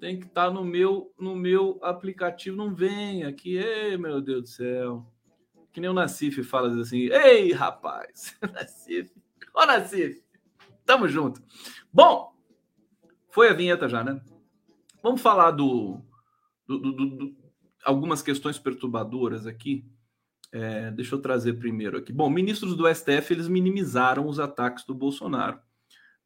Tem 0.00 0.18
que 0.18 0.24
estar 0.24 0.46
tá 0.46 0.50
no 0.50 0.64
meu 0.64 1.12
no 1.18 1.36
meu 1.36 1.78
aplicativo. 1.82 2.56
Não 2.56 2.74
vem 2.74 3.24
aqui. 3.24 3.58
Ei, 3.58 3.98
meu 3.98 4.22
Deus 4.22 4.42
do 4.42 4.48
céu. 4.48 5.06
Que 5.70 5.82
nem 5.82 5.90
o 5.90 5.92
Nassif 5.92 6.42
fala 6.44 6.80
assim. 6.80 7.10
Ei, 7.10 7.52
rapaz. 7.52 8.34
Nassif. 8.54 9.12
Ô, 9.54 9.66
Nassif. 9.66 10.24
Tamo 10.86 11.06
junto. 11.06 11.42
Bom, 11.92 12.34
Foi 13.28 13.50
a 13.50 13.52
vinheta 13.52 13.86
já, 13.86 14.02
né? 14.02 14.18
Vamos 15.02 15.20
falar 15.20 15.50
do, 15.50 16.00
do, 16.66 16.78
do, 16.78 16.92
do 16.92 17.36
algumas 17.84 18.22
questões 18.22 18.58
perturbadoras 18.58 19.46
aqui. 19.46 19.84
É, 20.58 20.90
deixa 20.90 21.14
eu 21.14 21.20
trazer 21.20 21.52
primeiro 21.52 21.98
aqui. 21.98 22.10
Bom, 22.10 22.30
ministros 22.30 22.74
do 22.74 22.88
STF 22.88 23.30
eles 23.30 23.46
minimizaram 23.46 24.26
os 24.26 24.40
ataques 24.40 24.86
do 24.86 24.94
Bolsonaro 24.94 25.60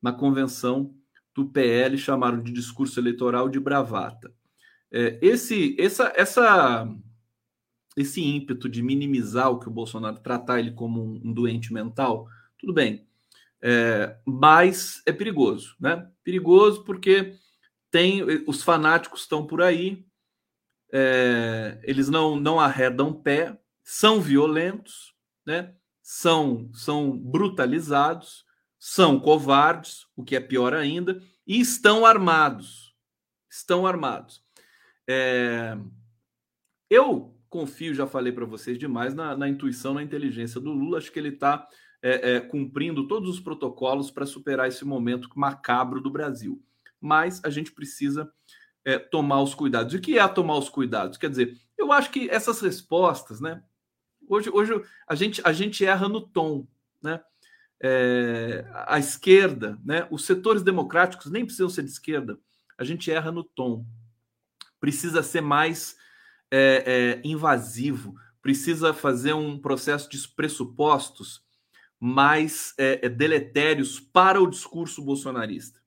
na 0.00 0.12
convenção 0.12 0.94
do 1.34 1.46
PL, 1.46 1.98
chamaram 1.98 2.40
de 2.40 2.52
discurso 2.52 3.00
eleitoral 3.00 3.48
de 3.48 3.58
bravata. 3.58 4.32
É, 4.92 5.18
esse, 5.20 5.76
essa, 5.80 6.12
essa, 6.14 6.88
esse 7.96 8.22
ímpeto 8.22 8.68
de 8.68 8.84
minimizar 8.84 9.50
o 9.50 9.58
que 9.58 9.66
o 9.66 9.72
Bolsonaro 9.72 10.20
tratar 10.20 10.60
ele 10.60 10.70
como 10.70 11.02
um, 11.02 11.20
um 11.24 11.32
doente 11.32 11.72
mental, 11.72 12.28
tudo 12.56 12.72
bem, 12.72 13.04
é, 13.60 14.16
mas 14.24 15.02
é 15.06 15.12
perigoso, 15.12 15.74
né? 15.80 16.08
Perigoso 16.22 16.84
porque 16.84 17.34
tem 17.90 18.22
os 18.46 18.62
fanáticos 18.62 19.22
estão 19.22 19.44
por 19.44 19.60
aí, 19.60 20.06
é, 20.92 21.80
eles 21.82 22.08
não 22.08 22.36
não 22.36 22.60
arredam 22.60 23.12
pé, 23.12 23.58
são 23.92 24.20
violentos, 24.20 25.16
né? 25.44 25.74
São 26.00 26.70
são 26.72 27.18
brutalizados, 27.18 28.44
são 28.78 29.18
covardes, 29.18 30.06
o 30.14 30.22
que 30.22 30.36
é 30.36 30.40
pior 30.40 30.72
ainda, 30.72 31.20
e 31.44 31.58
estão 31.58 32.06
armados. 32.06 32.94
Estão 33.50 33.88
armados. 33.88 34.44
É, 35.08 35.76
eu 36.88 37.36
confio, 37.48 37.92
já 37.92 38.06
falei 38.06 38.32
para 38.32 38.44
vocês 38.44 38.78
demais, 38.78 39.12
na, 39.12 39.36
na, 39.36 39.48
intuição, 39.48 39.92
na 39.92 40.04
inteligência 40.04 40.60
do 40.60 40.70
Lula. 40.70 40.98
Acho 40.98 41.10
que 41.10 41.18
ele 41.18 41.30
está 41.30 41.66
é, 42.00 42.36
é, 42.36 42.40
cumprindo 42.40 43.08
todos 43.08 43.28
os 43.28 43.40
protocolos 43.40 44.08
para 44.08 44.24
superar 44.24 44.68
esse 44.68 44.84
momento 44.84 45.28
macabro 45.34 46.00
do 46.00 46.12
Brasil. 46.12 46.62
Mas 47.00 47.42
a 47.44 47.50
gente 47.50 47.72
precisa 47.72 48.32
é, 48.84 49.00
tomar 49.00 49.42
os 49.42 49.52
cuidados. 49.52 49.92
E 49.92 49.96
o 49.96 50.00
que 50.00 50.16
é 50.16 50.28
tomar 50.28 50.58
os 50.58 50.68
cuidados? 50.68 51.18
Quer 51.18 51.28
dizer, 51.28 51.58
eu 51.76 51.90
acho 51.90 52.08
que 52.12 52.30
essas 52.30 52.60
respostas, 52.60 53.40
né? 53.40 53.64
Hoje, 54.30 54.48
hoje 54.48 54.72
a, 55.08 55.14
gente, 55.16 55.42
a 55.44 55.52
gente 55.52 55.84
erra 55.84 56.08
no 56.08 56.20
tom, 56.20 56.64
né? 57.02 57.20
É, 57.82 58.64
a 58.86 58.96
esquerda, 58.96 59.76
né? 59.84 60.06
Os 60.08 60.24
setores 60.24 60.62
democráticos 60.62 61.32
nem 61.32 61.44
precisam 61.44 61.68
ser 61.68 61.82
de 61.82 61.90
esquerda. 61.90 62.38
A 62.78 62.84
gente 62.84 63.10
erra 63.10 63.32
no 63.32 63.42
tom. 63.42 63.84
Precisa 64.78 65.20
ser 65.24 65.40
mais 65.40 65.96
é, 66.48 66.84
é, 66.86 67.28
invasivo. 67.28 68.14
Precisa 68.40 68.94
fazer 68.94 69.32
um 69.32 69.58
processo 69.58 70.08
de 70.08 70.28
pressupostos 70.28 71.42
mais 71.98 72.72
é, 72.78 73.06
é, 73.06 73.08
deletérios 73.08 73.98
para 73.98 74.40
o 74.40 74.48
discurso 74.48 75.02
bolsonarista. 75.02 75.80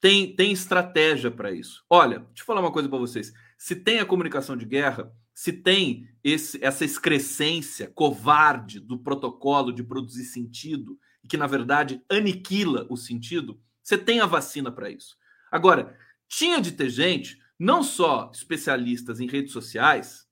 Tem, 0.00 0.34
tem 0.34 0.50
estratégia 0.50 1.30
para 1.30 1.52
isso. 1.52 1.84
Olha, 1.88 2.18
deixa 2.18 2.42
eu 2.42 2.46
falar 2.46 2.60
uma 2.60 2.72
coisa 2.72 2.88
para 2.88 2.98
vocês. 2.98 3.32
Se 3.56 3.76
tem 3.76 4.00
a 4.00 4.04
comunicação 4.04 4.56
de 4.56 4.66
guerra, 4.66 5.12
se 5.36 5.52
tem 5.52 6.08
esse, 6.24 6.64
essa 6.64 6.82
excrescência 6.82 7.92
covarde 7.94 8.80
do 8.80 8.98
protocolo 8.98 9.70
de 9.70 9.84
produzir 9.84 10.24
sentido, 10.24 10.98
que 11.28 11.36
na 11.36 11.46
verdade 11.46 12.02
aniquila 12.10 12.86
o 12.88 12.96
sentido, 12.96 13.60
você 13.82 13.98
tem 13.98 14.20
a 14.20 14.26
vacina 14.26 14.72
para 14.72 14.88
isso. 14.88 15.14
Agora, 15.52 15.94
tinha 16.26 16.58
de 16.58 16.72
ter 16.72 16.88
gente, 16.88 17.38
não 17.58 17.82
só 17.82 18.30
especialistas 18.32 19.20
em 19.20 19.26
redes 19.26 19.52
sociais, 19.52 20.26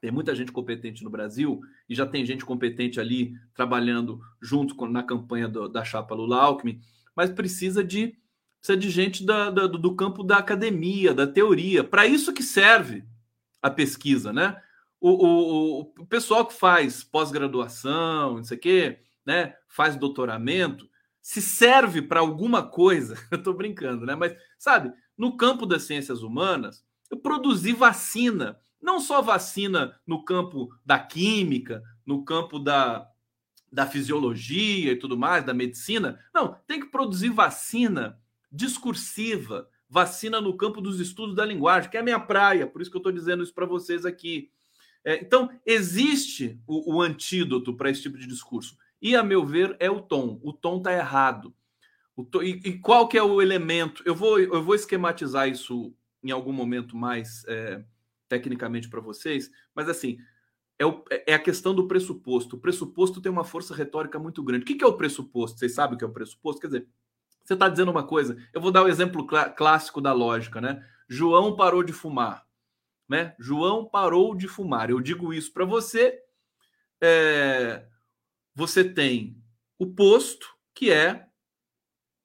tem 0.00 0.10
muita 0.10 0.34
gente 0.34 0.50
competente 0.50 1.04
no 1.04 1.10
Brasil 1.10 1.60
e 1.86 1.94
já 1.94 2.06
tem 2.06 2.24
gente 2.24 2.42
competente 2.42 2.98
ali 2.98 3.34
trabalhando 3.52 4.18
junto 4.40 4.74
com, 4.74 4.86
na 4.86 5.02
campanha 5.02 5.46
do, 5.46 5.68
da 5.68 5.84
chapa 5.84 6.14
Lula 6.14 6.38
Alckmin, 6.38 6.80
mas 7.14 7.28
precisa 7.28 7.84
de 7.84 8.16
precisa 8.60 8.78
de 8.78 8.90
gente 8.90 9.26
da, 9.26 9.50
da, 9.50 9.66
do 9.66 9.94
campo 9.94 10.22
da 10.22 10.38
academia, 10.38 11.12
da 11.12 11.26
teoria. 11.26 11.84
Para 11.84 12.06
isso 12.06 12.32
que 12.32 12.44
serve 12.44 13.04
a 13.62 13.70
pesquisa, 13.70 14.32
né? 14.32 14.60
O, 15.00 15.10
o, 15.10 15.80
o 15.98 16.06
pessoal 16.06 16.44
que 16.44 16.54
faz 16.54 17.02
pós-graduação, 17.02 18.36
não 18.36 18.44
sei 18.44 18.56
o 18.56 18.60
quê, 18.60 18.98
né? 19.24 19.54
Faz 19.68 19.96
doutoramento, 19.96 20.88
se 21.20 21.40
serve 21.40 22.02
para 22.02 22.20
alguma 22.20 22.62
coisa, 22.62 23.14
eu 23.30 23.38
estou 23.38 23.54
brincando, 23.54 24.04
né? 24.04 24.14
Mas, 24.14 24.36
sabe, 24.58 24.92
no 25.16 25.36
campo 25.36 25.64
das 25.64 25.84
ciências 25.84 26.22
humanas, 26.22 26.84
eu 27.10 27.16
produzi 27.16 27.72
vacina 27.72 28.60
não 28.82 28.98
só 28.98 29.22
vacina 29.22 29.98
no 30.04 30.24
campo 30.24 30.68
da 30.84 30.98
química, 30.98 31.82
no 32.04 32.24
campo 32.24 32.58
da, 32.58 33.08
da 33.70 33.86
fisiologia 33.86 34.92
e 34.92 34.96
tudo 34.96 35.16
mais, 35.16 35.44
da 35.44 35.54
medicina. 35.54 36.18
Não, 36.34 36.54
tem 36.66 36.80
que 36.80 36.90
produzir 36.90 37.30
vacina 37.30 38.18
discursiva, 38.50 39.68
vacina 39.92 40.40
no 40.40 40.56
campo 40.56 40.80
dos 40.80 41.00
estudos 41.00 41.36
da 41.36 41.44
linguagem, 41.44 41.90
que 41.90 41.98
é 41.98 42.00
a 42.00 42.02
minha 42.02 42.18
praia, 42.18 42.66
por 42.66 42.80
isso 42.80 42.90
que 42.90 42.96
eu 42.96 43.00
estou 43.00 43.12
dizendo 43.12 43.42
isso 43.42 43.52
para 43.52 43.66
vocês 43.66 44.06
aqui. 44.06 44.50
É, 45.04 45.20
então, 45.20 45.50
existe 45.66 46.58
o, 46.66 46.94
o 46.94 47.02
antídoto 47.02 47.76
para 47.76 47.90
esse 47.90 48.00
tipo 48.00 48.16
de 48.16 48.26
discurso. 48.26 48.74
E, 49.02 49.14
a 49.14 49.22
meu 49.22 49.44
ver, 49.44 49.76
é 49.78 49.90
o 49.90 50.00
tom. 50.00 50.40
O 50.42 50.50
tom 50.50 50.78
está 50.78 50.94
errado. 50.94 51.54
E, 52.42 52.70
e, 52.70 52.78
qual 52.78 53.06
que 53.06 53.18
é 53.18 53.22
o 53.22 53.42
elemento? 53.42 54.02
Eu 54.06 54.14
vou, 54.14 54.40
eu 54.40 54.62
vou 54.62 54.74
esquematizar 54.74 55.46
isso 55.46 55.94
em 56.24 56.30
algum 56.30 56.52
momento 56.52 56.96
mais 56.96 57.44
é, 57.46 57.84
tecnicamente 58.30 58.88
para 58.88 59.00
vocês, 59.00 59.50
mas 59.74 59.90
assim, 59.90 60.16
é, 60.78 60.86
o, 60.86 61.04
é, 61.26 61.34
a 61.34 61.38
questão 61.38 61.74
do 61.74 61.86
pressuposto. 61.86 62.56
O 62.56 62.58
pressuposto 62.58 63.20
tem 63.20 63.30
uma 63.30 63.44
força 63.44 63.74
retórica 63.74 64.18
muito 64.18 64.42
grande. 64.42 64.62
O 64.62 64.66
que, 64.66 64.74
que 64.74 64.84
é 64.84 64.86
o 64.86 64.96
pressuposto? 64.96 65.58
Vocês 65.58 65.74
sabem 65.74 65.96
o 65.96 65.98
que 65.98 66.04
é 66.04 66.08
o 66.08 66.12
pressuposto? 66.12 66.62
Quer 66.62 66.68
dizer, 66.68 66.88
você 67.44 67.54
está 67.54 67.68
dizendo 67.68 67.90
uma 67.90 68.04
coisa. 68.04 68.36
Eu 68.52 68.60
vou 68.60 68.70
dar 68.70 68.82
o 68.82 68.86
um 68.86 68.88
exemplo 68.88 69.26
clá 69.26 69.48
clássico 69.48 70.00
da 70.00 70.12
lógica, 70.12 70.60
né? 70.60 70.86
João 71.08 71.56
parou 71.56 71.82
de 71.82 71.92
fumar, 71.92 72.46
né? 73.08 73.34
João 73.38 73.84
parou 73.84 74.34
de 74.34 74.48
fumar. 74.48 74.90
Eu 74.90 75.00
digo 75.00 75.32
isso 75.32 75.52
para 75.52 75.64
você. 75.64 76.18
É, 77.00 77.86
você 78.54 78.84
tem 78.84 79.42
o 79.78 79.86
posto 79.86 80.46
que 80.74 80.90
é 80.90 81.26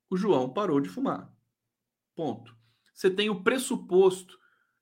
o 0.09 0.15
João 0.15 0.49
parou 0.49 0.79
de 0.79 0.89
fumar. 0.89 1.31
Ponto. 2.15 2.55
Você 2.93 3.09
tem 3.09 3.29
o 3.29 3.43
pressuposto 3.43 4.37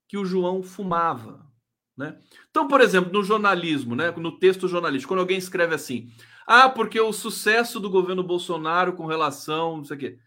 que 0.07 0.17
o 0.17 0.25
João 0.25 0.61
fumava. 0.61 1.45
Né? 1.97 2.17
Então, 2.49 2.67
por 2.67 2.81
exemplo, 2.81 3.11
no 3.11 3.23
jornalismo, 3.23 3.95
né, 3.95 4.11
no 4.11 4.37
texto 4.37 4.67
jornalístico, 4.67 5.11
quando 5.13 5.21
alguém 5.21 5.37
escreve 5.37 5.73
assim, 5.73 6.11
ah, 6.45 6.69
porque 6.69 6.99
o 6.99 7.13
sucesso 7.13 7.79
do 7.79 7.89
governo 7.89 8.23
Bolsonaro 8.23 8.93
com 8.93 9.05
relação, 9.05 9.77
não 9.77 9.83
sei 9.85 9.95
o 9.95 9.99
quê, 9.99 10.19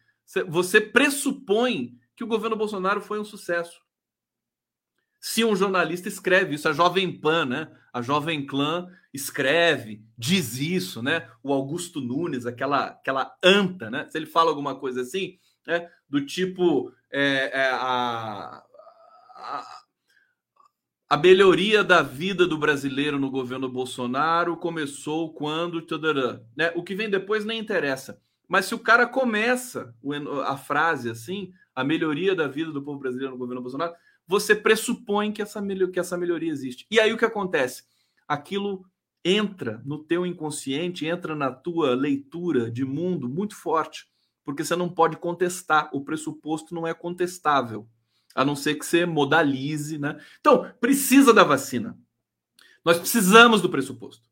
você 0.46 0.80
pressupõe 0.80 1.98
que 2.14 2.24
o 2.24 2.26
governo 2.26 2.56
Bolsonaro 2.56 3.00
foi 3.00 3.18
um 3.18 3.24
sucesso. 3.24 3.80
Se 5.20 5.44
um 5.44 5.56
jornalista 5.56 6.08
escreve 6.08 6.54
isso, 6.54 6.68
a 6.68 6.72
Jovem 6.72 7.20
Pan, 7.20 7.46
né? 7.46 7.76
A 7.92 8.02
Jovem 8.02 8.46
Clã 8.46 8.88
escreve, 9.12 10.04
diz 10.16 10.58
isso, 10.58 11.02
né? 11.02 11.28
O 11.42 11.52
Augusto 11.52 12.00
Nunes, 12.00 12.46
aquela, 12.46 12.86
aquela 12.86 13.36
anta, 13.42 13.90
né? 13.90 14.06
Se 14.08 14.18
ele 14.18 14.26
fala 14.26 14.50
alguma 14.50 14.78
coisa 14.78 15.00
assim, 15.00 15.38
né? 15.66 15.90
Do 16.08 16.24
tipo 16.24 16.92
é, 17.10 17.50
é, 17.52 17.70
a, 17.70 18.62
a, 21.08 21.16
melhoria 21.16 21.82
da 21.82 22.02
vida 22.02 22.46
do 22.46 22.58
brasileiro 22.58 23.18
no 23.18 23.30
governo 23.30 23.68
Bolsonaro 23.68 24.56
começou 24.56 25.32
quando. 25.32 25.84
Né? 26.56 26.72
O 26.76 26.82
que 26.82 26.94
vem 26.94 27.10
depois 27.10 27.44
nem 27.44 27.58
interessa. 27.58 28.20
Mas 28.48 28.64
se 28.64 28.74
o 28.74 28.78
cara 28.78 29.06
começa 29.06 29.94
a 30.46 30.56
frase 30.56 31.10
assim, 31.10 31.52
a 31.74 31.84
melhoria 31.84 32.34
da 32.34 32.48
vida 32.48 32.72
do 32.72 32.82
povo 32.82 32.98
brasileiro 32.98 33.32
no 33.32 33.38
governo 33.38 33.60
Bolsonaro, 33.60 33.94
você 34.26 34.54
pressupõe 34.54 35.30
que 35.30 35.42
essa, 35.42 35.62
que 35.92 36.00
essa 36.00 36.16
melhoria 36.16 36.50
existe. 36.50 36.86
E 36.90 36.98
aí 36.98 37.12
o 37.12 37.18
que 37.18 37.24
acontece? 37.24 37.84
Aquilo 38.26 38.84
entra 39.24 39.82
no 39.84 39.98
teu 39.98 40.24
inconsciente, 40.24 41.06
entra 41.06 41.34
na 41.34 41.50
tua 41.50 41.94
leitura 41.94 42.70
de 42.70 42.84
mundo 42.84 43.28
muito 43.28 43.54
forte, 43.54 44.08
porque 44.44 44.64
você 44.64 44.74
não 44.74 44.88
pode 44.88 45.18
contestar, 45.18 45.90
o 45.92 46.02
pressuposto 46.02 46.74
não 46.74 46.86
é 46.86 46.94
contestável 46.94 47.86
a 48.34 48.44
não 48.44 48.54
ser 48.54 48.76
que 48.76 48.86
você 48.86 49.04
modalize, 49.04 49.98
né? 49.98 50.18
Então, 50.38 50.72
precisa 50.80 51.34
da 51.34 51.42
vacina. 51.42 51.98
Nós 52.84 52.98
precisamos 52.98 53.60
do 53.60 53.68
pressuposto. 53.68 54.28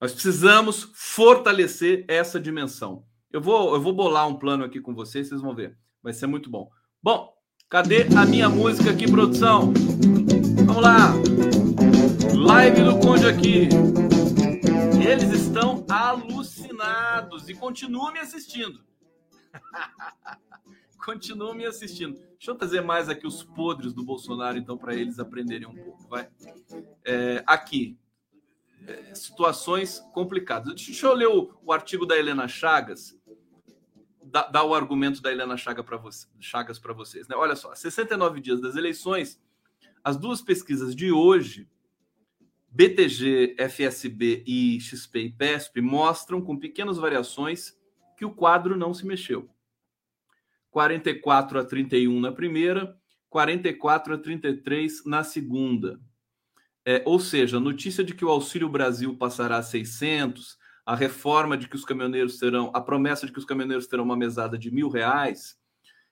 Nós 0.00 0.12
precisamos 0.12 0.90
fortalecer 0.94 2.04
essa 2.08 2.40
dimensão. 2.40 3.06
Eu 3.32 3.40
vou, 3.40 3.74
eu 3.74 3.80
vou 3.80 3.92
bolar 3.92 4.26
um 4.26 4.34
plano 4.34 4.64
aqui 4.64 4.80
com 4.80 4.92
vocês, 4.92 5.28
vocês 5.28 5.40
vão 5.40 5.54
ver. 5.54 5.78
Vai 6.02 6.12
ser 6.12 6.26
muito 6.26 6.50
bom. 6.50 6.68
Bom, 7.00 7.32
cadê 7.68 8.02
a 8.16 8.26
minha 8.26 8.48
música 8.48 8.90
aqui, 8.90 9.08
produção? 9.08 9.72
Vamos 10.66 10.82
lá. 10.82 11.12
Live 12.34 12.82
do 12.82 12.98
Conde 12.98 13.26
aqui. 13.26 13.68
Eles 15.00 15.32
estão 15.32 15.86
alucinados 15.88 17.48
e 17.48 17.54
continuam 17.54 18.12
me 18.12 18.18
assistindo. 18.18 18.80
continuam 21.04 21.54
me 21.54 21.66
assistindo. 21.66 22.14
Deixa 22.14 22.50
eu 22.50 22.56
trazer 22.56 22.80
mais 22.80 23.08
aqui 23.08 23.28
os 23.28 23.44
podres 23.44 23.92
do 23.92 24.04
Bolsonaro, 24.04 24.58
então, 24.58 24.76
para 24.76 24.92
eles 24.92 25.20
aprenderem 25.20 25.68
um 25.68 25.74
pouco. 25.76 26.08
Vai. 26.08 26.28
É, 27.04 27.44
aqui, 27.46 27.96
é, 28.86 29.14
situações 29.14 30.00
complicadas. 30.12 30.74
Deixa 30.74 31.06
eu 31.06 31.14
ler 31.14 31.28
o, 31.28 31.54
o 31.62 31.72
artigo 31.72 32.04
da 32.04 32.18
Helena 32.18 32.48
Chagas, 32.48 33.19
dar, 34.30 34.64
o 34.64 34.74
argumento 34.74 35.20
da 35.20 35.30
Helena 35.30 35.56
Chaga 35.56 35.82
você, 35.82 36.26
Chagas 36.38 36.78
para 36.78 36.92
vocês. 36.92 37.26
Né? 37.28 37.36
Olha 37.36 37.56
só, 37.56 37.74
69 37.74 38.40
dias 38.40 38.60
das 38.60 38.76
eleições, 38.76 39.40
as 40.02 40.16
duas 40.16 40.40
pesquisas 40.40 40.94
de 40.94 41.12
hoje, 41.12 41.68
BTG, 42.70 43.56
FSB 43.58 44.44
e 44.46 44.80
XP 44.80 45.20
e 45.20 45.32
PESP, 45.32 45.80
mostram 45.80 46.40
com 46.40 46.56
pequenas 46.56 46.96
variações 46.96 47.76
que 48.16 48.24
o 48.24 48.30
quadro 48.30 48.76
não 48.76 48.94
se 48.94 49.04
mexeu. 49.06 49.50
44 50.70 51.58
a 51.58 51.64
31 51.64 52.20
na 52.20 52.30
primeira, 52.30 52.96
44 53.28 54.14
a 54.14 54.18
33 54.18 55.04
na 55.04 55.24
segunda. 55.24 56.00
É, 56.84 57.02
ou 57.04 57.18
seja, 57.18 57.56
a 57.56 57.60
notícia 57.60 58.02
de 58.04 58.14
que 58.14 58.24
o 58.24 58.30
Auxílio 58.30 58.68
Brasil 58.68 59.16
passará 59.16 59.58
a 59.58 59.62
600, 59.62 60.58
a 60.90 60.96
reforma 60.96 61.56
de 61.56 61.68
que 61.68 61.76
os 61.76 61.84
caminhoneiros 61.84 62.36
terão, 62.36 62.68
a 62.74 62.80
promessa 62.80 63.24
de 63.24 63.30
que 63.30 63.38
os 63.38 63.44
caminhoneiros 63.44 63.86
terão 63.86 64.02
uma 64.02 64.16
mesada 64.16 64.58
de 64.58 64.72
mil 64.72 64.88
reais 64.88 65.56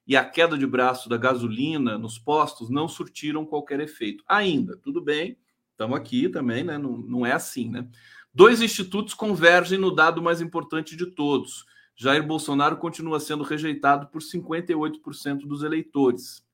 e 0.07 0.17
a 0.17 0.25
queda 0.25 0.57
de 0.57 0.65
braço 0.65 1.09
da 1.09 1.17
gasolina 1.17 1.99
nos 1.99 2.17
postos 2.17 2.71
não 2.71 2.87
surtiram 2.87 3.45
qualquer 3.45 3.81
efeito. 3.81 4.23
Ainda, 4.29 4.77
tudo 4.77 5.01
bem, 5.01 5.37
estamos 5.73 5.99
aqui 5.99 6.29
também, 6.29 6.63
né? 6.63 6.79
Não, 6.79 6.97
não 6.97 7.27
é 7.27 7.33
assim, 7.33 7.69
né? 7.69 7.89
Dois 8.33 8.63
institutos 8.63 9.15
convergem 9.15 9.81
no 9.81 9.93
dado 9.93 10.23
mais 10.23 10.41
importante 10.41 10.95
de 10.95 11.07
todos. 11.07 11.67
Jair 11.97 12.25
Bolsonaro 12.25 12.77
continua 12.77 13.19
sendo 13.19 13.43
rejeitado 13.43 14.07
por 14.07 14.23
58% 14.23 15.41
dos 15.41 15.65
eleitores, 15.65 16.47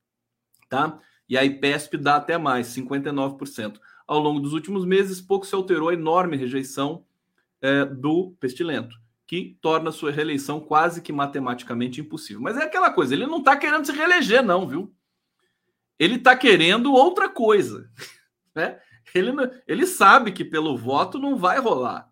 tá? 0.67 0.99
E 1.29 1.37
a 1.37 1.45
IPESP 1.45 1.95
dá 1.97 2.15
até 2.15 2.39
mais, 2.39 2.69
59%. 2.69 3.79
Ao 4.07 4.17
longo 4.17 4.39
dos 4.39 4.53
últimos 4.53 4.83
meses, 4.83 5.21
pouco 5.21 5.45
se 5.45 5.53
alterou 5.53 5.89
a 5.89 5.93
enorme 5.93 6.35
rejeição 6.35 7.05
é, 7.65 7.83
do 7.83 8.35
Pestilento, 8.39 8.95
que 9.25 9.57
torna 9.59 9.91
sua 9.91 10.11
reeleição 10.11 10.59
quase 10.59 11.01
que 11.01 11.11
matematicamente 11.11 11.99
impossível. 11.99 12.41
Mas 12.41 12.57
é 12.57 12.63
aquela 12.63 12.91
coisa, 12.91 13.15
ele 13.15 13.25
não 13.25 13.39
está 13.39 13.57
querendo 13.57 13.85
se 13.85 13.91
reeleger, 13.91 14.43
não, 14.43 14.67
viu? 14.67 14.93
Ele 15.97 16.15
está 16.15 16.35
querendo 16.35 16.93
outra 16.93 17.27
coisa. 17.27 17.89
Né? 18.55 18.79
Ele, 19.13 19.33
ele 19.67 19.85
sabe 19.85 20.31
que 20.31 20.45
pelo 20.45 20.77
voto 20.77 21.19
não 21.19 21.35
vai 21.35 21.59
rolar. 21.59 22.09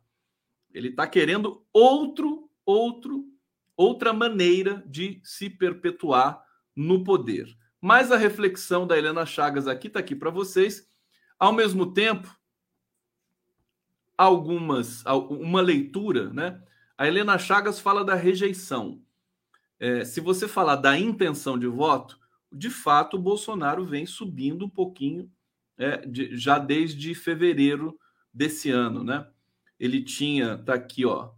Ele 0.74 0.90
está 0.90 1.08
querendo 1.08 1.66
outro, 1.72 2.50
outro, 2.66 3.24
outra 3.78 4.12
maneira 4.12 4.84
de 4.86 5.22
se 5.24 5.50
perpetuar 5.50 6.44
no 6.76 7.02
poder. 7.02 7.48
Mas 7.80 8.12
a 8.12 8.18
reflexão 8.18 8.86
da 8.86 8.98
Helena 8.98 9.26
Chagas 9.26 9.70
aqui 9.70 9.88
está 9.88 10.02
aqui 10.02 10.14
para 10.14 10.30
vocês 10.30 10.86
ao 11.40 11.54
mesmo 11.54 11.94
tempo, 11.94 12.30
algumas 14.18 15.04
uma 15.06 15.62
leitura, 15.62 16.32
né? 16.32 16.62
A 16.98 17.08
Helena 17.08 17.38
Chagas 17.38 17.80
fala 17.80 18.04
da 18.04 18.16
rejeição. 18.16 19.02
É, 19.80 20.06
se 20.06 20.22
você 20.22 20.48
falar 20.48 20.78
da 20.78 20.98
intenção 20.98 21.58
de 21.58 21.68
voto, 21.68 22.20
de 22.52 22.70
fato 22.70 23.18
o 23.18 23.22
Bolsonaro 23.22 23.86
vem 23.86 24.06
subindo 24.06 24.66
um 24.66 24.70
pouquinho 24.70 25.30
é, 25.78 25.98
de, 26.06 26.38
já 26.38 26.60
desde 26.60 27.14
fevereiro 27.16 28.00
desse 28.34 28.70
ano, 28.70 29.04
né? 29.04 29.28
Ele 29.80 30.02
tinha, 30.02 30.58
tá 30.58 30.76
aqui, 30.76 31.06
ó. 31.06 31.32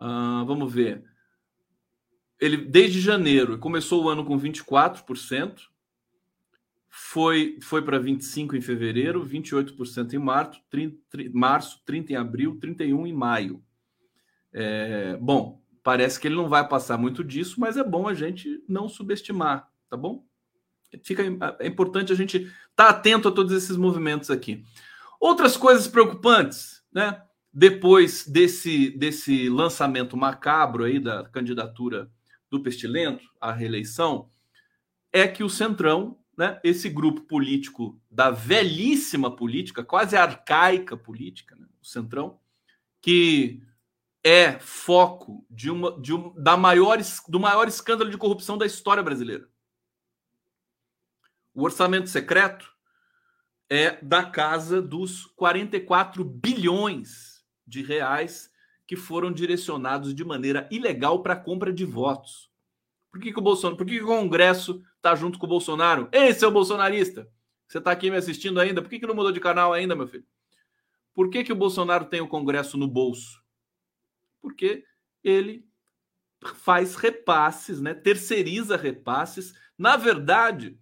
Uh, 0.00 0.44
vamos 0.46 0.72
ver. 0.72 1.04
Ele 2.40 2.56
desde 2.56 3.00
janeiro 3.00 3.58
começou 3.58 4.04
o 4.04 4.08
ano 4.08 4.24
com 4.24 4.36
24%, 4.36 5.68
foi, 6.94 7.58
foi 7.62 7.80
para 7.80 7.98
25 7.98 8.54
em 8.54 8.60
fevereiro, 8.60 9.26
28% 9.26 10.12
em 10.12 10.18
março 10.18 10.60
30, 10.68 10.98
março, 11.32 11.82
30 11.86 12.12
em 12.12 12.16
abril, 12.16 12.58
31 12.60 13.06
em 13.06 13.14
maio. 13.14 13.64
É, 14.52 15.16
bom, 15.16 15.62
parece 15.82 16.20
que 16.20 16.28
ele 16.28 16.34
não 16.34 16.50
vai 16.50 16.68
passar 16.68 16.98
muito 16.98 17.24
disso, 17.24 17.58
mas 17.58 17.78
é 17.78 17.82
bom 17.82 18.06
a 18.06 18.12
gente 18.12 18.62
não 18.68 18.90
subestimar, 18.90 19.70
tá 19.88 19.96
bom? 19.96 20.26
Fica, 21.02 21.22
é 21.60 21.66
importante 21.66 22.12
a 22.12 22.14
gente 22.14 22.36
estar 22.36 22.52
tá 22.76 22.88
atento 22.90 23.26
a 23.26 23.32
todos 23.32 23.54
esses 23.54 23.78
movimentos 23.78 24.30
aqui. 24.30 24.62
Outras 25.18 25.56
coisas 25.56 25.88
preocupantes, 25.88 26.82
né? 26.92 27.22
Depois 27.50 28.26
desse, 28.26 28.90
desse 28.90 29.48
lançamento 29.48 30.14
macabro 30.14 30.84
aí 30.84 31.00
da 31.00 31.24
candidatura 31.24 32.10
do 32.50 32.62
Pestilento 32.62 33.24
à 33.40 33.50
reeleição, 33.50 34.28
é 35.10 35.26
que 35.26 35.42
o 35.42 35.48
Centrão 35.48 36.21
né, 36.36 36.60
esse 36.64 36.88
grupo 36.88 37.22
político 37.22 38.00
da 38.10 38.30
velhíssima 38.30 39.34
política, 39.34 39.84
quase 39.84 40.16
arcaica 40.16 40.96
política, 40.96 41.54
né, 41.56 41.66
o 41.80 41.86
Centrão, 41.86 42.38
que 43.00 43.62
é 44.24 44.58
foco 44.58 45.44
de 45.50 45.70
uma, 45.70 46.00
de 46.00 46.14
um, 46.14 46.32
da 46.34 46.56
maior, 46.56 46.98
do 47.28 47.40
maior 47.40 47.66
escândalo 47.68 48.10
de 48.10 48.16
corrupção 48.16 48.56
da 48.56 48.64
história 48.64 49.02
brasileira. 49.02 49.48
O 51.54 51.64
orçamento 51.64 52.08
secreto 52.08 52.72
é 53.68 53.98
da 54.02 54.24
casa 54.24 54.80
dos 54.80 55.26
44 55.36 56.24
bilhões 56.24 57.44
de 57.66 57.82
reais 57.82 58.50
que 58.86 58.96
foram 58.96 59.32
direcionados 59.32 60.14
de 60.14 60.24
maneira 60.24 60.68
ilegal 60.70 61.22
para 61.22 61.34
a 61.34 61.40
compra 61.40 61.72
de 61.72 61.84
votos. 61.84 62.50
Por 63.10 63.20
que, 63.20 63.32
que 63.32 63.38
o 63.38 63.42
Bolsonaro, 63.42 63.76
por 63.76 63.86
que, 63.86 63.98
que 63.98 64.04
o 64.04 64.06
Congresso 64.06 64.82
está 65.02 65.16
junto 65.16 65.36
com 65.36 65.46
o 65.46 65.48
Bolsonaro? 65.48 66.08
Ei, 66.12 66.32
seu 66.32 66.48
bolsonarista, 66.48 67.28
você 67.66 67.78
está 67.78 67.90
aqui 67.90 68.08
me 68.08 68.16
assistindo 68.16 68.60
ainda? 68.60 68.80
Por 68.80 68.88
que, 68.88 69.00
que 69.00 69.06
não 69.06 69.16
mudou 69.16 69.32
de 69.32 69.40
canal 69.40 69.72
ainda, 69.72 69.96
meu 69.96 70.06
filho? 70.06 70.24
Por 71.12 71.28
que, 71.28 71.42
que 71.42 71.52
o 71.52 71.56
Bolsonaro 71.56 72.04
tem 72.04 72.20
o 72.20 72.28
Congresso 72.28 72.78
no 72.78 72.86
bolso? 72.86 73.42
Porque 74.40 74.84
ele 75.22 75.68
faz 76.54 76.94
repasses, 76.94 77.80
né? 77.80 77.92
terceiriza 77.92 78.76
repasses. 78.76 79.52
Na 79.76 79.96
verdade, 79.96 80.78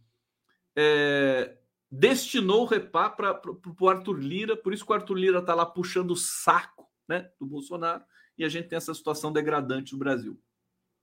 é, 0.76 1.56
destinou 1.90 2.62
o 2.62 2.66
repá 2.66 3.08
para 3.08 3.40
o 3.80 3.88
Arthur 3.88 4.18
Lira, 4.18 4.56
por 4.56 4.74
isso 4.74 4.84
que 4.84 4.92
o 4.92 4.94
Arthur 4.94 5.14
Lira 5.14 5.38
está 5.38 5.54
lá 5.54 5.64
puxando 5.64 6.10
o 6.10 6.16
saco 6.16 6.86
né, 7.08 7.30
do 7.40 7.46
Bolsonaro, 7.46 8.04
e 8.36 8.44
a 8.44 8.48
gente 8.48 8.68
tem 8.68 8.76
essa 8.76 8.94
situação 8.94 9.32
degradante 9.32 9.94
no 9.94 9.98
Brasil. 9.98 10.40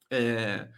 É, 0.09 0.70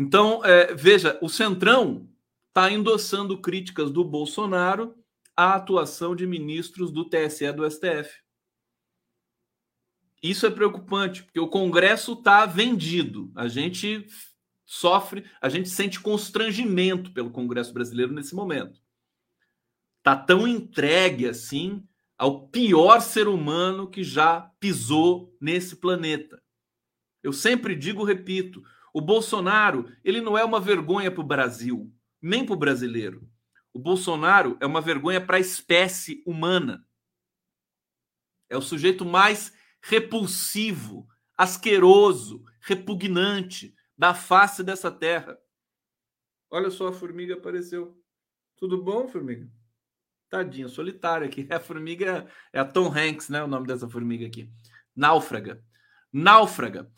então, 0.00 0.44
é, 0.44 0.72
veja, 0.72 1.18
o 1.20 1.28
Centrão 1.28 2.08
está 2.50 2.70
endossando 2.70 3.40
críticas 3.40 3.90
do 3.90 4.04
Bolsonaro 4.04 4.96
à 5.36 5.56
atuação 5.56 6.14
de 6.14 6.24
ministros 6.24 6.92
do 6.92 7.04
TSE 7.04 7.52
do 7.52 7.68
STF. 7.68 8.22
Isso 10.22 10.46
é 10.46 10.50
preocupante, 10.50 11.24
porque 11.24 11.40
o 11.40 11.48
Congresso 11.48 12.12
está 12.12 12.46
vendido. 12.46 13.32
A 13.34 13.48
gente 13.48 14.06
sofre, 14.64 15.28
a 15.40 15.48
gente 15.48 15.68
sente 15.68 15.98
constrangimento 15.98 17.12
pelo 17.12 17.32
Congresso 17.32 17.74
brasileiro 17.74 18.12
nesse 18.12 18.36
momento. 18.36 18.80
Está 19.98 20.14
tão 20.14 20.46
entregue 20.46 21.26
assim 21.26 21.84
ao 22.16 22.46
pior 22.46 23.00
ser 23.00 23.26
humano 23.26 23.90
que 23.90 24.04
já 24.04 24.42
pisou 24.60 25.36
nesse 25.40 25.74
planeta. 25.74 26.40
Eu 27.20 27.32
sempre 27.32 27.74
digo, 27.74 28.04
repito, 28.04 28.62
o 28.94 29.00
Bolsonaro, 29.00 29.90
ele 30.04 30.20
não 30.20 30.36
é 30.36 30.44
uma 30.44 30.60
vergonha 30.60 31.10
para 31.10 31.20
o 31.20 31.26
Brasil, 31.26 31.92
nem 32.20 32.44
para 32.44 32.54
o 32.54 32.58
brasileiro. 32.58 33.28
O 33.72 33.78
Bolsonaro 33.78 34.56
é 34.60 34.66
uma 34.66 34.80
vergonha 34.80 35.24
para 35.24 35.36
a 35.36 35.40
espécie 35.40 36.22
humana. 36.26 36.86
É 38.48 38.56
o 38.56 38.62
sujeito 38.62 39.04
mais 39.04 39.52
repulsivo, 39.82 41.06
asqueroso, 41.36 42.44
repugnante 42.60 43.74
da 43.96 44.14
face 44.14 44.62
dessa 44.62 44.90
terra. 44.90 45.38
Olha 46.50 46.70
só, 46.70 46.88
a 46.88 46.92
formiga 46.92 47.34
apareceu. 47.34 48.02
Tudo 48.56 48.82
bom, 48.82 49.06
formiga? 49.06 49.48
Tadinha, 50.28 50.68
solitária 50.68 51.26
aqui. 51.26 51.46
A 51.52 51.60
formiga 51.60 52.26
é 52.52 52.60
a 52.60 52.64
Tom 52.64 52.92
Hanks, 52.92 53.28
né? 53.28 53.42
O 53.42 53.46
nome 53.46 53.66
dessa 53.66 53.88
formiga 53.88 54.26
aqui. 54.26 54.50
Náufraga. 54.94 55.62
Náufraga. 56.12 56.90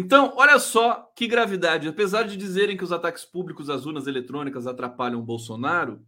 Então, 0.00 0.32
olha 0.36 0.60
só 0.60 1.12
que 1.16 1.26
gravidade. 1.26 1.88
Apesar 1.88 2.22
de 2.22 2.36
dizerem 2.36 2.76
que 2.76 2.84
os 2.84 2.92
ataques 2.92 3.24
públicos 3.24 3.68
às 3.68 3.84
urnas 3.84 4.06
eletrônicas 4.06 4.64
atrapalham 4.64 5.20
Bolsonaro, 5.20 6.06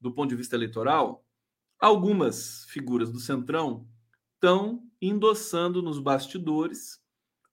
do 0.00 0.14
ponto 0.14 0.30
de 0.30 0.36
vista 0.36 0.54
eleitoral, 0.54 1.26
algumas 1.80 2.64
figuras 2.68 3.10
do 3.10 3.18
Centrão 3.18 3.88
estão 4.34 4.84
endossando 5.02 5.82
nos 5.82 5.98
bastidores 5.98 7.00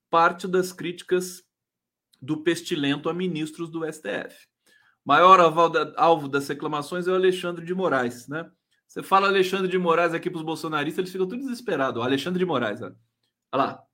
parte 0.08 0.48
das 0.48 0.72
críticas 0.72 1.44
do 2.22 2.44
pestilento 2.44 3.10
a 3.10 3.14
ministros 3.14 3.68
do 3.72 3.84
STF. 3.92 4.48
Maior 5.04 5.40
alvo 5.98 6.28
das 6.28 6.48
reclamações 6.48 7.08
é 7.08 7.12
o 7.12 7.16
Alexandre 7.16 7.66
de 7.66 7.74
Moraes, 7.74 8.28
né? 8.28 8.48
Você 8.88 9.02
fala 9.02 9.30
Alexandre 9.30 9.68
de 9.68 9.80
Moraes 9.80 10.14
aqui 10.14 10.30
para 10.30 10.38
os 10.38 10.46
bolsonaristas, 10.46 11.00
eles 11.00 11.12
ficam 11.12 11.28
tudo 11.28 11.42
desesperados. 11.42 12.00
O 12.00 12.06
Alexandre 12.06 12.38
de 12.38 12.46
Moraes, 12.46 12.84
olha 12.84 12.96
lá. 13.52 13.91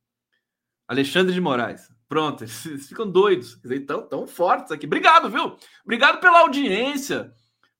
Alexandre 0.87 1.33
de 1.33 1.41
Moraes. 1.41 1.91
Pronto, 2.07 2.43
eles 2.65 2.87
ficam 2.87 3.09
doidos. 3.09 3.59
Estão 3.65 4.07
tão 4.07 4.25
fortes 4.25 4.71
aqui. 4.71 4.85
Obrigado, 4.85 5.29
viu? 5.29 5.57
Obrigado 5.83 6.19
pela 6.19 6.39
audiência, 6.41 7.33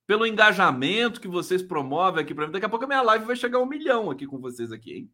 pelo 0.05 0.25
engajamento 0.25 1.21
que 1.21 1.27
vocês 1.27 1.61
promovem 1.61 2.23
aqui 2.23 2.33
para 2.33 2.45
mim. 2.45 2.51
Daqui 2.51 2.65
a 2.65 2.69
pouco 2.69 2.85
a 2.85 2.87
minha 2.87 3.01
live 3.01 3.25
vai 3.25 3.35
chegar 3.35 3.59
a 3.59 3.61
um 3.61 3.67
milhão 3.67 4.11
aqui 4.11 4.25
com 4.25 4.39
vocês 4.39 4.71
aqui, 4.71 4.93
hein? 4.93 5.11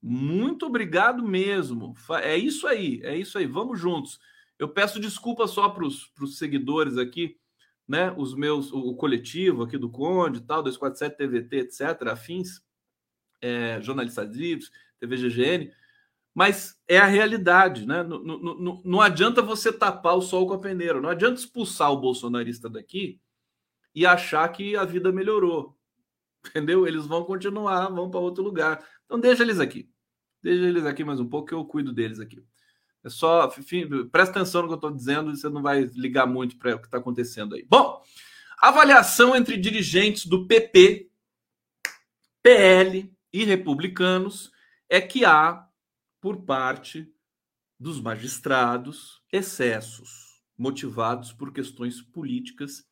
Muito 0.00 0.66
obrigado 0.66 1.26
mesmo. 1.26 1.94
É 2.22 2.36
isso 2.36 2.66
aí, 2.68 3.00
é 3.02 3.16
isso 3.16 3.36
aí. 3.36 3.46
Vamos 3.46 3.80
juntos. 3.80 4.20
Eu 4.58 4.68
peço 4.68 5.00
desculpa 5.00 5.46
só 5.46 5.68
para 5.68 5.84
os 5.84 6.12
seguidores 6.36 6.96
aqui, 6.96 7.36
né? 7.86 8.14
Os 8.16 8.34
meus, 8.34 8.72
o, 8.72 8.94
coletivo 8.94 9.64
aqui 9.64 9.76
do 9.76 9.90
Conde, 9.90 10.40
tal, 10.40 10.62
247 10.62 11.16
TVT, 11.16 11.56
etc., 11.56 12.08
afins, 12.08 12.60
é, 13.40 13.80
jornalistas 13.80 14.34
livres, 14.34 14.70
TV 15.00 15.16
GGN, 15.16 15.72
mas 16.38 16.78
é 16.86 16.98
a 16.98 17.04
realidade, 17.04 17.84
né? 17.84 18.04
Não, 18.04 18.22
não, 18.22 18.80
não, 18.84 19.00
adianta 19.00 19.42
você 19.42 19.72
tapar 19.72 20.16
o 20.16 20.22
sol 20.22 20.46
com 20.46 20.54
a 20.54 20.60
peneira, 20.60 21.00
não 21.00 21.08
adianta 21.08 21.40
expulsar 21.40 21.90
o 21.90 22.00
bolsonarista 22.00 22.70
daqui 22.70 23.20
e 23.92 24.06
achar 24.06 24.48
que 24.50 24.76
a 24.76 24.84
vida 24.84 25.10
melhorou, 25.10 25.76
entendeu? 26.46 26.86
Eles 26.86 27.06
vão 27.06 27.24
continuar, 27.24 27.88
vão 27.88 28.08
para 28.08 28.20
outro 28.20 28.44
lugar. 28.44 28.86
Então 29.04 29.18
deixa 29.18 29.42
eles 29.42 29.58
aqui, 29.58 29.90
deixa 30.40 30.64
eles 30.64 30.86
aqui 30.86 31.02
mais 31.02 31.18
um 31.18 31.28
pouco 31.28 31.48
que 31.48 31.54
eu 31.54 31.64
cuido 31.64 31.92
deles 31.92 32.20
aqui. 32.20 32.40
É 33.02 33.08
só, 33.08 33.52
enfim, 33.58 33.88
presta 34.06 34.38
atenção 34.38 34.62
no 34.62 34.68
que 34.68 34.74
eu 34.74 34.76
estou 34.76 34.92
dizendo, 34.92 35.34
você 35.34 35.48
não 35.48 35.60
vai 35.60 35.90
ligar 35.96 36.28
muito 36.28 36.56
para 36.56 36.76
o 36.76 36.78
que 36.78 36.86
está 36.86 36.98
acontecendo 36.98 37.56
aí. 37.56 37.66
Bom, 37.68 38.00
avaliação 38.60 39.34
entre 39.34 39.56
dirigentes 39.56 40.24
do 40.24 40.46
PP, 40.46 41.10
PL 42.40 43.12
e 43.32 43.44
republicanos 43.44 44.52
é 44.88 45.00
que 45.00 45.24
há, 45.24 45.67
por 46.20 46.44
parte 46.44 47.12
dos 47.78 48.00
magistrados, 48.00 49.22
excessos 49.32 50.42
motivados 50.56 51.32
por 51.32 51.52
questões 51.52 52.02
políticas 52.02 52.84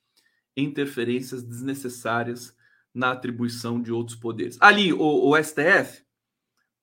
e 0.57 0.62
interferências 0.62 1.43
desnecessárias 1.43 2.57
na 2.95 3.12
atribuição 3.12 3.83
de 3.83 3.93
outros 3.93 4.16
poderes. 4.16 4.57
Ali, 4.61 4.93
o, 4.93 5.31
o 5.31 5.43
STF 5.43 6.07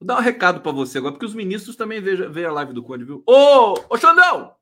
Vou 0.04 0.08
dar 0.08 0.18
um 0.18 0.22
recado 0.22 0.60
para 0.60 0.74
você 0.74 0.98
agora, 0.98 1.14
porque 1.14 1.26
os 1.26 1.34
ministros 1.34 1.78
também 1.78 2.02
veem 2.02 2.46
a 2.46 2.52
live 2.52 2.74
do 2.74 2.84
Conde, 2.84 3.06
viu? 3.06 3.24
Ô, 3.26 3.74
ô 3.89 3.98
Xandão! 3.98 4.54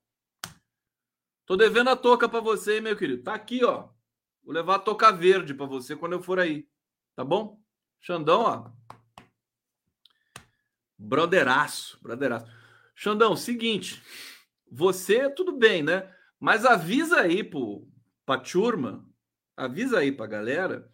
Tô 1.47 1.57
devendo 1.57 1.89
a 1.89 1.95
toca 1.95 2.29
para 2.29 2.39
você, 2.39 2.79
meu 2.79 2.95
querido. 2.95 3.23
Tá 3.23 3.33
aqui, 3.33 3.65
ó. 3.65 3.89
Vou 4.43 4.53
levar 4.53 4.75
a 4.75 4.79
toca 4.79 5.11
verde 5.11 5.55
para 5.55 5.65
você 5.65 5.95
quando 5.95 6.13
eu 6.13 6.21
for 6.21 6.39
aí. 6.39 6.67
Tá 7.15 7.25
bom? 7.25 7.59
Xandão, 7.99 8.41
ó. 8.41 8.69
Brotheraço, 11.01 11.99
brotheraço. 12.01 12.45
Xandão, 12.93 13.35
seguinte. 13.35 14.01
Você, 14.71 15.29
tudo 15.29 15.57
bem, 15.57 15.81
né? 15.81 16.07
Mas 16.39 16.63
avisa 16.63 17.21
aí 17.21 17.43
pro, 17.43 17.87
pra 18.25 18.37
turma, 18.37 19.03
avisa 19.57 19.97
aí 19.99 20.11
pra 20.11 20.27
galera 20.27 20.91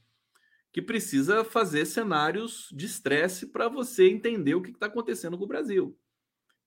que 0.71 0.81
precisa 0.81 1.43
fazer 1.43 1.85
cenários 1.85 2.69
de 2.71 2.85
estresse 2.85 3.47
para 3.47 3.67
você 3.67 4.07
entender 4.09 4.55
o 4.55 4.61
que 4.61 4.71
está 4.71 4.85
acontecendo 4.85 5.37
com 5.37 5.43
o 5.43 5.47
Brasil. 5.47 5.97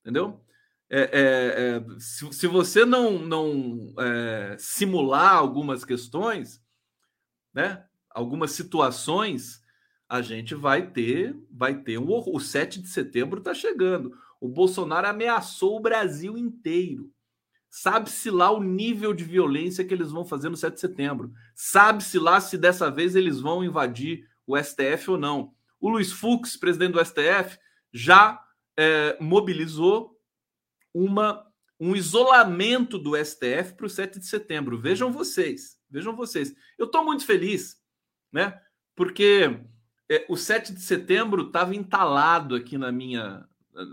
Entendeu? 0.00 0.44
É, 0.90 1.00
é, 1.00 1.76
é, 1.76 2.00
se, 2.00 2.30
se, 2.32 2.46
você 2.46 2.84
não, 2.84 3.18
não 3.18 3.94
é, 3.98 4.56
simular 4.58 5.36
algumas 5.36 5.84
questões, 5.84 6.62
né, 7.54 7.86
algumas 8.10 8.50
situações, 8.50 9.59
a 10.10 10.20
gente 10.20 10.56
vai 10.56 10.90
ter, 10.90 11.36
vai 11.48 11.72
ter 11.72 11.96
um 11.96 12.08
o 12.08 12.40
7 12.40 12.82
de 12.82 12.88
setembro 12.88 13.38
está 13.38 13.54
chegando. 13.54 14.12
O 14.40 14.48
Bolsonaro 14.48 15.06
ameaçou 15.06 15.76
o 15.76 15.80
Brasil 15.80 16.36
inteiro. 16.36 17.12
Sabe-se 17.70 18.28
lá 18.28 18.50
o 18.50 18.60
nível 18.60 19.14
de 19.14 19.22
violência 19.22 19.84
que 19.84 19.94
eles 19.94 20.10
vão 20.10 20.24
fazer 20.24 20.48
no 20.48 20.56
7 20.56 20.74
de 20.74 20.80
setembro. 20.80 21.32
Sabe-se 21.54 22.18
lá 22.18 22.40
se 22.40 22.58
dessa 22.58 22.90
vez 22.90 23.14
eles 23.14 23.38
vão 23.38 23.62
invadir 23.62 24.28
o 24.44 24.58
STF 24.58 25.12
ou 25.12 25.16
não. 25.16 25.54
O 25.78 25.88
Luiz 25.88 26.10
Fux, 26.10 26.56
presidente 26.56 26.94
do 26.94 27.04
STF, 27.04 27.56
já 27.92 28.44
é, 28.76 29.16
mobilizou 29.20 30.18
uma, 30.92 31.46
um 31.78 31.94
isolamento 31.94 32.98
do 32.98 33.12
STF 33.16 33.74
para 33.76 33.86
o 33.86 33.90
7 33.90 34.18
de 34.18 34.26
setembro. 34.26 34.76
Vejam 34.76 35.12
vocês, 35.12 35.78
vejam 35.88 36.16
vocês. 36.16 36.52
Eu 36.76 36.86
estou 36.86 37.04
muito 37.04 37.24
feliz, 37.24 37.76
né? 38.32 38.60
Porque 38.96 39.60
é, 40.10 40.26
o 40.28 40.36
7 40.36 40.74
de 40.74 40.80
setembro 40.80 41.46
estava 41.46 41.74
entalado 41.74 42.54
aqui 42.54 42.76
na 42.76 42.92
minha, 42.92 43.46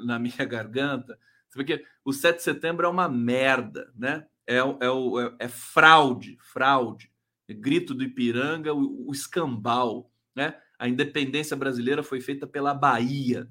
na 0.05 0.20
minha 0.20 0.43
garganta 0.45 1.18
porque 1.57 1.84
o 2.05 2.13
7 2.13 2.38
de 2.38 2.43
setembro 2.43 2.86
é 2.86 2.89
uma 2.89 3.09
merda, 3.09 3.91
né? 3.95 4.26
É, 4.45 4.57
é, 4.57 4.59
é, 4.59 5.36
é 5.39 5.47
fraude, 5.47 6.38
fraude. 6.39 7.11
É 7.47 7.53
grito 7.53 7.93
do 7.93 8.03
Ipiranga, 8.03 8.74
o, 8.74 9.09
o 9.09 9.11
escambau, 9.11 10.11
né? 10.36 10.55
A 10.78 10.88
independência 10.88 11.57
brasileira 11.57 12.03
foi 12.03 12.22
feita 12.22 12.45
pela 12.45 12.74
Bahia, 12.76 13.49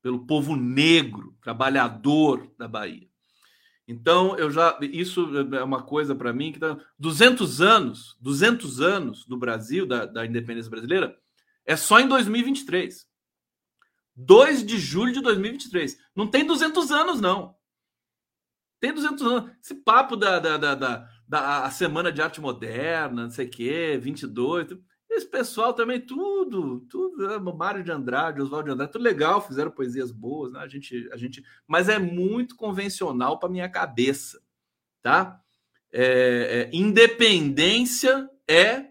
pelo 0.00 0.24
povo 0.24 0.54
negro, 0.54 1.34
trabalhador 1.42 2.48
da 2.56 2.68
Bahia. 2.68 3.08
Então, 3.88 4.38
eu 4.38 4.48
já 4.48 4.78
isso 4.80 5.28
é 5.36 5.64
uma 5.64 5.82
coisa 5.82 6.14
para 6.14 6.32
mim 6.32 6.52
que 6.52 6.60
tá 6.60 6.78
200 6.98 7.60
anos, 7.60 8.16
200 8.20 8.80
anos 8.80 9.26
do 9.26 9.36
Brasil 9.36 9.84
da, 9.84 10.06
da 10.06 10.24
independência 10.24 10.70
brasileira 10.70 11.18
é 11.66 11.76
só 11.76 12.00
em 12.00 12.08
2023. 12.08 13.06
2 14.14 14.64
de 14.64 14.78
julho 14.78 15.12
de 15.12 15.20
2023. 15.20 15.98
Não 16.14 16.26
tem 16.26 16.44
200 16.44 16.90
anos, 16.90 17.20
não. 17.20 17.56
Tem 18.80 18.92
200 18.92 19.22
anos. 19.26 19.52
Esse 19.62 19.74
papo 19.76 20.16
da, 20.16 20.38
da, 20.38 20.56
da, 20.56 20.74
da, 20.74 21.08
da 21.26 21.64
a 21.64 21.70
Semana 21.70 22.12
de 22.12 22.20
Arte 22.20 22.40
Moderna, 22.40 23.24
não 23.24 23.30
sei 23.30 23.46
o 23.46 23.50
quê, 23.50 23.98
22. 24.00 24.76
Esse 25.08 25.26
pessoal 25.26 25.74
também, 25.74 26.00
tudo, 26.00 26.80
tudo. 26.88 27.30
É, 27.30 27.38
Mário 27.38 27.84
de 27.84 27.92
Andrade, 27.92 28.40
Oswaldo 28.40 28.66
de 28.66 28.72
Andrade, 28.72 28.92
tudo 28.92 29.02
legal, 29.02 29.46
fizeram 29.46 29.70
poesias 29.70 30.10
boas, 30.10 30.52
né? 30.52 30.60
A 30.60 30.68
gente, 30.68 31.08
a 31.12 31.16
gente, 31.16 31.44
mas 31.66 31.88
é 31.88 31.98
muito 31.98 32.56
convencional 32.56 33.38
para 33.38 33.48
minha 33.48 33.68
cabeça, 33.68 34.42
tá? 35.02 35.40
É, 35.92 36.70
é, 36.72 36.76
independência 36.76 38.28
é 38.48 38.86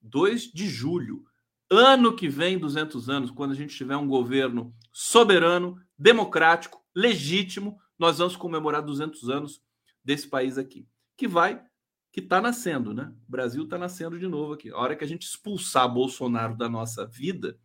2 0.00 0.44
de 0.44 0.66
julho. 0.66 1.29
Ano 1.72 2.16
que 2.16 2.28
vem, 2.28 2.58
200 2.58 3.08
anos, 3.08 3.30
quando 3.30 3.52
a 3.52 3.54
gente 3.54 3.76
tiver 3.76 3.96
um 3.96 4.08
governo 4.08 4.74
soberano, 4.92 5.76
democrático, 5.96 6.82
legítimo, 6.92 7.78
nós 7.96 8.18
vamos 8.18 8.34
comemorar 8.34 8.82
200 8.82 9.30
anos 9.30 9.62
desse 10.04 10.26
país 10.26 10.58
aqui, 10.58 10.84
que 11.16 11.28
vai, 11.28 11.62
que 12.12 12.18
está 12.18 12.40
nascendo, 12.40 12.92
né? 12.92 13.12
O 13.28 13.30
Brasil 13.30 13.62
está 13.62 13.78
nascendo 13.78 14.18
de 14.18 14.26
novo 14.26 14.54
aqui. 14.54 14.70
A 14.70 14.78
hora 14.78 14.96
que 14.96 15.04
a 15.04 15.06
gente 15.06 15.22
expulsar 15.22 15.88
Bolsonaro 15.88 16.56
da 16.56 16.68
nossa 16.68 17.06
vida, 17.06 17.56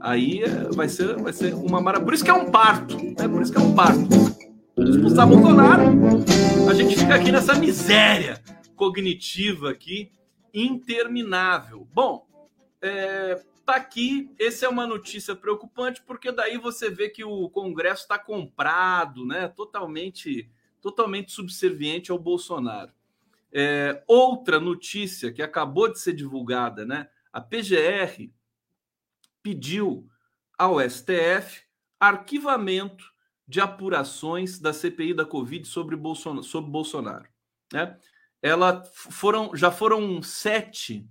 aí 0.00 0.44
é, 0.44 0.68
vai 0.72 0.88
ser, 0.88 1.16
vai 1.20 1.32
ser 1.32 1.52
uma 1.52 1.80
maravilha. 1.80 2.04
Por 2.04 2.14
isso 2.14 2.24
que 2.24 2.30
é 2.30 2.34
um 2.34 2.52
parto, 2.52 2.96
né? 2.96 3.26
Por 3.26 3.42
isso 3.42 3.50
que 3.50 3.58
é 3.58 3.62
um 3.62 3.74
parto. 3.74 4.08
Expulsar 4.78 5.26
Bolsonaro, 5.26 5.82
a 6.70 6.74
gente 6.74 6.96
fica 6.96 7.16
aqui 7.16 7.32
nessa 7.32 7.54
miséria 7.54 8.40
cognitiva 8.76 9.70
aqui 9.70 10.12
interminável. 10.54 11.88
Bom, 11.92 12.29
é, 12.80 13.42
tá 13.64 13.76
aqui. 13.76 14.30
Essa 14.38 14.66
é 14.66 14.68
uma 14.68 14.86
notícia 14.86 15.34
preocupante, 15.34 16.02
porque 16.02 16.32
daí 16.32 16.58
você 16.58 16.90
vê 16.90 17.08
que 17.08 17.24
o 17.24 17.48
Congresso 17.50 18.02
está 18.02 18.18
comprado, 18.18 19.26
né? 19.26 19.48
Totalmente, 19.48 20.50
totalmente 20.80 21.32
subserviente 21.32 22.10
ao 22.10 22.18
Bolsonaro. 22.18 22.92
É, 23.52 24.02
outra 24.06 24.60
notícia 24.60 25.32
que 25.32 25.42
acabou 25.42 25.92
de 25.92 25.98
ser 25.98 26.12
divulgada, 26.12 26.84
né? 26.84 27.08
A 27.32 27.40
PGR 27.40 28.30
pediu 29.42 30.08
ao 30.58 30.78
STF 30.80 31.62
arquivamento 31.98 33.04
de 33.46 33.60
apurações 33.60 34.58
da 34.58 34.72
CPI 34.72 35.14
da 35.14 35.24
Covid 35.24 35.66
sobre 35.66 35.96
Bolsonaro. 35.96 36.44
Sobre 36.44 36.70
Bolsonaro 36.70 37.28
né? 37.72 37.96
Ela 38.42 38.82
foram, 38.94 39.54
já 39.54 39.70
foram 39.70 40.22
sete 40.22 41.06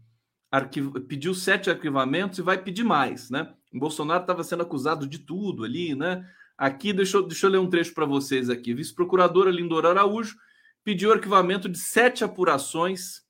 pediu 1.08 1.34
sete 1.34 1.70
arquivamentos 1.70 2.40
e 2.40 2.42
vai 2.42 2.58
pedir 2.58 2.84
mais, 2.84 3.30
né? 3.30 3.54
O 3.74 3.80
Bolsonaro 3.80 4.22
estava 4.22 4.44
sendo 4.44 4.64
acusado 4.64 5.08
de 5.08 5.20
tudo 5.20 5.64
ali, 5.64 5.94
né? 5.94 6.28
Aqui, 6.58 6.92
deixa 6.92 7.18
eu, 7.18 7.24
deixa 7.24 7.46
eu 7.46 7.52
ler 7.52 7.60
um 7.60 7.70
trecho 7.70 7.94
para 7.94 8.06
vocês 8.06 8.50
aqui. 8.50 8.74
Vice-procuradora 8.74 9.52
Lindor 9.52 9.86
Araújo 9.86 10.36
pediu 10.84 11.12
arquivamento 11.12 11.70
de 11.70 11.78
sete 11.78 12.24
apurações 12.24 13.22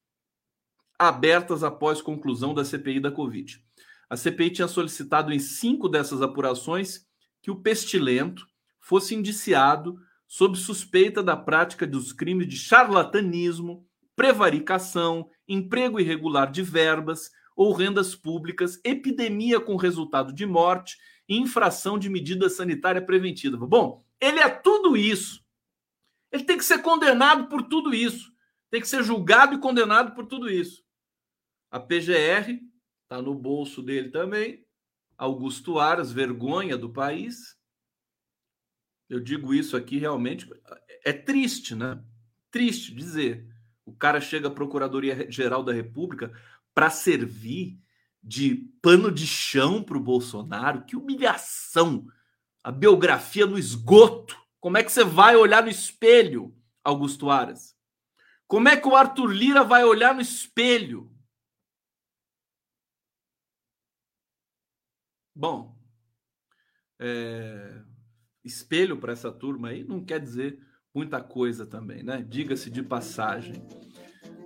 abertas 0.98 1.64
após 1.64 2.02
conclusão 2.02 2.54
da 2.54 2.66
CPI 2.66 3.00
da 3.00 3.12
Covid. 3.12 3.64
A 4.10 4.18
CPI 4.18 4.52
tinha 4.52 4.68
solicitado 4.68 5.32
em 5.32 5.40
cinco 5.40 5.88
dessas 5.88 6.22
apurações 6.22 7.06
que 7.42 7.52
o 7.52 7.62
pestilento 7.62 8.46
fosse 8.80 9.14
indiciado 9.14 10.00
sob 10.28 10.58
suspeita 10.58 11.22
da 11.22 11.36
prática 11.36 11.86
dos 11.86 12.12
crimes 12.12 12.48
de 12.48 12.56
charlatanismo, 12.56 13.86
prevaricação, 14.16 15.30
emprego 15.50 16.00
irregular 16.00 16.52
de 16.52 16.62
verbas 16.62 17.32
ou 17.56 17.74
rendas 17.74 18.16
públicas, 18.16 18.80
epidemia 18.86 19.60
com 19.60 19.76
resultado 19.76 20.32
de 20.32 20.46
morte 20.46 20.98
infração 21.30 22.00
de 22.00 22.10
medida 22.10 22.50
sanitária 22.50 23.02
preventiva. 23.02 23.68
Bom, 23.68 24.04
ele 24.20 24.40
é 24.40 24.50
tudo 24.50 24.98
isso. 24.98 25.46
Ele 26.32 26.44
tem 26.44 26.58
que 26.58 26.66
ser 26.66 26.82
condenado 26.82 27.48
por 27.48 27.64
tudo 27.64 27.94
isso. 27.94 28.34
Tem 28.72 28.82
que 28.82 28.88
ser 28.88 29.04
julgado 29.04 29.56
e 29.56 29.60
condenado 29.60 30.16
por 30.16 30.26
tudo 30.26 30.50
isso. 30.50 30.84
A 31.72 31.80
PGR 31.80 32.60
está 33.04 33.22
no 33.22 33.36
bolso 33.36 33.82
dele 33.82 34.10
também. 34.10 34.66
Augusto 35.18 35.80
Aras, 35.80 36.12
vergonha 36.12 36.78
do 36.78 36.92
país. 36.92 37.58
Eu 39.08 39.20
digo 39.20 39.54
isso 39.54 39.76
aqui 39.76 39.98
realmente 39.98 40.48
é 41.04 41.14
triste, 41.14 41.76
né? 41.76 42.04
Triste 42.52 42.94
dizer. 42.94 43.48
O 43.90 43.96
cara 43.96 44.22
chega 44.22 44.48
à 44.48 44.52
Procuradoria-Geral 44.52 45.64
da 45.64 45.74
República 45.74 46.32
para 46.76 46.92
servir 46.92 47.80
de 48.22 48.56
pano 48.82 49.12
de 49.12 49.26
chão 49.26 49.82
para 49.84 49.98
o 49.98 50.04
Bolsonaro. 50.04 50.86
Que 50.86 50.96
humilhação! 50.96 52.06
A 52.64 52.72
biografia 52.72 53.48
no 53.48 53.58
esgoto. 53.58 54.38
Como 54.60 54.78
é 54.78 54.84
que 54.84 54.92
você 54.92 55.04
vai 55.04 55.36
olhar 55.36 55.64
no 55.64 55.70
espelho, 55.70 56.56
Augusto 56.84 57.32
Aras? 57.32 57.76
Como 58.48 58.70
é 58.70 58.78
que 58.78 58.88
o 58.88 58.96
Arthur 58.96 59.32
Lira 59.32 59.64
vai 59.64 59.84
olhar 59.84 60.14
no 60.14 60.22
espelho? 60.22 61.12
Bom, 65.34 65.76
é, 67.00 67.82
espelho 68.44 69.00
para 69.00 69.14
essa 69.14 69.32
turma 69.32 69.70
aí 69.70 69.84
não 69.84 70.04
quer 70.04 70.20
dizer 70.20 70.62
muita 70.94 71.22
coisa 71.22 71.66
também, 71.66 72.04
né? 72.04 72.26
Diga-se 72.28 72.70
de 72.70 72.82
passagem. 72.84 73.64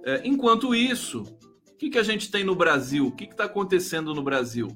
É, 0.03 0.21
enquanto 0.25 0.75
isso, 0.75 1.23
o 1.71 1.75
que, 1.77 1.89
que 1.89 1.97
a 1.97 2.03
gente 2.03 2.29
tem 2.29 2.43
no 2.43 2.55
Brasil? 2.55 3.07
O 3.07 3.11
que 3.11 3.25
está 3.25 3.45
acontecendo 3.45 4.13
no 4.13 4.21
Brasil? 4.21 4.67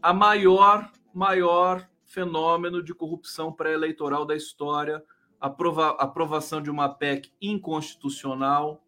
A 0.00 0.12
maior, 0.12 0.90
maior 1.12 1.88
fenômeno 2.04 2.82
de 2.82 2.94
corrupção 2.94 3.52
pré-eleitoral 3.52 4.24
da 4.24 4.36
história, 4.36 5.02
aprova 5.40 5.90
aprovação 5.90 6.62
de 6.62 6.70
uma 6.70 6.88
PEC 6.88 7.30
inconstitucional 7.40 8.82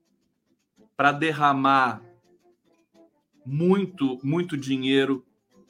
para 0.97 1.13
derramar 1.13 2.03
muito, 3.45 4.19
muito 4.23 4.57
dinheiro, 4.57 5.25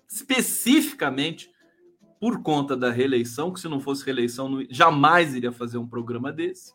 especificamente 0.09 1.51
por 2.21 2.43
conta 2.43 2.77
da 2.77 2.91
reeleição, 2.91 3.53
que 3.53 3.61
se 3.61 3.69
não 3.69 3.81
fosse 3.81 4.05
reeleição, 4.05 4.49
não, 4.49 4.67
jamais 4.71 5.35
iria 5.35 5.53
fazer 5.53 5.79
um 5.79 5.87
programa 5.87 6.33
desse. 6.33 6.73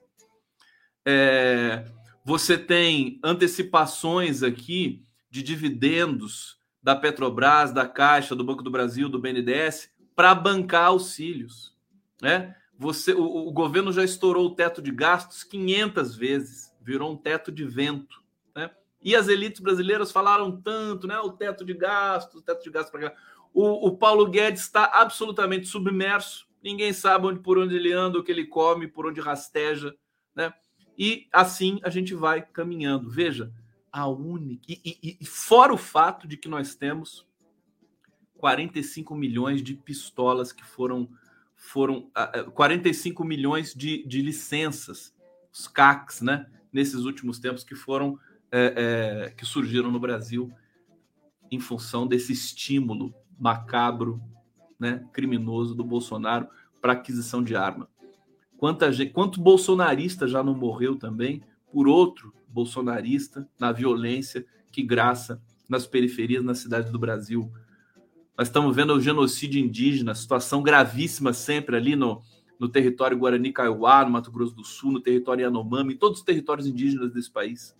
É, 1.06 1.86
você 2.24 2.58
tem 2.58 3.20
antecipações 3.24 4.44
aqui 4.44 5.04
de 5.30 5.42
dividendos 5.42 6.60
da 6.82 6.96
Petrobras, 6.96 7.72
da 7.72 7.88
Caixa, 7.88 8.36
do 8.36 8.44
Banco 8.44 8.64
do 8.64 8.72
Brasil, 8.72 9.10
do 9.10 9.20
BNDES, 9.20 9.90
para 10.16 10.36
bancar 10.36 10.86
auxílios. 10.86 11.76
Né? 12.22 12.56
Você, 12.78 13.14
o, 13.14 13.48
o, 13.48 13.52
governo 13.52 13.92
já 13.92 14.04
estourou 14.04 14.48
o 14.48 14.56
teto 14.56 14.82
de 14.82 14.92
gastos 14.92 15.44
500 15.44 16.16
vezes, 16.16 16.76
virou 16.82 17.12
um 17.12 17.18
teto 17.18 17.52
de 17.52 17.66
vento. 17.66 18.22
Né? 18.56 18.70
E 19.04 19.16
as 19.16 19.28
elites 19.28 19.62
brasileiras 19.62 20.12
falaram 20.12 20.62
tanto, 20.62 21.08
né? 21.08 21.20
O 21.20 21.32
teto 21.32 21.66
de 21.66 21.74
gastos, 21.74 22.42
o 22.42 22.44
teto 22.44 22.64
de 22.64 22.70
gastos 22.70 22.92
para. 22.92 23.16
O, 23.54 23.88
o 23.88 23.98
Paulo 23.98 24.28
Guedes 24.30 24.62
está 24.62 24.86
absolutamente 24.86 25.68
submerso. 25.68 26.48
Ninguém 26.64 26.94
sabe 26.94 27.28
onde, 27.28 27.40
por 27.40 27.58
onde 27.58 27.76
ele 27.76 27.92
anda, 27.92 28.20
o 28.20 28.24
que 28.24 28.32
ele 28.32 28.46
come, 28.46 28.88
por 28.88 29.06
onde 29.06 29.20
rasteja, 29.20 29.96
né? 30.36 30.54
E 30.98 31.28
assim 31.32 31.80
a 31.84 31.90
gente 31.90 32.14
vai 32.14 32.42
caminhando. 32.42 33.10
Veja, 33.10 33.52
a 33.92 34.08
única. 34.08 34.64
E, 34.68 34.80
e, 34.86 35.18
e, 35.20 35.26
fora 35.26 35.74
o 35.74 35.78
fato 35.78 36.28
de 36.28 36.38
que 36.38 36.48
nós 36.48 36.76
temos 36.76 37.28
45 38.38 39.16
milhões 39.16 39.62
de 39.62 39.74
pistolas 39.74 40.52
que 40.52 40.64
foram. 40.64 41.10
foram 41.56 42.10
45 42.54 43.24
milhões 43.24 43.74
de, 43.74 44.06
de 44.08 44.22
licenças, 44.22 45.14
os 45.52 45.68
CACs, 45.68 46.22
né? 46.22 46.50
Nesses 46.72 47.04
últimos 47.04 47.40
tempos 47.40 47.64
que 47.64 47.76
foram. 47.76 48.18
É, 48.54 49.28
é, 49.28 49.30
que 49.32 49.46
surgiram 49.46 49.90
no 49.90 50.00
Brasil 50.00 50.52
em 51.50 51.58
função 51.58 52.06
desse 52.06 52.34
estímulo 52.34 53.16
macabro, 53.42 54.22
né, 54.80 55.04
criminoso 55.12 55.74
do 55.74 55.84
Bolsonaro 55.84 56.48
para 56.80 56.94
aquisição 56.94 57.44
de 57.44 57.56
arma. 57.56 57.90
Quanta 58.56 58.92
gente, 58.92 59.12
quanto 59.12 59.42
bolsonarista 59.42 60.28
já 60.28 60.44
não 60.44 60.54
morreu 60.54 60.96
também 60.96 61.42
por 61.72 61.88
outro 61.88 62.32
bolsonarista 62.48 63.50
na 63.60 63.72
violência 63.72 64.46
que 64.72 64.84
graça 64.84 65.42
nas 65.68 65.88
periferias, 65.88 66.44
nas 66.44 66.60
cidades 66.60 66.92
do 66.92 67.00
Brasil. 67.00 67.52
Nós 68.38 68.48
estamos 68.48 68.76
vendo 68.76 68.94
o 68.94 69.02
genocídio 69.02 69.60
indígena, 69.60 70.14
situação 70.14 70.62
gravíssima 70.62 71.34
sempre 71.34 71.76
ali 71.76 71.96
no, 71.96 72.22
no 72.60 72.70
território 72.70 73.18
Guarani 73.18 73.52
Kaiowá, 73.52 74.06
no 74.06 74.12
Mato 74.12 74.32
Grosso 74.32 74.54
do 74.54 74.64
Sul, 74.64 74.92
no 74.92 75.02
território 75.02 75.44
Yanomami, 75.44 75.96
em 75.96 75.98
todos 75.98 76.20
os 76.20 76.26
territórios 76.26 76.68
indígenas 76.68 77.12
desse 77.12 77.32
país. 77.32 77.76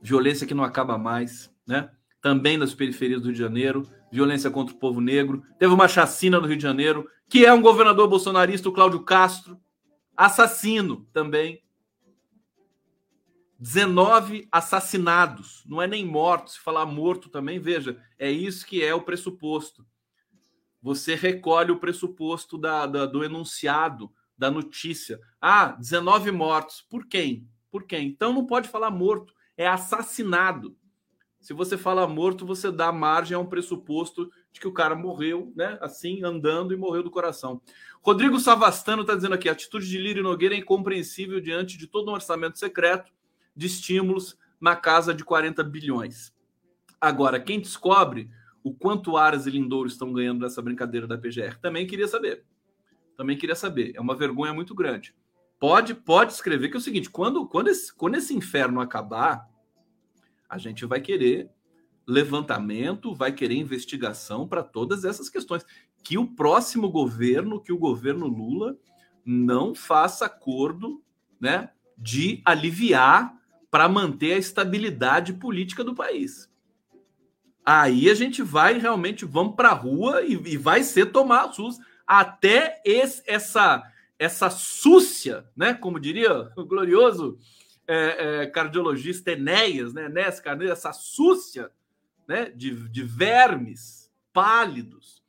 Violência 0.00 0.46
que 0.46 0.54
não 0.54 0.62
acaba 0.62 0.96
mais, 0.96 1.52
né? 1.66 1.90
Também 2.20 2.58
nas 2.58 2.74
periferias 2.74 3.20
do 3.20 3.26
Rio 3.26 3.34
de 3.34 3.38
Janeiro, 3.38 3.88
violência 4.10 4.50
contra 4.50 4.74
o 4.74 4.78
povo 4.78 5.00
negro. 5.00 5.42
Teve 5.58 5.72
uma 5.72 5.88
chacina 5.88 6.40
no 6.40 6.46
Rio 6.46 6.56
de 6.56 6.62
Janeiro, 6.62 7.08
que 7.28 7.46
é 7.46 7.52
um 7.52 7.62
governador 7.62 8.08
bolsonarista, 8.08 8.68
o 8.68 8.72
Cláudio 8.72 9.04
Castro, 9.04 9.58
assassino 10.16 11.06
também. 11.12 11.62
19 13.58 14.48
assassinados, 14.50 15.62
não 15.66 15.82
é 15.82 15.86
nem 15.86 16.04
morto, 16.04 16.50
se 16.50 16.58
falar 16.58 16.86
morto 16.86 17.28
também, 17.28 17.58
veja, 17.58 18.02
é 18.18 18.30
isso 18.30 18.66
que 18.66 18.82
é 18.82 18.94
o 18.94 19.02
pressuposto. 19.02 19.86
Você 20.82 21.14
recolhe 21.14 21.70
o 21.70 21.78
pressuposto 21.78 22.56
da, 22.56 22.86
da, 22.86 23.04
do 23.04 23.22
enunciado, 23.22 24.10
da 24.36 24.50
notícia. 24.50 25.20
Ah, 25.38 25.76
19 25.78 26.30
mortos. 26.30 26.80
Por 26.88 27.06
quem? 27.06 27.46
Por 27.70 27.84
quem? 27.84 28.08
Então 28.08 28.32
não 28.32 28.46
pode 28.46 28.68
falar 28.68 28.90
morto, 28.90 29.34
é 29.56 29.68
assassinado. 29.68 30.74
Se 31.40 31.54
você 31.54 31.78
fala 31.78 32.06
morto, 32.06 32.44
você 32.44 32.70
dá 32.70 32.92
margem 32.92 33.34
a 33.34 33.40
um 33.40 33.46
pressuposto 33.46 34.30
de 34.52 34.60
que 34.60 34.68
o 34.68 34.72
cara 34.72 34.94
morreu, 34.94 35.52
né? 35.56 35.78
Assim, 35.80 36.22
andando 36.22 36.74
e 36.74 36.76
morreu 36.76 37.02
do 37.02 37.10
coração. 37.10 37.62
Rodrigo 38.02 38.38
Savastano 38.38 39.02
está 39.02 39.14
dizendo 39.14 39.34
aqui: 39.34 39.48
a 39.48 39.52
atitude 39.52 39.88
de 39.88 39.98
Lírio 39.98 40.22
Nogueira 40.22 40.54
é 40.54 40.58
incompreensível 40.58 41.40
diante 41.40 41.78
de 41.78 41.86
todo 41.86 42.10
um 42.10 42.14
orçamento 42.14 42.58
secreto 42.58 43.10
de 43.56 43.66
estímulos 43.66 44.38
na 44.60 44.76
casa 44.76 45.14
de 45.14 45.24
40 45.24 45.64
bilhões. 45.64 46.34
Agora, 47.00 47.40
quem 47.40 47.58
descobre 47.58 48.30
o 48.62 48.74
quanto 48.74 49.16
Aras 49.16 49.46
e 49.46 49.50
Lindouro 49.50 49.88
estão 49.88 50.12
ganhando 50.12 50.40
nessa 50.40 50.60
brincadeira 50.60 51.06
da 51.06 51.16
PGR 51.16 51.58
também 51.60 51.86
queria 51.86 52.06
saber. 52.06 52.44
Também 53.16 53.36
queria 53.36 53.56
saber. 53.56 53.92
É 53.94 54.00
uma 54.00 54.14
vergonha 54.14 54.52
muito 54.52 54.74
grande. 54.74 55.14
Pode, 55.58 55.94
pode 55.94 56.32
escrever 56.32 56.68
que 56.68 56.76
é 56.76 56.78
o 56.78 56.82
seguinte: 56.82 57.08
quando, 57.08 57.46
quando, 57.46 57.68
esse, 57.68 57.94
quando 57.94 58.16
esse 58.16 58.34
inferno 58.34 58.80
acabar, 58.80 59.48
a 60.50 60.58
gente 60.58 60.84
vai 60.84 61.00
querer 61.00 61.48
levantamento, 62.06 63.14
vai 63.14 63.30
querer 63.30 63.54
investigação 63.54 64.48
para 64.48 64.64
todas 64.64 65.04
essas 65.04 65.30
questões. 65.30 65.64
Que 66.02 66.18
o 66.18 66.26
próximo 66.26 66.90
governo, 66.90 67.60
que 67.60 67.72
o 67.72 67.78
governo 67.78 68.26
Lula, 68.26 68.76
não 69.24 69.74
faça 69.74 70.26
acordo 70.26 71.00
né, 71.40 71.70
de 71.96 72.42
aliviar 72.44 73.32
para 73.70 73.88
manter 73.88 74.32
a 74.32 74.38
estabilidade 74.38 75.34
política 75.34 75.84
do 75.84 75.94
país. 75.94 76.50
Aí 77.64 78.10
a 78.10 78.14
gente 78.14 78.42
vai 78.42 78.78
realmente, 78.78 79.24
vamos 79.24 79.54
para 79.54 79.68
a 79.68 79.74
rua 79.74 80.22
e, 80.22 80.32
e, 80.32 80.56
vai 80.56 80.82
ser 80.82 81.12
tomar 81.12 81.52
SUS 81.52 81.78
até 82.04 82.82
esse, 82.84 83.22
essa 83.26 83.84
essa 84.18 84.50
súcia, 84.50 85.46
né, 85.56 85.72
como 85.72 85.98
diria 85.98 86.50
o 86.54 86.66
glorioso 86.66 87.38
é, 87.92 88.42
é, 88.42 88.46
cardiologista 88.46 89.32
Enéas, 89.32 89.92
né, 89.92 90.04
Enéas 90.04 90.38
Carneiro, 90.38 90.72
essa 90.72 90.92
súcia 90.92 91.72
né, 92.28 92.48
de, 92.48 92.88
de 92.88 93.02
vermes 93.02 94.08
pálidos 94.32 95.24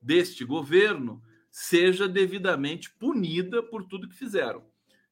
deste 0.00 0.44
governo 0.44 1.20
seja 1.50 2.06
devidamente 2.06 2.88
punida 2.92 3.64
por 3.64 3.84
tudo 3.84 4.08
que 4.08 4.14
fizeram. 4.14 4.62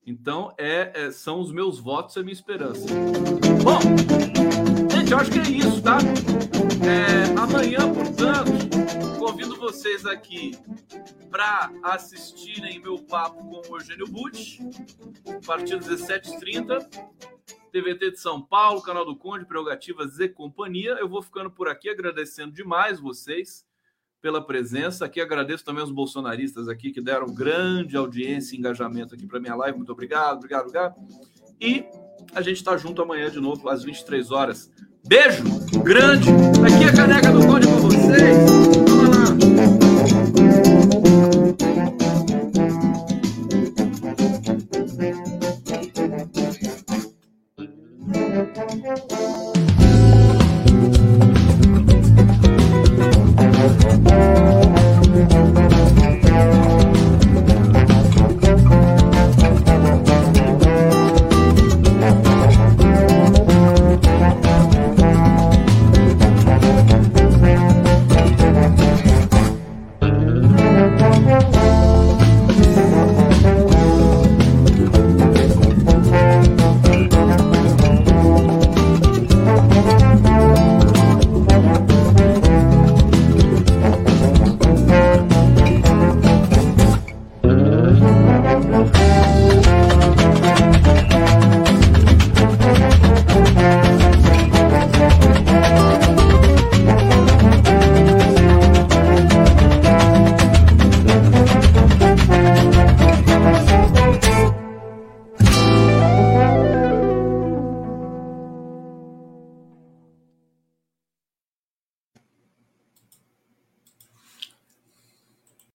Então, 0.07 0.55
é, 0.57 0.93
é, 0.95 1.11
são 1.11 1.41
os 1.41 1.51
meus 1.51 1.81
votos 1.81 2.15
e 2.15 2.21
a 2.21 2.23
minha 2.23 2.33
esperança. 2.33 2.87
Bom, 3.65 3.81
gente, 4.89 5.11
eu 5.11 5.19
acho 5.19 5.31
que 5.33 5.39
é 5.41 5.51
isso, 5.51 5.83
tá? 5.83 5.99
É, 6.87 7.37
amanhã, 7.37 7.93
portanto, 7.93 9.19
convido 9.19 9.57
vocês 9.57 10.07
aqui 10.07 10.53
para 11.33 11.73
assistirem 11.83 12.79
meu 12.79 12.99
papo 12.99 13.43
com 13.63 13.73
o 13.73 13.77
Eugênio 13.79 14.07
Butch, 14.07 14.61
a 15.27 15.47
partir 15.47 15.81
das 15.81 16.03
17h30. 16.03 16.87
TVT 17.73 18.11
de 18.11 18.21
São 18.21 18.43
Paulo, 18.43 18.83
canal 18.83 19.03
do 19.03 19.17
Conde, 19.17 19.47
Prerrogativas 19.47 20.21
e 20.21 20.29
Companhia. 20.29 20.91
Eu 21.01 21.09
vou 21.09 21.23
ficando 21.23 21.51
por 21.51 21.69
aqui 21.69 21.89
agradecendo 21.89 22.53
demais 22.53 23.01
vocês 23.01 23.65
pela 24.21 24.45
presença. 24.45 25.07
Aqui 25.07 25.23
agradeço 25.23 25.65
também 25.65 25.83
os 25.83 25.91
bolsonaristas 25.91 26.69
aqui 26.69 26.93
que 26.93 27.01
deram 27.01 27.33
grande 27.33 27.97
audiência 27.97 28.55
e 28.55 28.59
engajamento 28.59 29.15
aqui 29.15 29.27
para 29.27 29.41
minha 29.41 29.55
live. 29.55 29.79
Muito 29.79 29.91
obrigado, 29.91 30.37
obrigado, 30.37 30.67
obrigado. 30.67 30.95
E 31.59 31.87
a 32.35 32.43
gente 32.43 32.59
está 32.59 32.77
junto 32.77 33.01
amanhã 33.01 33.31
de 33.31 33.41
novo 33.41 33.67
às 33.71 33.83
23 33.83 34.31
horas. 34.31 34.71
Beijo 35.09 35.43
grande. 35.83 36.29
Aqui 36.29 36.85
é 36.85 36.89
a 36.89 36.95
caneca 36.95 37.33
do 37.33 37.47
Conde 37.47 37.67
com 37.67 37.79
você. 37.79 38.82